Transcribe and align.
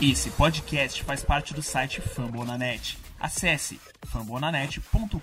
Esse 0.00 0.30
podcast 0.30 1.02
faz 1.02 1.24
parte 1.24 1.52
do 1.52 1.60
site 1.60 2.00
Fambonanet. 2.00 2.96
Acesse 3.18 3.80
fambonanet.com.br. 4.06 5.18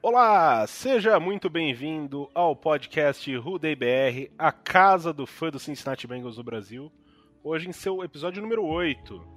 Olá, 0.00 0.66
seja 0.66 1.20
muito 1.20 1.50
bem-vindo 1.50 2.30
ao 2.34 2.56
podcast 2.56 3.36
Rudei 3.36 3.76
BR, 3.76 4.32
a 4.38 4.50
casa 4.50 5.12
do 5.12 5.26
fã 5.26 5.50
do 5.50 5.58
Cincinnati 5.58 6.06
Bengals 6.06 6.36
do 6.36 6.42
Brasil. 6.42 6.90
Hoje 7.42 7.68
em 7.68 7.72
seu 7.72 8.02
episódio 8.02 8.40
número 8.40 8.64
8. 8.64 9.33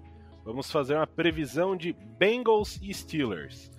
Vamos 0.47 0.71
fazer 0.71 0.95
uma 0.95 1.05
previsão 1.05 1.75
de 1.75 1.91
Bengals 1.91 2.79
e 2.81 2.93
Steelers. 2.93 3.69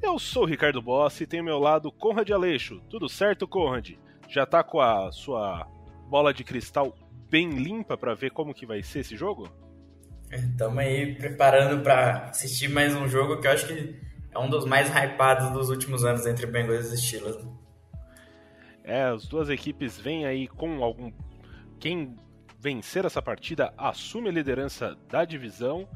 Eu 0.00 0.18
sou 0.18 0.44
o 0.44 0.46
Ricardo 0.46 0.80
Boss 0.80 1.20
e 1.20 1.26
tenho 1.26 1.42
ao 1.42 1.44
meu 1.44 1.58
lado 1.58 1.92
Conrad 1.92 2.30
Aleixo. 2.30 2.80
Tudo 2.88 3.10
certo, 3.10 3.46
Conrad? 3.46 3.90
Já 4.26 4.46
tá 4.46 4.64
com 4.64 4.80
a 4.80 5.12
sua 5.12 5.68
bola 6.08 6.32
de 6.32 6.42
cristal 6.42 6.96
bem 7.28 7.50
limpa 7.50 7.94
para 7.98 8.14
ver 8.14 8.30
como 8.30 8.54
que 8.54 8.64
vai 8.64 8.82
ser 8.82 9.00
esse 9.00 9.14
jogo? 9.14 9.50
Estamos 10.32 10.78
aí 10.78 11.14
preparando 11.14 11.82
para 11.82 12.30
assistir 12.30 12.68
mais 12.68 12.96
um 12.96 13.06
jogo 13.06 13.38
que 13.38 13.46
eu 13.46 13.52
acho 13.52 13.66
que 13.66 14.00
é 14.32 14.38
um 14.38 14.48
dos 14.48 14.64
mais 14.64 14.88
hypados 14.88 15.50
dos 15.50 15.68
últimos 15.68 16.06
anos 16.06 16.24
entre 16.24 16.46
Bengals 16.46 16.90
e 16.90 16.96
Steelers. 16.96 17.46
É, 18.82 19.02
as 19.02 19.26
duas 19.26 19.50
equipes 19.50 19.98
vêm 19.98 20.24
aí 20.24 20.48
com 20.48 20.82
algum. 20.82 21.12
Quem 21.78 22.16
vencer 22.58 23.04
essa 23.04 23.20
partida 23.20 23.74
assume 23.76 24.30
a 24.30 24.32
liderança 24.32 24.96
da 25.10 25.26
divisão 25.26 25.86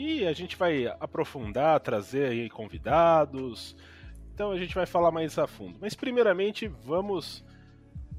e 0.00 0.26
a 0.26 0.32
gente 0.32 0.56
vai 0.56 0.86
aprofundar, 0.86 1.78
trazer 1.80 2.30
aí 2.30 2.48
convidados. 2.48 3.76
Então 4.32 4.50
a 4.50 4.58
gente 4.58 4.74
vai 4.74 4.86
falar 4.86 5.10
mais 5.10 5.38
a 5.38 5.46
fundo. 5.46 5.76
Mas 5.78 5.94
primeiramente 5.94 6.66
vamos 6.66 7.44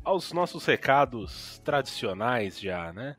aos 0.03 0.31
nossos 0.31 0.63
recados 0.63 1.59
tradicionais 1.65 2.59
já, 2.59 2.93
né? 2.93 3.15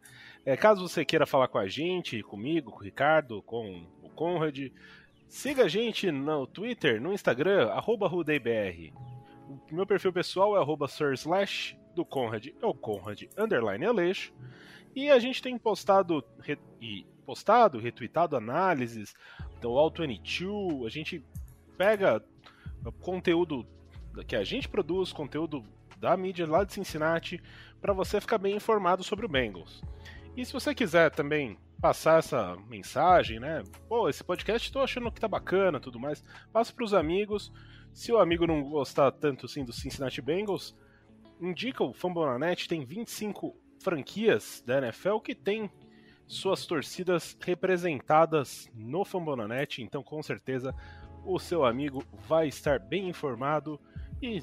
É, 0.47 0.57
caso 0.57 0.89
você 0.89 1.05
queira 1.05 1.27
falar 1.27 1.49
com 1.49 1.59
a 1.59 1.67
gente, 1.67 2.23
comigo, 2.23 2.71
com 2.71 2.79
o 2.79 2.83
Ricardo, 2.83 3.43
com 3.43 3.85
o 4.01 4.09
Conrad, 4.11 4.71
siga 5.27 5.65
a 5.65 5.69
gente 5.69 6.13
no 6.13 6.47
Twitter, 6.47 7.01
no 7.01 7.13
Instagram, 7.13 7.69
arroba 7.71 8.07
RudeiBR. 8.07 8.93
O 9.71 9.75
meu 9.75 9.87
perfil 9.87 10.13
pessoal 10.13 10.57
é 10.57 10.61
arroba 10.61 10.87
Slash, 10.87 11.77
do 11.97 12.05
Conrad 12.05 12.47
é 12.47 12.67
o 12.67 12.75
Conrad 12.75 13.25
underline 13.37 13.85
Aleixo. 13.85 14.33
E 14.95 15.11
a 15.11 15.19
gente 15.19 15.43
tem 15.43 15.57
postado 15.59 16.25
e 16.81 17.07
postado, 17.25 17.79
retweetado 17.79 18.37
análises 18.37 19.15
do 19.61 19.71
All22, 19.71 20.87
a 20.87 20.91
gente 20.91 21.25
pega 21.79 22.23
conteúdo 23.01 23.67
que 24.27 24.37
a 24.37 24.45
gente 24.45 24.69
produz, 24.69 25.13
conteúdo 25.13 25.65
da 25.97 26.17
mídia 26.17 26.47
lá 26.47 26.65
de 26.65 26.73
Cincinnati, 26.73 27.41
para 27.81 27.93
você 27.93 28.21
ficar 28.21 28.39
bem 28.39 28.57
informado 28.57 29.03
sobre 29.03 29.25
o 29.25 29.29
Bengals. 29.29 29.83
E 30.37 30.45
se 30.45 30.53
você 30.53 30.75
quiser 30.75 31.11
também 31.11 31.57
passar 31.81 32.19
essa 32.19 32.57
mensagem, 32.69 33.41
né? 33.41 33.63
Pô, 33.89 34.09
esse 34.09 34.23
podcast 34.23 34.69
estou 34.69 34.83
achando 34.83 35.11
que 35.11 35.21
tá 35.21 35.29
bacana, 35.29 35.81
tudo 35.81 35.99
mais. 35.99 36.23
Passa 36.53 36.73
para 36.73 36.85
os 36.85 36.95
amigos. 36.95 37.53
Se 37.93 38.13
o 38.13 38.19
amigo 38.19 38.47
não 38.47 38.63
gostar 38.63 39.11
tanto 39.13 39.47
assim 39.47 39.65
do 39.65 39.73
Cincinnati 39.73 40.23
Bengals, 40.23 40.77
indica 41.41 41.83
o 41.83 41.93
Fambonanet, 41.93 42.69
tem 42.69 42.85
25 42.85 43.57
franquias 43.83 44.63
da 44.67 44.79
NFL 44.79 45.19
que 45.19 45.35
tem 45.35 45.71
suas 46.27 46.65
torcidas 46.65 47.37
representadas 47.41 48.71
no 48.75 49.05
Fambonanet, 49.05 49.83
então 49.83 50.03
com 50.03 50.23
certeza 50.23 50.75
o 51.25 51.39
seu 51.39 51.65
amigo 51.65 52.03
vai 52.27 52.49
estar 52.49 52.79
bem 52.79 53.09
informado 53.09 53.79
e 54.21 54.43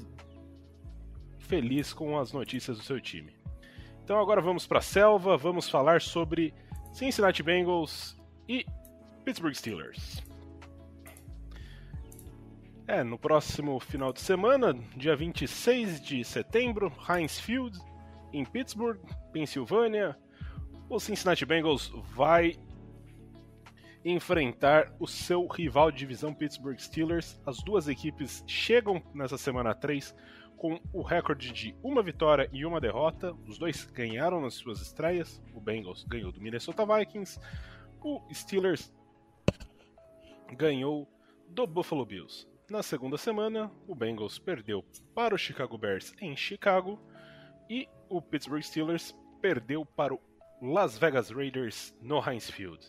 feliz 1.38 1.92
com 1.92 2.18
as 2.18 2.32
notícias 2.32 2.78
do 2.78 2.84
seu 2.84 3.00
time. 3.00 3.34
Então 4.04 4.20
agora 4.20 4.40
vamos 4.40 4.66
para 4.66 4.78
a 4.78 4.82
selva, 4.82 5.36
vamos 5.36 5.68
falar 5.68 6.00
sobre 6.00 6.54
Cincinnati 6.92 7.42
Bengals 7.42 8.16
e 8.48 8.64
Pittsburgh 9.24 9.54
Steelers. 9.54 10.22
É, 12.86 13.04
no 13.04 13.16
próximo 13.16 13.78
final 13.78 14.12
de 14.12 14.20
semana, 14.20 14.74
dia 14.96 15.14
26 15.14 16.00
de 16.00 16.24
setembro, 16.24 16.92
Heinz 17.08 17.38
Field, 17.38 17.78
em 18.32 18.44
Pittsburgh, 18.44 18.98
Pensilvânia, 19.32 20.16
o 20.88 20.98
Cincinnati 20.98 21.46
Bengals 21.46 21.92
vai 22.14 22.56
enfrentar 24.04 24.92
o 24.98 25.06
seu 25.06 25.46
rival 25.46 25.90
de 25.90 25.98
divisão 25.98 26.34
Pittsburgh 26.34 26.78
Steelers. 26.78 27.40
As 27.46 27.58
duas 27.58 27.86
equipes 27.86 28.42
chegam 28.46 29.02
nessa 29.14 29.38
semana 29.38 29.74
3 29.74 30.14
com 30.56 30.80
o 30.92 31.02
recorde 31.02 31.52
de 31.52 31.76
uma 31.82 32.02
vitória 32.02 32.48
e 32.52 32.66
uma 32.66 32.80
derrota. 32.80 33.32
Os 33.46 33.58
dois 33.58 33.84
ganharam 33.86 34.40
nas 34.40 34.54
suas 34.54 34.80
estreias. 34.80 35.40
O 35.54 35.60
Bengals 35.60 36.04
ganhou 36.04 36.32
do 36.32 36.40
Minnesota 36.40 36.84
Vikings. 36.84 37.38
O 38.02 38.20
Steelers 38.32 38.92
ganhou 40.56 41.08
do 41.48 41.66
Buffalo 41.66 42.04
Bills. 42.04 42.48
Na 42.68 42.82
segunda 42.82 43.16
semana, 43.16 43.70
o 43.86 43.94
Bengals 43.94 44.38
perdeu 44.38 44.84
para 45.14 45.34
o 45.34 45.38
Chicago 45.38 45.76
Bears 45.76 46.12
em 46.20 46.36
Chicago 46.36 47.00
e 47.70 47.88
o 48.08 48.20
Pittsburgh 48.20 48.62
Steelers 48.62 49.16
perdeu 49.40 49.86
para 49.86 50.12
o 50.12 50.20
Las 50.60 50.98
Vegas 50.98 51.30
Raiders 51.30 51.96
no 52.02 52.20
Heinz 52.20 52.50
Field. 52.50 52.84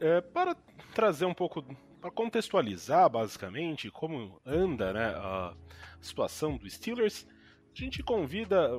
É, 0.00 0.20
para 0.20 0.54
trazer 0.94 1.26
um 1.26 1.34
pouco, 1.34 1.62
para 2.00 2.10
contextualizar 2.12 3.10
basicamente 3.10 3.90
como 3.90 4.40
anda 4.46 4.92
né, 4.92 5.06
a 5.16 5.54
situação 6.00 6.56
do 6.56 6.70
Steelers, 6.70 7.26
a 7.74 7.78
gente 7.78 8.02
convida 8.02 8.70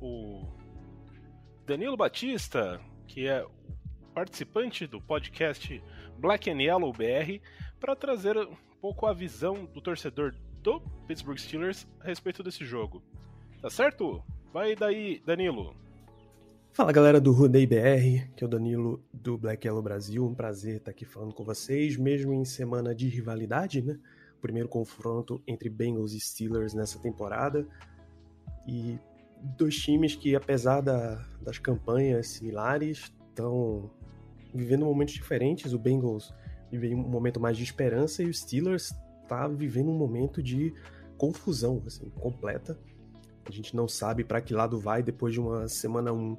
o 0.00 0.48
Danilo 1.64 1.96
Batista, 1.96 2.80
que 3.06 3.28
é 3.28 3.46
participante 4.12 4.86
do 4.86 5.00
podcast 5.00 5.82
Black 6.18 6.50
and 6.50 6.60
Yellow 6.60 6.92
BR, 6.92 7.40
para 7.78 7.94
trazer 7.94 8.36
um 8.36 8.56
pouco 8.80 9.06
a 9.06 9.12
visão 9.12 9.64
do 9.64 9.80
torcedor 9.80 10.34
do 10.60 10.80
Pittsburgh 11.06 11.38
Steelers 11.38 11.86
a 12.00 12.04
respeito 12.04 12.42
desse 12.42 12.64
jogo. 12.64 13.02
Tá 13.62 13.70
certo? 13.70 14.20
Vai 14.52 14.74
daí, 14.74 15.22
Danilo. 15.24 15.72
Fala 16.72 16.90
galera 16.90 17.20
do 17.20 17.30
Rudei 17.30 17.64
BR, 17.64 18.28
que 18.34 18.42
é 18.42 18.44
o 18.44 18.50
Danilo 18.50 19.00
do 19.12 19.38
Black 19.38 19.64
Yellow 19.64 19.80
Brasil. 19.80 20.26
Um 20.26 20.34
prazer 20.34 20.78
estar 20.78 20.90
aqui 20.90 21.04
falando 21.04 21.32
com 21.32 21.44
vocês, 21.44 21.96
mesmo 21.96 22.32
em 22.32 22.44
semana 22.44 22.92
de 22.92 23.08
rivalidade, 23.08 23.80
né? 23.80 24.00
Primeiro 24.40 24.68
confronto 24.68 25.40
entre 25.46 25.68
Bengals 25.68 26.12
e 26.12 26.18
Steelers 26.18 26.74
nessa 26.74 26.98
temporada. 26.98 27.64
E 28.66 28.98
dois 29.56 29.76
times 29.76 30.16
que, 30.16 30.34
apesar 30.34 30.80
da, 30.80 31.24
das 31.40 31.60
campanhas 31.60 32.26
similares, 32.30 33.12
estão 33.28 33.92
vivendo 34.52 34.84
momentos 34.84 35.14
diferentes. 35.14 35.72
O 35.72 35.78
Bengals 35.78 36.34
vive 36.68 36.96
um 36.96 37.08
momento 37.08 37.38
mais 37.38 37.56
de 37.56 37.62
esperança 37.62 38.24
e 38.24 38.26
o 38.26 38.34
Steelers 38.34 38.92
está 39.22 39.46
vivendo 39.46 39.88
um 39.88 39.96
momento 39.96 40.42
de 40.42 40.74
confusão, 41.16 41.80
assim, 41.86 42.10
completa. 42.10 42.76
A 43.44 43.50
gente 43.50 43.74
não 43.74 43.88
sabe 43.88 44.24
para 44.24 44.40
que 44.40 44.54
lado 44.54 44.78
vai 44.78 45.02
depois 45.02 45.32
de 45.32 45.40
uma 45.40 45.68
semana 45.68 46.12
1 46.12 46.36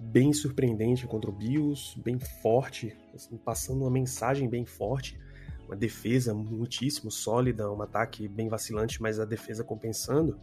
bem 0.00 0.32
surpreendente 0.32 1.06
contra 1.06 1.30
o 1.30 1.32
Bills, 1.32 2.00
bem 2.00 2.18
forte, 2.42 2.96
assim, 3.14 3.36
passando 3.36 3.82
uma 3.82 3.90
mensagem 3.90 4.48
bem 4.48 4.64
forte, 4.64 5.18
uma 5.66 5.76
defesa 5.76 6.32
muitíssimo 6.32 7.10
sólida, 7.10 7.70
um 7.70 7.82
ataque 7.82 8.26
bem 8.26 8.48
vacilante, 8.48 9.00
mas 9.02 9.20
a 9.20 9.24
defesa 9.24 9.62
compensando. 9.62 10.40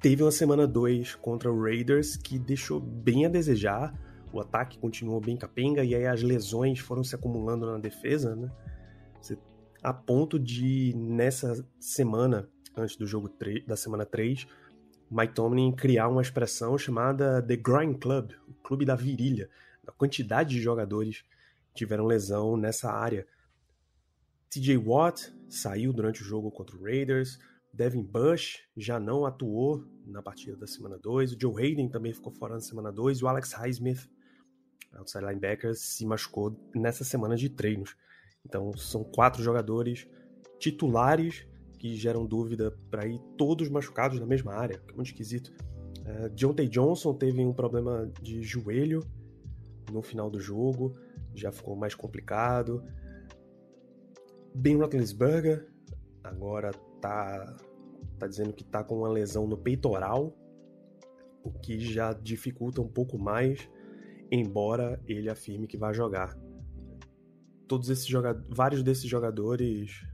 Teve 0.00 0.24
uma 0.24 0.32
semana 0.32 0.66
2 0.66 1.14
contra 1.14 1.50
o 1.50 1.62
Raiders 1.62 2.16
que 2.16 2.38
deixou 2.38 2.80
bem 2.80 3.24
a 3.24 3.28
desejar, 3.28 3.94
o 4.32 4.40
ataque 4.40 4.78
continuou 4.78 5.20
bem 5.20 5.36
capenga 5.36 5.84
e 5.84 5.94
aí 5.94 6.06
as 6.06 6.22
lesões 6.22 6.80
foram 6.80 7.04
se 7.04 7.14
acumulando 7.14 7.66
na 7.66 7.78
defesa, 7.78 8.34
né? 8.34 8.50
A 9.82 9.92
ponto 9.92 10.38
de, 10.38 10.94
nessa 10.96 11.66
semana, 11.78 12.48
antes 12.76 12.96
do 12.96 13.06
jogo 13.06 13.30
da 13.66 13.76
semana 13.76 14.04
3, 14.04 14.46
Mike 15.10 15.34
Tomlin 15.34 15.72
criar 15.72 16.08
uma 16.08 16.22
expressão 16.22 16.78
chamada 16.78 17.42
The 17.42 17.56
Grind 17.56 17.98
Club, 17.98 18.32
o 18.48 18.54
clube 18.54 18.84
da 18.84 18.94
virilha. 18.94 19.50
A 19.86 19.92
quantidade 19.92 20.54
de 20.54 20.60
jogadores 20.60 21.24
tiveram 21.74 22.06
lesão 22.06 22.56
nessa 22.56 22.90
área. 22.90 23.26
TJ 24.48 24.78
Watt 24.78 25.32
saiu 25.48 25.92
durante 25.92 26.22
o 26.22 26.24
jogo 26.24 26.50
contra 26.50 26.76
o 26.76 26.82
Raiders. 26.82 27.38
Devin 27.72 28.02
Bush 28.02 28.62
já 28.76 29.00
não 29.00 29.24
atuou 29.24 29.84
na 30.06 30.22
partida 30.22 30.56
da 30.56 30.66
semana 30.66 30.98
2. 30.98 31.32
O 31.32 31.40
Joe 31.40 31.62
Hayden 31.62 31.88
também 31.88 32.12
ficou 32.12 32.32
fora 32.32 32.54
na 32.54 32.60
semana 32.60 32.92
2. 32.92 33.18
E 33.18 33.24
o 33.24 33.28
Alex 33.28 33.52
Highsmith, 33.52 34.08
outside 34.94 35.24
linebacker, 35.24 35.74
se 35.74 36.04
machucou 36.04 36.54
nessa 36.74 37.04
semana 37.04 37.36
de 37.36 37.48
treinos. 37.48 37.96
Então 38.44 38.76
são 38.76 39.02
quatro 39.04 39.42
jogadores 39.42 40.06
titulares 40.58 41.46
que 41.82 41.96
geram 41.96 42.24
dúvida 42.24 42.70
para 42.88 43.04
ir 43.08 43.18
todos 43.36 43.68
machucados 43.68 44.20
na 44.20 44.24
mesma 44.24 44.54
área, 44.54 44.78
que 44.78 44.92
é 44.92 44.94
muito 44.94 45.08
esquisito. 45.08 45.52
Uh, 45.98 46.54
T. 46.54 46.68
Johnson 46.68 47.12
teve 47.12 47.44
um 47.44 47.52
problema 47.52 48.08
de 48.22 48.40
joelho 48.40 49.04
no 49.90 50.00
final 50.00 50.30
do 50.30 50.38
jogo. 50.38 50.94
já 51.34 51.50
ficou 51.50 51.74
mais 51.74 51.92
complicado. 51.92 52.84
Ben 54.54 54.76
Roethlisberger 54.76 55.66
agora 56.22 56.70
tá, 57.00 57.56
tá 58.16 58.28
dizendo 58.28 58.52
que 58.52 58.62
tá 58.62 58.84
com 58.84 58.98
uma 58.98 59.08
lesão 59.08 59.48
no 59.48 59.58
peitoral, 59.58 60.32
o 61.42 61.50
que 61.50 61.80
já 61.80 62.12
dificulta 62.12 62.80
um 62.80 62.86
pouco 62.86 63.18
mais, 63.18 63.68
embora 64.30 65.02
ele 65.04 65.28
afirme 65.28 65.66
que 65.66 65.76
vai 65.76 65.92
jogar. 65.92 66.38
Todos 67.66 67.88
esses 67.88 68.06
jogadores, 68.06 68.48
vários 68.54 68.84
desses 68.84 69.10
jogadores 69.10 70.11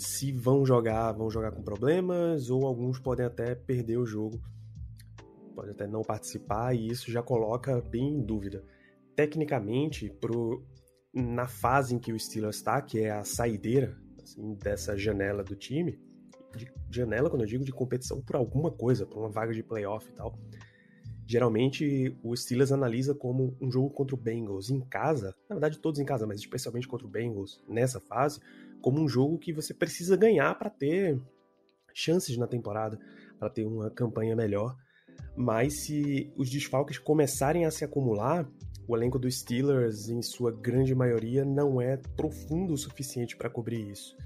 se 0.00 0.32
vão 0.32 0.64
jogar, 0.64 1.12
vão 1.12 1.30
jogar 1.30 1.52
com 1.52 1.62
problemas, 1.62 2.48
ou 2.48 2.66
alguns 2.66 2.98
podem 2.98 3.26
até 3.26 3.54
perder 3.54 3.98
o 3.98 4.06
jogo, 4.06 4.40
podem 5.54 5.72
até 5.72 5.86
não 5.86 6.00
participar, 6.02 6.74
e 6.74 6.88
isso 6.88 7.12
já 7.12 7.22
coloca 7.22 7.82
bem 7.82 8.14
em 8.14 8.22
dúvida. 8.22 8.64
Tecnicamente, 9.14 10.08
pro, 10.08 10.64
na 11.12 11.46
fase 11.46 11.94
em 11.94 11.98
que 11.98 12.14
o 12.14 12.18
Steelers 12.18 12.56
está, 12.56 12.80
que 12.80 13.00
é 13.00 13.10
a 13.10 13.24
saideira 13.24 13.94
assim, 14.22 14.54
dessa 14.54 14.96
janela 14.96 15.44
do 15.44 15.54
time, 15.54 16.00
de 16.56 16.66
janela 16.90 17.28
quando 17.28 17.42
eu 17.42 17.48
digo 17.48 17.64
de 17.64 17.72
competição 17.72 18.22
por 18.22 18.36
alguma 18.36 18.70
coisa, 18.70 19.04
por 19.04 19.18
uma 19.18 19.28
vaga 19.28 19.52
de 19.52 19.62
playoff 19.62 20.08
e 20.08 20.14
tal, 20.14 20.34
geralmente 21.26 22.18
o 22.22 22.34
Steelers 22.34 22.72
analisa 22.72 23.14
como 23.14 23.54
um 23.60 23.70
jogo 23.70 23.90
contra 23.90 24.16
o 24.16 24.18
Bengals 24.18 24.70
em 24.70 24.80
casa, 24.80 25.34
na 25.46 25.56
verdade 25.56 25.78
todos 25.78 26.00
em 26.00 26.06
casa, 26.06 26.26
mas 26.26 26.40
especialmente 26.40 26.88
contra 26.88 27.06
o 27.06 27.10
Bengals 27.10 27.62
nessa 27.68 28.00
fase, 28.00 28.40
como 28.80 29.00
um 29.00 29.08
jogo 29.08 29.38
que 29.38 29.52
você 29.52 29.72
precisa 29.74 30.16
ganhar 30.16 30.54
para 30.58 30.70
ter 30.70 31.20
chances 31.92 32.36
na 32.36 32.46
temporada, 32.46 32.98
para 33.38 33.50
ter 33.50 33.64
uma 33.64 33.90
campanha 33.90 34.34
melhor. 34.36 34.76
Mas 35.36 35.84
se 35.84 36.32
os 36.36 36.50
desfalques 36.50 36.98
começarem 36.98 37.64
a 37.64 37.70
se 37.70 37.84
acumular, 37.84 38.48
o 38.86 38.96
elenco 38.96 39.18
dos 39.18 39.38
Steelers, 39.38 40.08
em 40.08 40.22
sua 40.22 40.50
grande 40.50 40.94
maioria, 40.94 41.44
não 41.44 41.80
é 41.80 41.96
profundo 41.96 42.72
o 42.72 42.78
suficiente 42.78 43.36
para 43.36 43.48
cobrir 43.48 43.90
isso. 43.90 44.16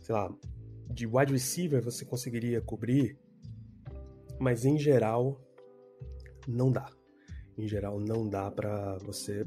Sei 0.00 0.14
lá, 0.14 0.32
de 0.90 1.06
wide 1.06 1.32
receiver 1.32 1.82
você 1.82 2.04
conseguiria 2.04 2.60
cobrir, 2.60 3.18
mas 4.38 4.64
em 4.64 4.78
geral 4.78 5.40
não 6.48 6.70
dá. 6.70 6.90
Em 7.56 7.66
geral 7.66 8.00
não 8.00 8.28
dá 8.28 8.50
para 8.50 8.98
você 8.98 9.46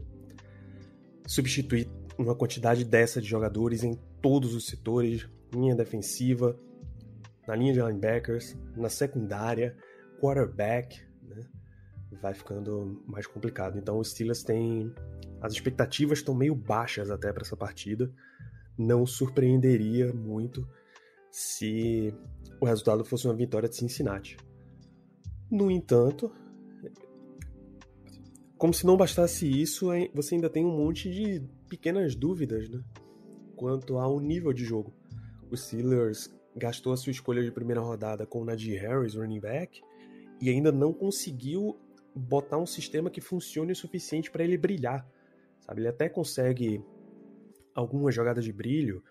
substituir 1.27 1.87
uma 2.19 2.35
quantidade 2.35 2.83
dessa 2.83 3.21
de 3.21 3.27
jogadores 3.27 3.81
em 3.81 3.93
todos 4.21 4.53
os 4.53 4.67
setores, 4.67 5.27
linha 5.53 5.73
defensiva, 5.73 6.59
na 7.47 7.55
linha 7.55 7.71
de 7.71 7.79
linebackers, 7.79 8.57
na 8.75 8.89
secundária, 8.89 9.75
quarterback, 10.19 11.01
né? 11.23 11.47
vai 12.21 12.33
ficando 12.33 13.01
mais 13.07 13.25
complicado. 13.25 13.77
Então 13.79 13.97
o 13.97 14.03
Steelers 14.03 14.43
tem 14.43 14.93
as 15.41 15.53
expectativas 15.53 16.19
estão 16.19 16.35
meio 16.35 16.53
baixas 16.53 17.09
até 17.09 17.31
para 17.31 17.43
essa 17.43 17.55
partida. 17.55 18.11
Não 18.77 19.05
surpreenderia 19.05 20.13
muito 20.13 20.67
se 21.31 22.13
o 22.59 22.65
resultado 22.65 23.05
fosse 23.05 23.25
uma 23.27 23.35
vitória 23.35 23.69
de 23.69 23.77
Cincinnati. 23.77 24.35
No 25.49 25.71
entanto, 25.71 26.29
como 28.57 28.73
se 28.73 28.85
não 28.85 28.97
bastasse 28.97 29.49
isso, 29.49 29.87
você 30.13 30.35
ainda 30.35 30.49
tem 30.49 30.65
um 30.65 30.75
monte 30.75 31.09
de 31.09 31.47
pequenas 31.69 32.15
dúvidas, 32.15 32.69
né? 32.69 32.81
Quanto 33.55 33.97
ao 33.97 34.19
nível 34.19 34.51
de 34.51 34.63
jogo. 34.65 34.93
O 35.49 35.55
Steelers 35.55 36.29
gastou 36.55 36.93
a 36.93 36.97
sua 36.97 37.11
escolha 37.11 37.43
de 37.43 37.51
primeira 37.51 37.81
rodada 37.81 38.25
com 38.25 38.41
o 38.41 38.45
Najee 38.45 38.77
Harris, 38.77 39.15
running 39.15 39.39
back, 39.39 39.81
e 40.41 40.49
ainda 40.49 40.71
não 40.71 40.93
conseguiu 40.93 41.79
botar 42.15 42.57
um 42.57 42.65
sistema 42.65 43.09
que 43.09 43.21
funcione 43.21 43.71
o 43.71 43.75
suficiente 43.75 44.31
para 44.31 44.43
ele 44.43 44.57
brilhar. 44.57 45.07
Sabe? 45.61 45.81
Ele 45.81 45.87
até 45.87 46.09
consegue 46.09 46.83
algumas 47.73 48.13
jogadas 48.13 48.43
de 48.43 48.51
brilho, 48.51 49.03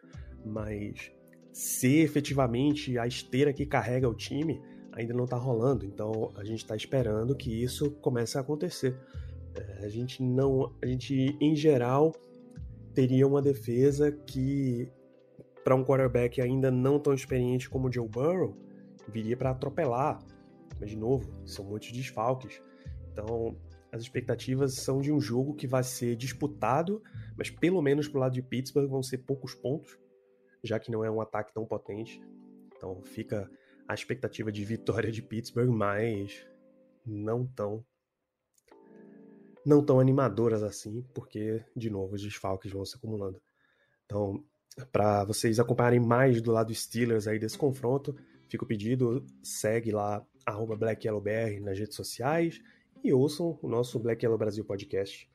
mas 0.44 1.12
ser 1.52 2.04
efetivamente 2.04 2.98
a 2.98 3.06
esteira 3.06 3.52
que 3.52 3.66
carrega 3.66 4.08
o 4.08 4.14
time 4.14 4.60
ainda 4.92 5.14
não 5.14 5.24
está 5.24 5.36
rolando. 5.36 5.84
Então 5.84 6.32
a 6.36 6.44
gente 6.44 6.58
está 6.58 6.76
esperando 6.76 7.34
que 7.34 7.62
isso 7.62 7.90
comece 8.00 8.36
a 8.36 8.40
acontecer. 8.40 8.96
É, 9.54 9.84
a 9.84 9.88
gente 9.88 10.22
não, 10.22 10.74
a 10.82 10.86
gente 10.86 11.36
em 11.40 11.54
geral 11.54 12.12
teria 12.98 13.28
uma 13.28 13.40
defesa 13.40 14.10
que 14.10 14.90
para 15.62 15.76
um 15.76 15.84
quarterback 15.84 16.40
ainda 16.40 16.68
não 16.68 16.98
tão 16.98 17.14
experiente 17.14 17.70
como 17.70 17.86
o 17.86 17.92
Joe 17.92 18.08
Burrow 18.08 18.56
viria 19.06 19.36
para 19.36 19.50
atropelar. 19.50 20.18
Mas 20.80 20.90
de 20.90 20.96
novo, 20.96 21.32
são 21.46 21.64
muitos 21.64 21.92
desfalques. 21.92 22.60
Então, 23.12 23.56
as 23.92 24.02
expectativas 24.02 24.74
são 24.74 25.00
de 25.00 25.12
um 25.12 25.20
jogo 25.20 25.54
que 25.54 25.64
vai 25.64 25.84
ser 25.84 26.16
disputado, 26.16 27.00
mas 27.36 27.48
pelo 27.48 27.80
menos 27.80 28.08
pro 28.08 28.18
lado 28.18 28.32
de 28.32 28.42
Pittsburgh 28.42 28.90
vão 28.90 29.00
ser 29.00 29.18
poucos 29.18 29.54
pontos, 29.54 29.96
já 30.64 30.80
que 30.80 30.90
não 30.90 31.04
é 31.04 31.10
um 31.10 31.20
ataque 31.20 31.54
tão 31.54 31.64
potente. 31.64 32.20
Então 32.76 33.00
fica 33.04 33.48
a 33.86 33.94
expectativa 33.94 34.50
de 34.50 34.64
vitória 34.64 35.12
de 35.12 35.22
Pittsburgh, 35.22 35.70
mas 35.70 36.44
não 37.06 37.46
tão 37.46 37.84
não 39.68 39.84
tão 39.84 40.00
animadoras 40.00 40.62
assim, 40.62 41.04
porque, 41.12 41.62
de 41.76 41.90
novo, 41.90 42.14
os 42.14 42.22
desfalques 42.22 42.72
vão 42.72 42.86
se 42.86 42.96
acumulando. 42.96 43.38
Então, 44.06 44.42
para 44.90 45.24
vocês 45.24 45.60
acompanharem 45.60 46.00
mais 46.00 46.40
do 46.40 46.50
lado 46.50 46.74
Steelers 46.74 47.28
aí 47.28 47.38
desse 47.38 47.58
confronto, 47.58 48.16
fica 48.48 48.64
o 48.64 48.66
pedido, 48.66 49.26
segue 49.42 49.92
lá, 49.92 50.24
BlackYellowBR 50.78 51.60
nas 51.60 51.78
redes 51.78 51.94
sociais 51.94 52.62
e 53.04 53.12
ouçam 53.12 53.58
o 53.60 53.68
nosso 53.68 53.98
Black 53.98 54.24
Yellow 54.24 54.38
Brasil 54.38 54.64
Podcast, 54.64 55.30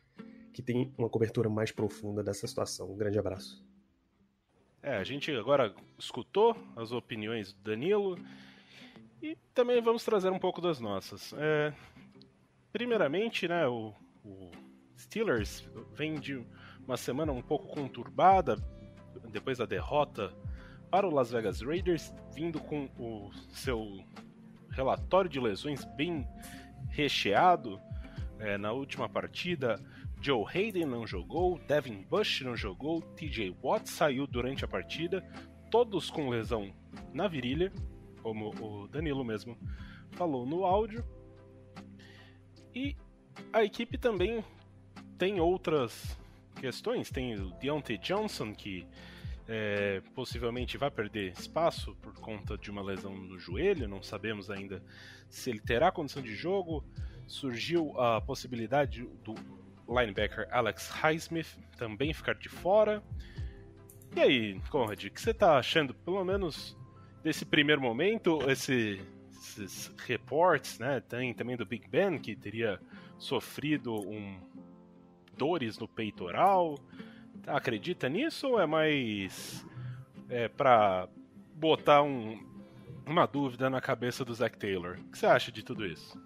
que 0.51 0.63
tem 0.63 0.91
uma 0.97 1.07
cobertura 1.07 1.47
mais 1.47 1.71
profunda 1.71 2.24
dessa 2.24 2.47
situação. 2.47 2.91
Um 2.91 2.97
grande 2.97 3.19
abraço. 3.19 3.63
É, 4.81 4.97
a 4.97 5.03
gente 5.03 5.31
agora 5.31 5.75
escutou 6.00 6.57
as 6.75 6.91
opiniões 6.91 7.53
do 7.53 7.62
Danilo 7.62 8.18
e 9.21 9.38
também 9.53 9.79
vamos 9.79 10.03
trazer 10.03 10.31
um 10.31 10.39
pouco 10.39 10.59
das 10.59 10.79
nossas. 10.79 11.33
É, 11.38 11.71
primeiramente, 12.71 13.47
né, 13.47 13.68
o 13.68 13.94
o 14.23 14.51
Steelers 14.97 15.67
vem 15.93 16.19
de 16.19 16.45
uma 16.85 16.97
semana 16.97 17.31
um 17.31 17.41
pouco 17.41 17.67
conturbada 17.67 18.55
depois 19.31 19.57
da 19.57 19.65
derrota 19.65 20.33
para 20.89 21.07
o 21.07 21.13
Las 21.13 21.31
Vegas 21.31 21.61
Raiders, 21.61 22.13
vindo 22.33 22.59
com 22.59 22.89
o 22.97 23.31
seu 23.49 24.03
relatório 24.69 25.29
de 25.29 25.39
lesões 25.39 25.85
bem 25.95 26.27
recheado. 26.89 27.79
É, 28.39 28.57
na 28.57 28.71
última 28.71 29.07
partida, 29.07 29.79
Joe 30.21 30.45
Hayden 30.45 30.85
não 30.85 31.07
jogou, 31.07 31.59
Devin 31.67 32.03
Bush 32.03 32.41
não 32.41 32.55
jogou, 32.55 33.01
TJ 33.01 33.55
Watt 33.63 33.89
saiu 33.89 34.27
durante 34.27 34.63
a 34.65 34.67
partida, 34.67 35.21
todos 35.71 36.09
com 36.09 36.29
lesão 36.29 36.74
na 37.13 37.27
virilha, 37.27 37.71
como 38.21 38.53
o 38.62 38.88
Danilo 38.88 39.24
mesmo 39.24 39.57
falou 40.12 40.45
no 40.45 40.63
áudio. 40.65 41.03
E 42.74 42.95
a 43.51 43.63
equipe 43.63 43.97
também 43.97 44.43
tem 45.17 45.39
outras 45.39 46.17
questões. 46.59 47.09
Tem 47.09 47.35
o 47.35 47.51
Deontay 47.59 47.97
Johnson, 47.97 48.53
que 48.53 48.88
é, 49.47 50.01
possivelmente 50.15 50.77
vai 50.77 50.89
perder 50.89 51.33
espaço 51.33 51.95
por 52.01 52.13
conta 52.15 52.57
de 52.57 52.71
uma 52.71 52.81
lesão 52.81 53.15
no 53.15 53.38
joelho. 53.38 53.88
Não 53.88 54.01
sabemos 54.01 54.50
ainda 54.50 54.81
se 55.29 55.50
ele 55.50 55.59
terá 55.59 55.91
condição 55.91 56.21
de 56.21 56.35
jogo. 56.35 56.83
Surgiu 57.27 58.00
a 58.00 58.21
possibilidade 58.21 59.07
do 59.23 59.35
linebacker 59.88 60.47
Alex 60.51 60.89
Highsmith 60.89 61.57
também 61.77 62.13
ficar 62.13 62.35
de 62.35 62.50
fora. 62.50 63.03
E 64.15 64.19
aí, 64.19 64.62
Conrad, 64.69 65.03
o 65.03 65.09
que 65.09 65.21
você 65.21 65.31
está 65.31 65.57
achando, 65.57 65.93
pelo 65.93 66.23
menos 66.23 66.77
desse 67.23 67.45
primeiro 67.45 67.81
momento, 67.81 68.39
esse, 68.50 69.01
esses 69.31 69.91
reportes, 70.05 70.77
né? 70.77 71.01
Tem 71.01 71.33
também 71.33 71.57
do 71.57 71.65
Big 71.65 71.88
Ben, 71.88 72.19
que 72.19 72.35
teria 72.35 72.79
sofrido 73.17 73.93
um 73.93 74.39
dores 75.38 75.77
no 75.77 75.88
peitoral. 75.88 76.77
Acredita 77.48 78.08
nisso 78.08 78.48
ou 78.48 78.60
é 78.60 78.65
mais 78.65 79.65
é, 80.29 80.48
para 80.48 81.08
botar 81.55 82.01
um, 82.01 82.39
uma 83.05 83.25
dúvida 83.25 83.70
na 83.70 83.82
cabeça 83.82 84.24
do 84.24 84.34
Zac 84.34 84.58
Taylor? 84.58 84.98
O 85.00 85.12
que 85.12 85.17
você 85.17 85.25
acha 85.25 85.51
de 85.51 85.63
tudo 85.63 85.86
isso? 85.86 86.17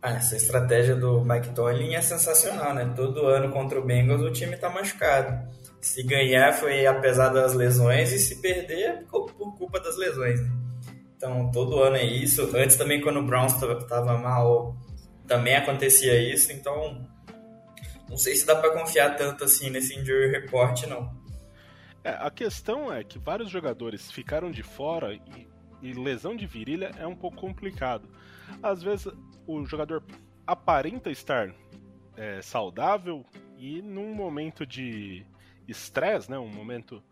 Ah, 0.00 0.12
essa 0.12 0.36
estratégia 0.36 0.94
do 0.94 1.24
Mike 1.24 1.54
Tomlin 1.54 1.94
é 1.94 2.02
sensacional, 2.02 2.74
né? 2.74 2.92
Todo 2.94 3.26
ano 3.26 3.50
contra 3.50 3.80
o 3.80 3.84
Bengals 3.84 4.20
o 4.20 4.30
time 4.30 4.54
tá 4.54 4.68
machucado. 4.68 5.48
Se 5.80 6.02
ganhar 6.02 6.52
foi 6.52 6.86
apesar 6.86 7.30
das 7.30 7.54
lesões 7.54 8.12
e 8.12 8.18
se 8.18 8.40
perder 8.40 8.82
é 8.82 8.92
por 9.10 9.56
culpa 9.56 9.80
das 9.80 9.96
lesões. 9.96 10.42
Né? 10.42 10.50
Então 11.16 11.50
todo 11.50 11.82
ano 11.82 11.96
é 11.96 12.04
isso. 12.04 12.54
Antes 12.54 12.76
também 12.76 13.00
quando 13.00 13.20
o 13.20 13.26
Browns 13.26 13.54
tava 13.88 14.18
mal 14.18 14.76
também 15.26 15.56
acontecia 15.56 16.16
isso, 16.32 16.52
então 16.52 17.06
não 18.08 18.16
sei 18.16 18.34
se 18.34 18.46
dá 18.46 18.56
para 18.56 18.72
confiar 18.72 19.16
tanto 19.16 19.44
assim 19.44 19.70
nesse 19.70 19.98
injury 19.98 20.30
report, 20.30 20.86
não. 20.86 21.12
É, 22.02 22.10
a 22.10 22.30
questão 22.30 22.92
é 22.92 23.02
que 23.02 23.18
vários 23.18 23.50
jogadores 23.50 24.10
ficaram 24.10 24.50
de 24.50 24.62
fora 24.62 25.14
e, 25.14 25.48
e 25.82 25.92
lesão 25.92 26.36
de 26.36 26.46
virilha 26.46 26.90
é 26.98 27.06
um 27.06 27.16
pouco 27.16 27.38
complicado. 27.38 28.08
Às 28.62 28.82
vezes 28.82 29.08
o 29.46 29.64
jogador 29.64 30.04
aparenta 30.46 31.10
estar 31.10 31.54
é, 32.16 32.42
saudável 32.42 33.24
e 33.56 33.80
num 33.80 34.14
momento 34.14 34.66
de 34.66 35.24
estresse, 35.66 36.30
né? 36.30 36.38
Um 36.38 36.48
momento 36.48 37.02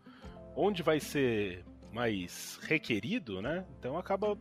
onde 0.55 0.83
vai 0.83 0.99
ser 0.99 1.65
mais 1.91 2.59
requerido, 2.61 3.41
né? 3.41 3.65
Então 3.79 3.97
acaba 3.97 4.37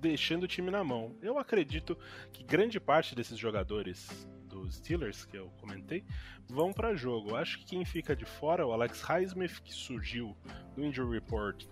deixando 0.00 0.44
o 0.44 0.48
time 0.48 0.70
na 0.70 0.82
mão. 0.82 1.16
Eu 1.20 1.38
acredito 1.38 1.96
que 2.32 2.42
grande 2.42 2.80
parte 2.80 3.14
desses 3.14 3.38
jogadores 3.38 4.26
dos 4.48 4.76
Steelers 4.76 5.24
que 5.24 5.36
eu 5.36 5.50
comentei 5.60 6.04
vão 6.48 6.72
para 6.72 6.96
jogo. 6.96 7.36
Acho 7.36 7.58
que 7.58 7.66
quem 7.66 7.84
fica 7.84 8.16
de 8.16 8.24
fora 8.24 8.62
é 8.62 8.66
o 8.66 8.72
Alex 8.72 9.02
Highsmith, 9.02 9.60
que 9.62 9.72
surgiu 9.72 10.36
no 10.76 10.84
Injury 10.84 11.12
Report 11.12 11.64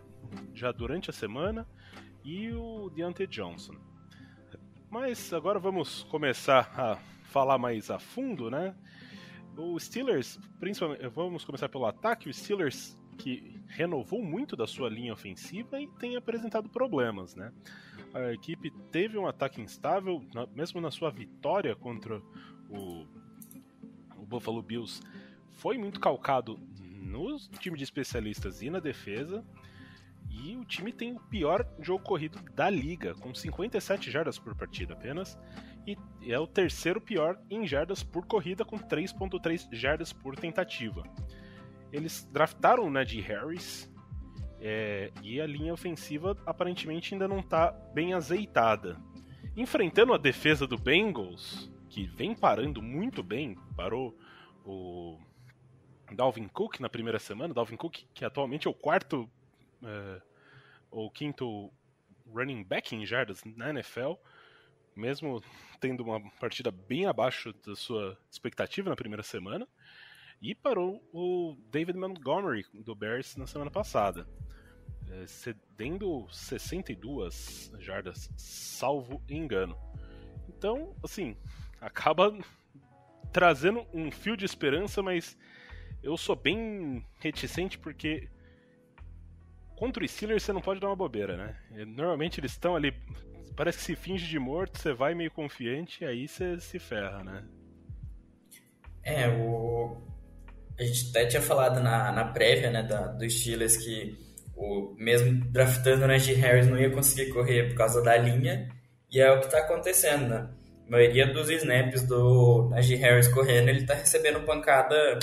já 0.55 0.71
durante 0.71 1.11
a 1.11 1.13
semana, 1.13 1.67
e 2.25 2.53
o 2.53 2.91
Deontay 2.91 3.27
Johnson. 3.27 3.75
Mas 4.91 5.33
agora 5.33 5.59
vamos 5.59 6.05
começar 6.05 6.73
a 6.77 6.97
falar 7.25 7.59
mais 7.59 7.91
a 7.91 7.99
fundo, 7.99 8.51
né? 8.51 8.75
O 9.57 9.79
Steelers, 9.79 10.39
principalmente, 10.61 11.07
vamos 11.09 11.45
começar 11.45 11.69
pelo 11.69 11.87
ataque. 11.87 12.29
O 12.29 12.35
Steelers 12.35 12.97
que 13.19 13.61
renovou 13.67 14.23
muito 14.23 14.57
da 14.57 14.67
sua 14.67 14.89
linha 14.89 15.13
ofensiva 15.13 15.81
e 15.81 15.89
tem 15.99 16.17
apresentado 16.17 16.69
problemas, 16.69 17.35
né? 17.35 17.53
A 18.15 18.33
equipe 18.33 18.71
teve 18.91 19.19
um 19.19 19.27
ataque 19.27 19.61
instável, 19.61 20.23
mesmo 20.55 20.81
na 20.81 20.91
sua 20.91 21.11
vitória 21.11 21.77
contra 21.77 22.21
o, 22.71 23.07
o 24.17 24.27
Buffalo 24.27 24.63
Bills, 24.63 25.03
foi 25.51 25.77
muito 25.77 26.01
calcado 26.01 26.59
no 26.81 27.39
time 27.59 27.77
de 27.77 27.85
especialistas 27.85 28.63
e 28.63 28.71
na 28.71 28.81
defesa. 28.81 29.45
E 30.31 30.57
o 30.57 30.65
time 30.65 30.93
tem 30.93 31.13
o 31.13 31.21
pior 31.21 31.67
jogo 31.81 32.05
corrido 32.05 32.39
da 32.55 32.71
liga, 32.71 33.15
com 33.15 33.35
57 33.35 34.11
jardas 34.11 34.39
por 34.39 34.55
partida 34.55 34.95
apenas. 34.95 35.39
E 35.87 35.97
é 36.31 36.39
o 36.39 36.47
terceiro 36.47 37.01
pior 37.01 37.41
em 37.51 37.67
jardas 37.67 38.03
por 38.03 38.27
corrida, 38.27 38.65
com 38.65 38.79
3,3 38.79 39.69
jardas 39.73 40.13
por 40.13 40.37
tentativa. 40.37 41.03
Eles 41.91 42.29
draftaram 42.31 42.85
o 42.85 42.91
Najee 42.91 43.23
Harris, 43.23 43.91
é, 44.61 45.11
e 45.23 45.41
a 45.41 45.47
linha 45.47 45.73
ofensiva 45.73 46.37
aparentemente 46.45 47.15
ainda 47.15 47.29
não 47.29 47.41
está 47.41 47.71
bem 47.93 48.15
azeitada. 48.15 48.97
Enfrentando 49.57 50.13
a 50.13 50.19
defesa 50.19 50.67
do 50.67 50.79
Bengals, 50.79 51.71
que 51.89 52.07
vem 52.07 52.35
parando 52.35 52.83
muito 52.83 53.23
bem, 53.23 53.57
parou 53.77 54.17
o 54.65 55.19
Dalvin 56.13 56.49
Cook 56.49 56.81
na 56.81 56.89
primeira 56.89 57.19
semana. 57.19 57.55
Dalvin 57.55 57.77
Cook, 57.77 58.03
que 58.15 58.25
atualmente 58.25 58.67
é 58.67 58.71
o 58.71 58.75
quarto 58.75 59.29
é, 59.83 60.23
ou 60.91 61.11
quinto 61.11 61.71
running 62.33 62.63
back 62.63 62.95
em 62.95 63.07
jardas 63.07 63.43
na 63.45 63.71
NFL, 63.71 64.15
mesmo 64.95 65.43
tendo 65.81 66.03
uma 66.03 66.21
partida 66.39 66.71
bem 66.71 67.07
abaixo 67.07 67.53
da 67.67 67.75
sua 67.75 68.19
expectativa 68.31 68.91
na 68.91 68.97
primeira 68.97 69.23
semana. 69.23 69.67
E 70.41 70.55
parou 70.55 71.03
o 71.13 71.57
David 71.71 71.99
Montgomery 71.99 72.65
do 72.73 72.95
Bears 72.95 73.37
na 73.37 73.47
semana 73.47 73.71
passada, 73.71 74.27
é, 75.11 75.27
cedendo 75.27 76.27
62 76.31 77.73
jardas, 77.79 78.31
salvo 78.37 79.21
engano. 79.29 79.77
Então, 80.49 80.95
assim, 81.03 81.37
acaba 81.81 82.33
trazendo 83.33 83.85
um 83.93 84.11
fio 84.13 84.37
de 84.37 84.45
esperança, 84.45 85.03
mas 85.03 85.37
eu 86.03 86.17
sou 86.17 86.37
bem 86.37 87.05
reticente 87.19 87.77
porque 87.77 88.29
contra 89.75 90.05
o 90.05 90.09
Steelers 90.09 90.45
você 90.45 90.53
não 90.53 90.61
pode 90.61 90.81
dar 90.81 90.87
uma 90.87 90.97
bobeira, 90.97 91.37
né? 91.37 91.85
Normalmente 91.85 92.39
eles 92.39 92.53
estão 92.53 92.77
ali, 92.77 92.93
parece 93.57 93.79
que 93.79 93.85
se 93.85 93.97
finge 93.97 94.27
de 94.29 94.39
morto, 94.39 94.79
você 94.79 94.93
vai 94.93 95.15
meio 95.15 95.33
confiante 95.33 96.05
e 96.05 96.07
aí 96.07 96.29
você 96.29 96.61
se 96.61 96.79
ferra, 96.79 97.25
né? 97.25 97.45
É, 99.03 99.29
o 99.29 100.03
a 100.79 100.85
gente 100.85 101.11
até 101.11 101.27
tinha 101.27 101.43
falado 101.43 101.81
na, 101.81 102.13
na 102.13 102.25
prévia 102.27 102.71
né, 102.71 102.83
da, 102.83 103.09
do 103.09 103.29
Steelers 103.29 103.77
que 103.77 104.17
o, 104.57 104.95
mesmo 104.97 105.45
draftando 105.51 106.05
o 106.05 106.09
Najee 106.09 106.35
Harris 106.35 106.67
não 106.67 106.79
ia 106.79 106.91
conseguir 106.91 107.33
correr 107.33 107.69
por 107.69 107.77
causa 107.77 108.03
da 108.03 108.17
linha, 108.17 108.69
e 109.11 109.21
é 109.21 109.31
o 109.33 109.41
que 109.41 109.47
está 109.47 109.59
acontecendo, 109.59 110.29
né? 110.29 110.49
A 110.87 110.91
maioria 110.91 111.27
dos 111.27 111.51
snaps 111.51 112.03
do 112.03 112.69
Najee 112.71 112.97
Harris 112.97 113.29
correndo, 113.29 113.69
ele 113.69 113.81
está 113.81 113.95
recebendo 113.95 114.41
pancada 114.45 115.19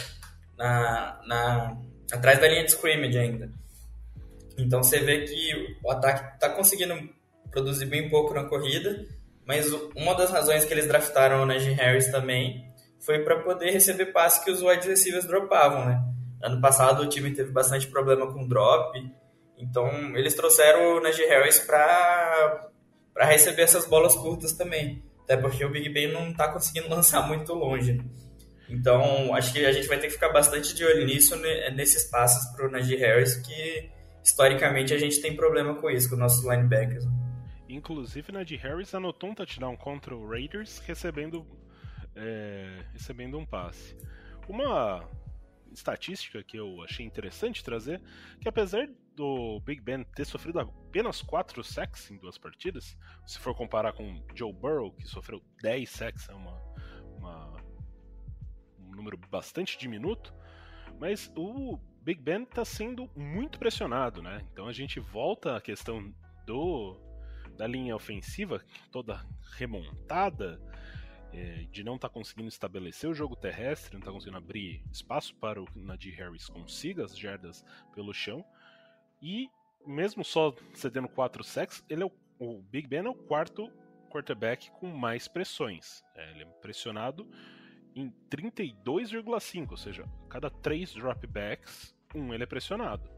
na, 0.57 1.21
na, 1.27 1.77
atrás 2.11 2.39
da 2.39 2.47
linha 2.47 2.63
de 2.63 2.71
scrimmage 2.71 3.17
ainda. 3.17 3.51
Então 4.57 4.83
você 4.83 4.99
vê 4.99 5.21
que 5.21 5.77
o 5.83 5.91
ataque 5.91 6.35
está 6.35 6.49
conseguindo 6.49 7.09
produzir 7.51 7.85
bem 7.85 8.09
pouco 8.09 8.33
na 8.33 8.45
corrida, 8.45 9.05
mas 9.45 9.71
uma 9.95 10.13
das 10.15 10.31
razões 10.31 10.65
que 10.65 10.73
eles 10.73 10.87
draftaram 10.87 11.43
o 11.43 11.45
Najee 11.45 11.73
Harris 11.73 12.07
também 12.07 12.65
foi 13.05 13.19
para 13.19 13.39
poder 13.39 13.71
receber 13.71 14.07
passe 14.07 14.43
que 14.43 14.51
os 14.51 14.61
wide 14.61 14.87
receivers 14.87 15.25
dropavam, 15.25 15.85
né? 15.85 16.03
Ano 16.41 16.59
passado 16.59 17.03
o 17.03 17.07
time 17.07 17.31
teve 17.31 17.51
bastante 17.51 17.87
problema 17.87 18.31
com 18.31 18.47
drop, 18.47 18.97
então 19.57 19.87
eles 20.15 20.33
trouxeram 20.33 20.97
o 20.97 21.01
Najee 21.01 21.25
Harris 21.27 21.59
para 21.59 22.69
para 23.13 23.25
receber 23.25 23.61
essas 23.61 23.87
bolas 23.87 24.13
curtas 24.13 24.51
também, 24.51 25.01
até 25.23 25.37
porque 25.37 25.63
o 25.63 25.69
Big 25.69 25.87
Ben 25.87 26.11
não 26.11 26.31
está 26.31 26.51
conseguindo 26.51 26.89
lançar 26.93 27.25
muito 27.25 27.53
longe. 27.53 28.01
Então 28.67 29.33
acho 29.33 29.53
que 29.53 29.65
a 29.65 29.71
gente 29.71 29.87
vai 29.87 29.97
ter 29.97 30.07
que 30.07 30.13
ficar 30.13 30.29
bastante 30.29 30.75
de 30.75 30.83
olho 30.83 31.05
nisso 31.05 31.35
né, 31.37 31.69
nesses 31.69 32.09
passes 32.09 32.51
para 32.53 32.67
o 32.67 32.71
Najee 32.71 32.97
Harris, 32.97 33.35
que 33.37 33.89
historicamente 34.23 34.93
a 34.93 34.97
gente 34.97 35.21
tem 35.21 35.35
problema 35.35 35.75
com 35.75 35.89
isso 35.89 36.09
com 36.09 36.15
nossos 36.15 36.43
linebackers. 36.43 37.05
Inclusive, 37.69 38.31
Najee 38.31 38.57
Harris 38.57 38.93
anotou 38.93 39.29
um 39.29 39.35
touchdown 39.35 39.75
contra 39.77 40.15
o 40.15 40.27
Raiders, 40.27 40.79
recebendo 40.79 41.45
é, 42.15 42.85
recebendo 42.93 43.37
um 43.37 43.45
passe. 43.45 43.95
Uma 44.47 45.07
estatística 45.71 46.43
que 46.43 46.57
eu 46.57 46.81
achei 46.83 47.05
interessante 47.05 47.63
trazer, 47.63 48.01
que 48.39 48.47
apesar 48.47 48.87
do 49.15 49.59
Big 49.61 49.81
Ben 49.81 50.03
ter 50.15 50.25
sofrido 50.25 50.59
apenas 50.59 51.21
4 51.21 51.63
sacks 51.63 52.11
em 52.11 52.17
duas 52.17 52.37
partidas, 52.37 52.97
se 53.25 53.39
for 53.39 53.55
comparar 53.55 53.93
com 53.93 54.23
Joe 54.33 54.53
Burrow, 54.53 54.91
que 54.91 55.07
sofreu 55.07 55.41
10 55.61 55.89
sacks, 55.89 56.29
é 56.29 56.33
uma, 56.33 56.61
uma, 57.17 57.53
um 58.79 58.95
número 58.95 59.17
bastante 59.29 59.77
diminuto, 59.77 60.33
mas 60.99 61.31
o 61.35 61.77
Big 62.01 62.21
Ben 62.21 62.43
está 62.43 62.63
sendo 62.63 63.09
muito 63.15 63.57
pressionado, 63.57 64.21
né? 64.21 64.45
Então 64.51 64.67
a 64.67 64.73
gente 64.73 64.99
volta 64.99 65.57
à 65.57 65.61
questão 65.61 66.13
do 66.45 67.01
da 67.57 67.65
linha 67.65 67.95
ofensiva 67.95 68.61
toda 68.91 69.25
remontada, 69.53 70.59
é, 71.35 71.67
de 71.69 71.83
não 71.83 71.95
estar 71.95 72.07
tá 72.07 72.13
conseguindo 72.13 72.47
estabelecer 72.47 73.09
o 73.09 73.13
jogo 73.13 73.35
terrestre, 73.35 73.93
não 73.93 73.99
estar 73.99 74.11
tá 74.11 74.13
conseguindo 74.13 74.37
abrir 74.37 74.81
espaço 74.89 75.35
para 75.35 75.61
o 75.61 75.67
Najee 75.75 76.11
Harris 76.11 76.47
consiga 76.47 77.03
as 77.03 77.17
jardas 77.17 77.65
pelo 77.93 78.13
chão. 78.13 78.43
E 79.21 79.49
mesmo 79.85 80.23
só 80.23 80.55
cedendo 80.73 81.09
4 81.09 81.43
sacks, 81.43 81.83
ele 81.89 82.03
é 82.03 82.05
o, 82.05 82.11
o, 82.39 82.61
Big 82.61 82.87
Ben 82.87 83.05
é 83.05 83.09
o 83.09 83.13
quarto 83.13 83.69
quarterback 84.09 84.71
com 84.71 84.87
mais 84.87 85.27
pressões. 85.27 86.01
É, 86.15 86.31
ele 86.31 86.43
é 86.43 86.45
pressionado 86.45 87.29
em 87.93 88.09
32,5, 88.29 89.71
ou 89.71 89.77
seja, 89.77 90.05
cada 90.29 90.49
3 90.49 90.93
dropbacks, 90.93 91.95
um 92.13 92.33
ele 92.33 92.43
é 92.43 92.47
pressionado. 92.47 93.09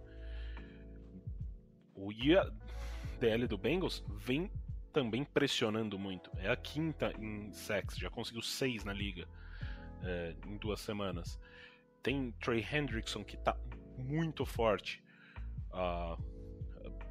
O 1.96 2.12
IADL 2.12 3.48
do 3.48 3.58
Bengals 3.58 4.04
vem 4.18 4.52
também 4.98 5.24
pressionando 5.24 6.00
muito. 6.00 6.32
É 6.40 6.50
a 6.50 6.56
quinta 6.56 7.14
em 7.20 7.54
sacks, 7.54 7.96
já 7.96 8.10
conseguiu 8.10 8.42
seis 8.42 8.84
na 8.84 8.92
liga 8.92 9.28
é, 10.02 10.36
em 10.48 10.58
duas 10.58 10.80
semanas. 10.80 11.40
Tem 12.02 12.32
Trey 12.42 12.66
Hendrickson 12.74 13.24
que 13.24 13.36
está 13.36 13.56
muito 13.96 14.44
forte. 14.44 15.04
Uh, 15.72 16.20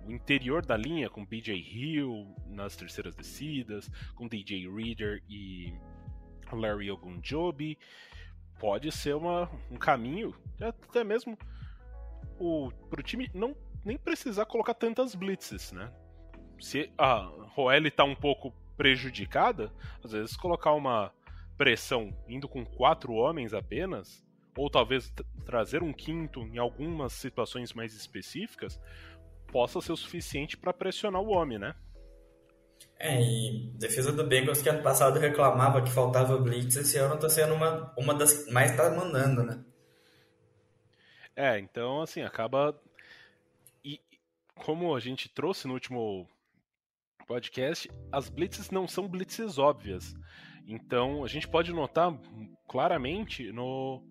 o 0.04 0.10
interior 0.10 0.66
da 0.66 0.76
linha 0.76 1.08
com 1.08 1.24
BJ 1.24 1.54
Hill 1.54 2.34
nas 2.48 2.74
terceiras 2.74 3.14
descidas, 3.14 3.88
com 4.16 4.26
DJ 4.26 4.68
Reader 4.68 5.22
e 5.28 5.72
Larry 6.50 6.90
Ogunjobi. 6.90 7.78
Pode 8.58 8.90
ser 8.90 9.14
uma, 9.14 9.48
um 9.70 9.76
caminho, 9.76 10.34
até 10.60 11.04
mesmo 11.04 11.38
para 12.90 13.00
o 13.00 13.02
time 13.04 13.30
não 13.32 13.54
nem 13.84 13.96
precisar 13.96 14.44
colocar 14.46 14.74
tantas 14.74 15.14
blitzes, 15.14 15.70
né? 15.70 15.92
Se 16.60 16.90
a 16.96 17.30
Roel 17.54 17.86
está 17.86 18.04
um 18.04 18.14
pouco 18.14 18.52
prejudicada, 18.76 19.72
às 20.04 20.12
vezes 20.12 20.36
colocar 20.36 20.72
uma 20.72 21.12
pressão 21.56 22.14
indo 22.28 22.48
com 22.48 22.64
quatro 22.64 23.14
homens 23.14 23.54
apenas, 23.54 24.24
ou 24.56 24.70
talvez 24.70 25.12
trazer 25.44 25.82
um 25.82 25.92
quinto 25.92 26.40
em 26.42 26.58
algumas 26.58 27.12
situações 27.12 27.72
mais 27.72 27.94
específicas, 27.94 28.80
possa 29.50 29.80
ser 29.80 29.92
o 29.92 29.96
suficiente 29.96 30.56
para 30.56 30.72
pressionar 30.72 31.22
o 31.22 31.30
homem, 31.30 31.58
né? 31.58 31.74
É, 32.98 33.20
e 33.20 33.70
defesa 33.74 34.12
do 34.12 34.24
Bengals 34.24 34.62
que 34.62 34.68
ano 34.68 34.82
passado 34.82 35.18
reclamava 35.18 35.82
que 35.82 35.90
faltava 35.90 36.36
blitz, 36.38 36.76
esse 36.76 36.98
ano 36.98 37.14
está 37.14 37.28
sendo 37.28 37.54
uma, 37.54 37.92
uma 37.96 38.14
das 38.14 38.44
que 38.44 38.52
mais 38.52 38.70
está 38.70 38.90
mandando, 38.90 39.44
né? 39.44 39.64
É, 41.34 41.58
então 41.58 42.00
assim, 42.00 42.22
acaba. 42.22 42.78
E 43.84 44.00
como 44.54 44.94
a 44.94 45.00
gente 45.00 45.28
trouxe 45.28 45.66
no 45.68 45.74
último 45.74 46.26
podcast, 47.26 47.90
as 48.12 48.28
blitzes 48.28 48.70
não 48.70 48.86
são 48.86 49.08
blitzes 49.08 49.58
óbvias. 49.58 50.14
Então 50.66 51.24
a 51.24 51.28
gente 51.28 51.46
pode 51.48 51.72
notar 51.72 52.16
claramente 52.68 53.52
no, 53.52 54.02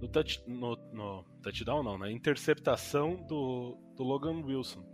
no, 0.00 0.08
touch, 0.08 0.42
no, 0.46 0.76
no 0.92 1.24
touchdown, 1.42 1.82
não, 1.82 1.98
na 1.98 2.10
interceptação 2.10 3.16
do, 3.26 3.76
do 3.96 4.02
Logan 4.02 4.42
Wilson. 4.44 4.84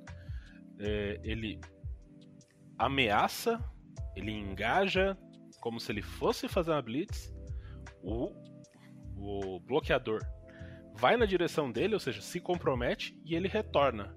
É, 0.79 1.21
ele 1.23 1.61
ameaça, 2.79 3.63
ele 4.15 4.33
engaja 4.33 5.17
como 5.61 5.81
se 5.81 5.91
ele 5.91 6.03
fosse 6.03 6.49
fazer 6.49 6.71
uma 6.71 6.83
blitz, 6.83 7.35
o, 8.03 8.31
o 9.17 9.61
bloqueador 9.61 10.21
vai 10.95 11.17
na 11.17 11.27
direção 11.27 11.71
dele, 11.71 11.95
ou 11.95 12.01
seja, 12.01 12.21
se 12.21 12.41
compromete 12.41 13.19
e 13.25 13.35
ele 13.35 13.49
retorna. 13.49 14.17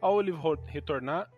Ao 0.00 0.20
ele 0.20 0.32
retornar, 0.66 1.30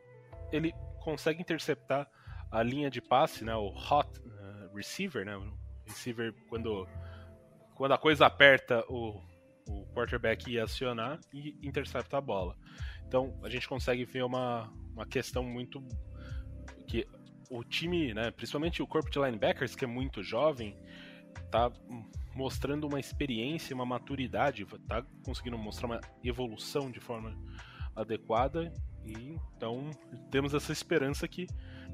ele 0.50 0.72
consegue 1.04 1.42
interceptar 1.42 2.08
a 2.50 2.62
linha 2.62 2.90
de 2.90 3.00
passe, 3.00 3.44
né, 3.44 3.54
o 3.54 3.68
hot 3.68 4.08
uh, 4.20 4.74
receiver, 4.74 5.24
né, 5.24 5.36
o 5.36 5.52
receiver 5.86 6.34
quando 6.48 6.88
quando 7.74 7.92
a 7.92 7.98
coisa 7.98 8.24
aperta 8.24 8.84
o, 8.88 9.20
o 9.68 9.84
quarterback 9.92 10.48
ia 10.48 10.62
acionar 10.62 11.18
e 11.32 11.58
intercepta 11.60 12.16
a 12.16 12.20
bola. 12.20 12.56
Então 13.06 13.38
a 13.42 13.50
gente 13.50 13.68
consegue 13.68 14.04
ver 14.04 14.24
uma, 14.24 14.72
uma 14.92 15.04
questão 15.04 15.42
muito 15.42 15.84
que 16.86 17.04
o 17.50 17.64
time, 17.64 18.14
né, 18.14 18.30
principalmente 18.30 18.80
o 18.80 18.86
corpo 18.86 19.10
de 19.10 19.18
linebackers 19.18 19.74
que 19.74 19.84
é 19.84 19.88
muito 19.88 20.22
jovem, 20.22 20.78
tá 21.50 21.70
mostrando 22.32 22.86
uma 22.86 23.00
experiência, 23.00 23.74
uma 23.74 23.84
maturidade, 23.84 24.64
tá 24.86 25.04
conseguindo 25.24 25.58
mostrar 25.58 25.86
uma 25.86 26.00
evolução 26.22 26.90
de 26.90 27.00
forma 27.00 27.36
adequada 27.94 28.72
e 29.04 29.38
então 29.56 29.90
temos 30.30 30.54
essa 30.54 30.72
esperança 30.72 31.26
que 31.28 31.46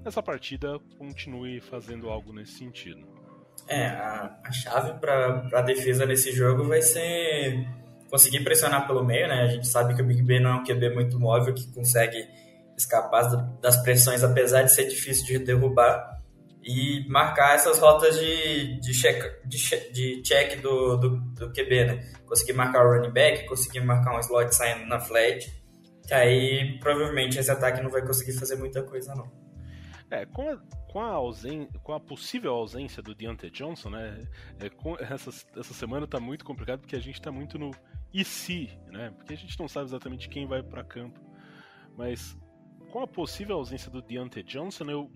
essa 0.04 0.22
partida 0.22 0.78
continue 0.98 1.60
fazendo 1.60 2.08
algo 2.08 2.32
nesse 2.32 2.52
sentido. 2.52 3.06
É, 3.68 3.86
a, 3.86 4.40
a 4.44 4.52
chave 4.52 4.98
para 4.98 5.48
a 5.52 5.62
defesa 5.62 6.06
nesse 6.06 6.32
jogo 6.32 6.64
vai 6.64 6.82
ser 6.82 7.66
conseguir 8.10 8.40
pressionar 8.42 8.86
pelo 8.86 9.04
meio, 9.04 9.28
né? 9.28 9.42
A 9.42 9.48
gente 9.48 9.68
sabe 9.68 9.94
que 9.94 10.02
o 10.02 10.04
Big 10.04 10.22
Ben 10.22 10.40
não 10.40 10.50
é 10.50 10.54
um 10.54 10.64
QB 10.64 10.94
muito 10.94 11.18
móvel 11.18 11.54
que 11.54 11.66
consegue 11.72 12.26
escapar 12.76 13.28
das 13.60 13.76
pressões, 13.82 14.24
apesar 14.24 14.62
de 14.62 14.72
ser 14.74 14.86
difícil 14.88 15.26
de 15.26 15.38
derrubar, 15.38 16.18
e 16.62 17.06
marcar 17.08 17.54
essas 17.54 17.78
rotas 17.78 18.18
de, 18.18 18.80
de, 18.80 18.92
check, 18.92 19.46
de, 19.46 19.92
de 19.92 20.22
check 20.22 20.60
do, 20.60 20.96
do, 20.96 21.08
do 21.18 21.52
QB, 21.52 21.84
né? 21.84 22.12
Conseguir 22.26 22.52
marcar 22.52 22.84
o 22.84 22.92
running 22.92 23.12
back, 23.12 23.46
conseguir 23.46 23.80
marcar 23.80 24.14
um 24.14 24.20
slot 24.20 24.54
saindo 24.54 24.86
na 24.86 25.00
flat, 25.00 25.50
aí 26.10 26.78
provavelmente 26.78 27.38
esse 27.38 27.50
ataque 27.50 27.82
não 27.82 27.90
vai 27.90 28.02
conseguir 28.02 28.32
fazer 28.32 28.56
muita 28.56 28.82
coisa, 28.82 29.14
não. 29.14 29.30
É, 30.10 30.26
com 30.26 30.48
a, 30.48 30.56
com 30.88 31.00
a, 31.00 31.06
ausen 31.06 31.68
com 31.84 31.92
a 31.92 32.00
possível 32.00 32.52
ausência 32.52 33.00
do 33.00 33.14
Deontay 33.14 33.50
Johnson, 33.50 33.90
né? 33.90 34.26
É, 34.58 34.68
com 34.68 34.96
essa, 34.98 35.30
essa 35.56 35.74
semana 35.74 36.06
tá 36.06 36.18
muito 36.18 36.44
complicado 36.44 36.80
porque 36.80 36.96
a 36.96 37.00
gente 37.00 37.20
tá 37.20 37.30
muito 37.30 37.58
no 37.58 37.70
e 38.12 38.24
se, 38.24 38.76
né? 38.88 39.12
Porque 39.16 39.34
a 39.34 39.36
gente 39.36 39.58
não 39.58 39.68
sabe 39.68 39.86
exatamente 39.86 40.28
quem 40.28 40.46
vai 40.46 40.62
para 40.62 40.82
campo. 40.82 41.20
Mas 41.96 42.36
com 42.90 43.00
a 43.00 43.06
possível 43.06 43.56
ausência 43.56 43.90
do 43.90 44.02
Deontay 44.02 44.42
Johnson, 44.42 44.90
eu, 44.90 45.12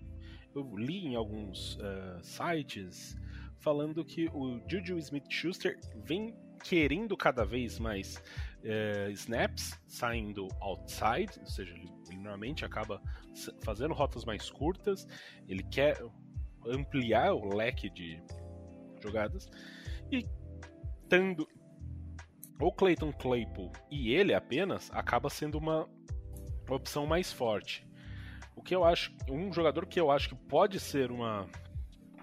eu 0.55 0.75
li 0.77 1.05
em 1.05 1.15
alguns 1.15 1.75
uh, 1.75 2.23
sites 2.23 3.17
falando 3.59 4.05
que 4.05 4.29
o 4.33 4.61
Juju 4.69 4.97
Smith-Schuster 4.97 5.77
vem 6.03 6.33
querendo 6.65 7.15
cada 7.15 7.45
vez 7.45 7.77
mais 7.77 8.17
uh, 8.63 9.11
snaps 9.11 9.79
saindo 9.87 10.47
outside, 10.59 11.39
ou 11.39 11.45
seja, 11.45 11.71
ele, 11.75 11.91
ele 12.09 12.17
normalmente 12.17 12.65
acaba 12.65 12.99
fazendo 13.63 13.93
rotas 13.93 14.25
mais 14.25 14.49
curtas, 14.49 15.07
ele 15.47 15.61
quer 15.61 16.03
ampliar 16.67 17.33
o 17.33 17.55
leque 17.55 17.87
de 17.87 18.19
jogadas 18.99 19.47
e 20.11 20.25
tendo 21.07 21.47
o 22.59 22.71
Clayton 22.71 23.13
Claypool 23.13 23.71
e 23.91 24.11
ele 24.11 24.33
apenas 24.33 24.89
acaba 24.91 25.29
sendo 25.29 25.59
uma 25.59 25.87
opção 26.67 27.05
mais 27.05 27.31
forte. 27.31 27.87
O 28.55 28.63
que 28.63 28.73
eu 28.73 28.83
acho, 28.83 29.15
um 29.29 29.53
jogador 29.53 29.85
que 29.85 29.99
eu 29.99 30.09
acho 30.09 30.29
que 30.29 30.35
pode 30.35 30.79
ser 30.79 31.11
uma, 31.11 31.47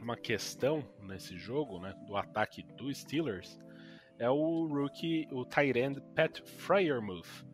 uma 0.00 0.16
questão 0.16 0.82
nesse 1.00 1.38
jogo, 1.38 1.78
né, 1.78 1.94
do 2.08 2.16
ataque 2.16 2.64
do 2.76 2.92
Steelers, 2.92 3.56
é 4.22 4.30
o 4.30 4.68
rookie, 4.68 5.26
o 5.32 5.44
tight 5.44 5.76
end 5.76 6.00
Pat 6.14 6.40
Fryermuth. 6.58 7.44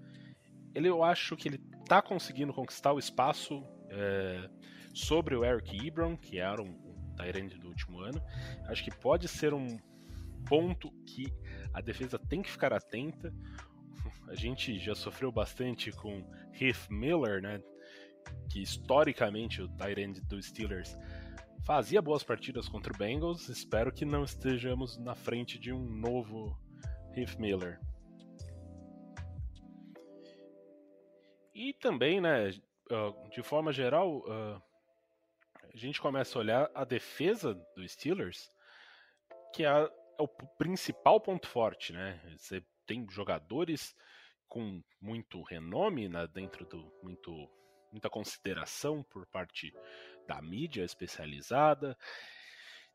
Ele 0.75 0.89
eu 0.89 1.03
acho 1.03 1.35
que 1.35 1.49
ele 1.49 1.59
tá 1.87 2.03
conseguindo 2.03 2.53
conquistar 2.53 2.93
o 2.93 2.99
espaço 2.99 3.65
é, 3.89 4.51
sobre 4.93 5.35
o 5.35 5.45
Eric 5.45 5.87
Ebron, 5.87 6.15
que 6.15 6.39
era 6.39 6.63
um, 6.63 6.69
um 6.69 7.15
tight 7.17 7.39
end 7.39 7.59
do 7.59 7.69
último 7.69 8.01
ano. 8.01 8.21
Acho 8.67 8.85
que 8.85 8.91
pode 8.91 9.27
ser 9.29 9.55
um 9.55 9.79
ponto 10.47 10.91
que 11.07 11.33
a 11.73 11.81
defesa 11.81 12.19
tem 12.19 12.43
que 12.43 12.51
ficar 12.51 12.73
atenta. 12.75 13.33
A 14.29 14.35
gente 14.35 14.79
já 14.79 14.95
sofreu 14.95 15.33
bastante 15.33 15.91
com 15.91 16.23
Heath 16.53 16.91
Miller, 16.91 17.41
né? 17.41 17.63
Que 18.51 18.61
historicamente 18.61 19.63
o 19.63 19.69
Tyrant 19.69 20.19
dos 20.29 20.45
Steelers 20.45 20.95
fazia 21.69 22.01
boas 22.01 22.23
partidas 22.23 22.67
contra 22.67 22.91
o 22.91 22.97
Bengals. 22.97 23.51
Espero 23.51 23.93
que 23.93 24.07
não 24.07 24.25
estejamos 24.25 24.97
na 24.97 25.15
frente 25.15 25.59
de 25.59 25.71
um 25.71 25.85
novo 25.85 26.59
Heath 27.15 27.39
Miller. 27.39 27.79
E 31.55 31.75
também, 31.75 32.23
né, 32.23 32.53
de 33.31 33.43
forma 33.43 33.71
geral, 33.71 34.25
a 34.31 35.77
gente 35.77 36.01
começa 36.01 36.39
a 36.39 36.41
olhar 36.41 36.71
a 36.75 36.87
defesa 36.87 37.53
dos 37.77 37.93
Steelers, 37.93 38.51
que 39.55 39.63
é, 39.63 39.69
é 39.69 40.23
o 40.23 40.29
principal 40.57 41.21
ponto 41.21 41.47
forte, 41.47 41.93
né? 41.93 42.19
Você 42.39 42.65
tem 42.87 43.07
jogadores 43.11 43.95
com 44.49 44.83
muito 45.03 45.43
renome 45.43 46.09
né, 46.09 46.27
dentro 46.29 46.65
do 46.65 46.91
muito 47.03 47.31
muita 47.93 48.11
consideração 48.11 49.03
por 49.05 49.27
parte 49.27 49.73
da 50.29 50.41
mídia 50.41 50.85
especializada. 50.85 51.97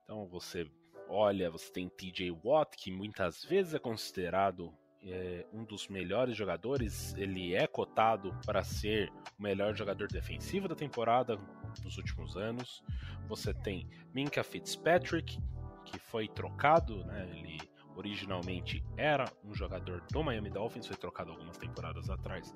Então 0.04 0.28
você 0.28 0.70
olha, 1.10 1.50
você 1.50 1.72
tem 1.72 1.90
TJ 1.90 2.32
Watt, 2.44 2.78
que 2.78 2.92
muitas 2.92 3.44
vezes 3.44 3.74
é 3.74 3.80
considerado 3.80 4.74
é, 5.02 5.46
um 5.52 5.66
dos 5.66 5.88
melhores 5.88 6.36
jogadores, 6.36 7.14
ele 7.16 7.54
é 7.54 7.68
cotado 7.68 8.34
para 8.46 8.64
ser 8.64 9.12
o 9.38 9.42
melhor 9.42 9.76
jogador 9.76 10.08
defensivo 10.08 10.68
da 10.68 10.76
temporada 10.76 11.38
nos 11.84 11.98
últimos 11.98 12.38
anos. 12.38 12.82
Você 13.28 13.54
tem 13.54 13.90
Minka 14.14 14.44
Fitzpatrick, 14.44 15.38
que 15.86 16.00
foi 16.00 16.28
trocado, 16.28 17.04
né, 17.04 17.30
ele 17.36 17.58
originalmente 17.96 18.84
era 18.98 19.26
um 19.44 19.54
jogador 19.54 20.04
do 20.12 20.24
Miami 20.24 20.50
Dolphins, 20.50 20.88
foi 20.88 20.98
trocado 20.98 21.32
algumas 21.32 21.58
temporadas 21.58 22.10
atrás 22.10 22.56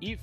e 0.00 0.18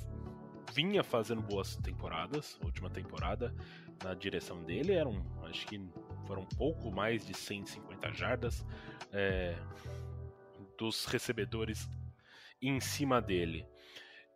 vinha 0.72 1.02
fazendo 1.02 1.42
boas 1.42 1.76
temporadas. 1.76 2.58
A 2.62 2.66
última 2.66 2.90
temporada 2.90 3.54
na 4.02 4.14
direção 4.14 4.62
dele 4.64 4.92
eram, 4.92 5.24
acho 5.44 5.66
que 5.66 5.80
foram 6.26 6.42
um 6.42 6.56
pouco 6.56 6.90
mais 6.90 7.26
de 7.26 7.34
150 7.34 8.12
jardas 8.12 8.64
é, 9.12 9.56
dos 10.78 11.04
recebedores 11.06 11.88
em 12.60 12.80
cima 12.80 13.20
dele. 13.20 13.66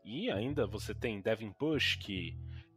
E 0.05 0.31
ainda 0.31 0.67
você 0.67 0.95
tem 0.95 1.21
Devin 1.21 1.55
Bush, 1.59 1.97
que 1.97 2.37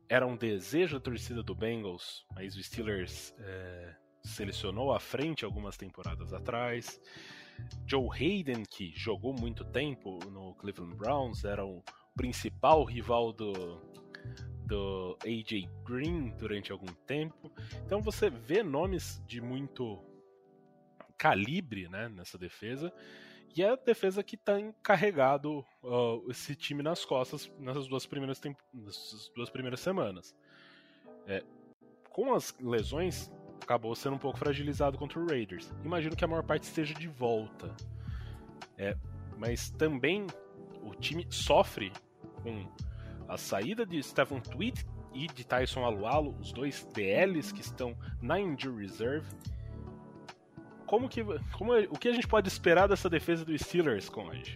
era 0.09 0.27
um 0.27 0.35
desejo 0.35 0.97
da 0.97 1.03
torcida 1.03 1.41
do 1.41 1.55
Bengals, 1.55 2.25
mas 2.35 2.55
o 2.55 2.63
Steelers 2.63 3.33
é, 3.39 3.95
selecionou 4.23 4.93
à 4.93 4.99
frente 4.99 5.45
algumas 5.45 5.77
temporadas 5.77 6.33
atrás. 6.33 6.99
Joe 7.85 8.09
Hayden, 8.09 8.63
que 8.63 8.91
jogou 8.95 9.33
muito 9.33 9.63
tempo 9.63 10.19
no 10.29 10.55
Cleveland 10.55 10.95
Browns, 10.95 11.45
era 11.45 11.65
o 11.65 11.83
principal 12.15 12.83
rival 12.83 13.31
do, 13.33 13.81
do 14.65 15.17
AJ 15.23 15.67
Green 15.85 16.29
durante 16.37 16.71
algum 16.71 16.91
tempo. 17.05 17.51
Então 17.85 18.01
você 18.01 18.29
vê 18.29 18.63
nomes 18.63 19.21
de 19.27 19.41
muito 19.41 19.99
calibre 21.17 21.87
né, 21.87 22.09
nessa 22.09 22.37
defesa. 22.37 22.91
E 23.55 23.61
é 23.61 23.69
a 23.69 23.75
defesa 23.75 24.23
que 24.23 24.35
está 24.35 24.59
encarregado 24.59 25.65
uh, 25.83 26.31
esse 26.31 26.55
time 26.55 26.81
nas 26.81 27.03
costas 27.03 27.51
nessas 27.59 27.85
duas 27.85 28.05
primeiras, 28.05 28.41
nessas 28.73 29.29
duas 29.35 29.49
primeiras 29.49 29.81
semanas. 29.81 30.33
É, 31.27 31.43
com 32.09 32.33
as 32.33 32.55
lesões, 32.59 33.31
acabou 33.61 33.93
sendo 33.95 34.15
um 34.15 34.19
pouco 34.19 34.37
fragilizado 34.37 34.97
contra 34.97 35.19
o 35.19 35.27
Raiders. 35.27 35.73
Imagino 35.83 36.15
que 36.15 36.23
a 36.23 36.27
maior 36.27 36.43
parte 36.43 36.63
esteja 36.63 36.93
de 36.93 37.07
volta. 37.07 37.75
É, 38.77 38.95
mas 39.37 39.69
também 39.71 40.27
o 40.81 40.95
time 40.95 41.25
sofre 41.29 41.91
com 42.43 42.67
a 43.27 43.37
saída 43.37 43.85
de 43.85 44.01
Stephen 44.03 44.41
Tweed 44.41 44.85
e 45.13 45.27
de 45.27 45.45
Tyson 45.45 45.83
Alualo, 45.83 46.35
os 46.39 46.51
dois 46.51 46.87
DLs 46.93 47.53
que 47.53 47.61
estão 47.61 47.95
na 48.21 48.39
injury 48.39 48.85
reserve. 48.85 49.27
Como 50.85 51.07
que, 51.07 51.23
como, 51.57 51.73
o 51.89 51.97
que 51.97 52.09
a 52.09 52.13
gente 52.13 52.27
pode 52.27 52.47
esperar 52.47 52.87
dessa 52.87 53.09
defesa 53.09 53.45
do 53.45 53.57
Steelers, 53.57 54.09
Conrad? 54.09 54.49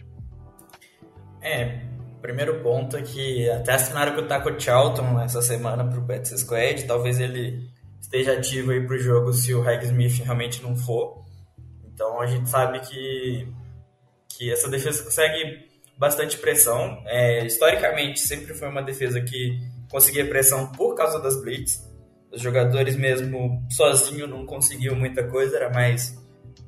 É, 1.40 1.80
primeiro 2.20 2.62
ponto 2.62 2.96
é 2.96 3.02
que 3.02 3.48
até 3.50 3.72
assinaram 3.72 4.14
com 4.14 4.22
o 4.22 4.26
Taco 4.26 4.60
Charlton 4.60 5.20
essa 5.20 5.40
semana 5.40 5.84
pro 5.88 6.02
Pets 6.02 6.40
Squad, 6.40 6.84
talvez 6.84 7.20
ele 7.20 7.70
esteja 8.00 8.32
ativo 8.32 8.72
aí 8.72 8.84
para 8.84 8.96
o 8.96 8.98
jogo 8.98 9.32
se 9.32 9.54
o 9.54 9.62
Reg 9.62 9.84
Smith 9.84 10.22
realmente 10.22 10.62
não 10.62 10.76
for. 10.76 11.24
Então 11.84 12.20
a 12.20 12.26
gente 12.26 12.48
sabe 12.48 12.80
que, 12.80 13.48
que 14.28 14.52
essa 14.52 14.68
defesa 14.68 15.02
consegue 15.02 15.66
bastante 15.96 16.36
pressão. 16.38 17.02
É, 17.06 17.44
historicamente, 17.44 18.20
sempre 18.20 18.54
foi 18.54 18.68
uma 18.68 18.82
defesa 18.82 19.20
que 19.20 19.58
conseguia 19.90 20.28
pressão 20.28 20.72
por 20.72 20.94
causa 20.94 21.20
das 21.20 21.40
blitz. 21.40 21.84
Os 22.30 22.40
jogadores 22.42 22.96
mesmo 22.96 23.62
sozinho 23.70 24.26
não 24.26 24.44
conseguiam 24.44 24.94
muita 24.94 25.24
coisa, 25.24 25.56
era 25.56 25.70
mais 25.70 26.16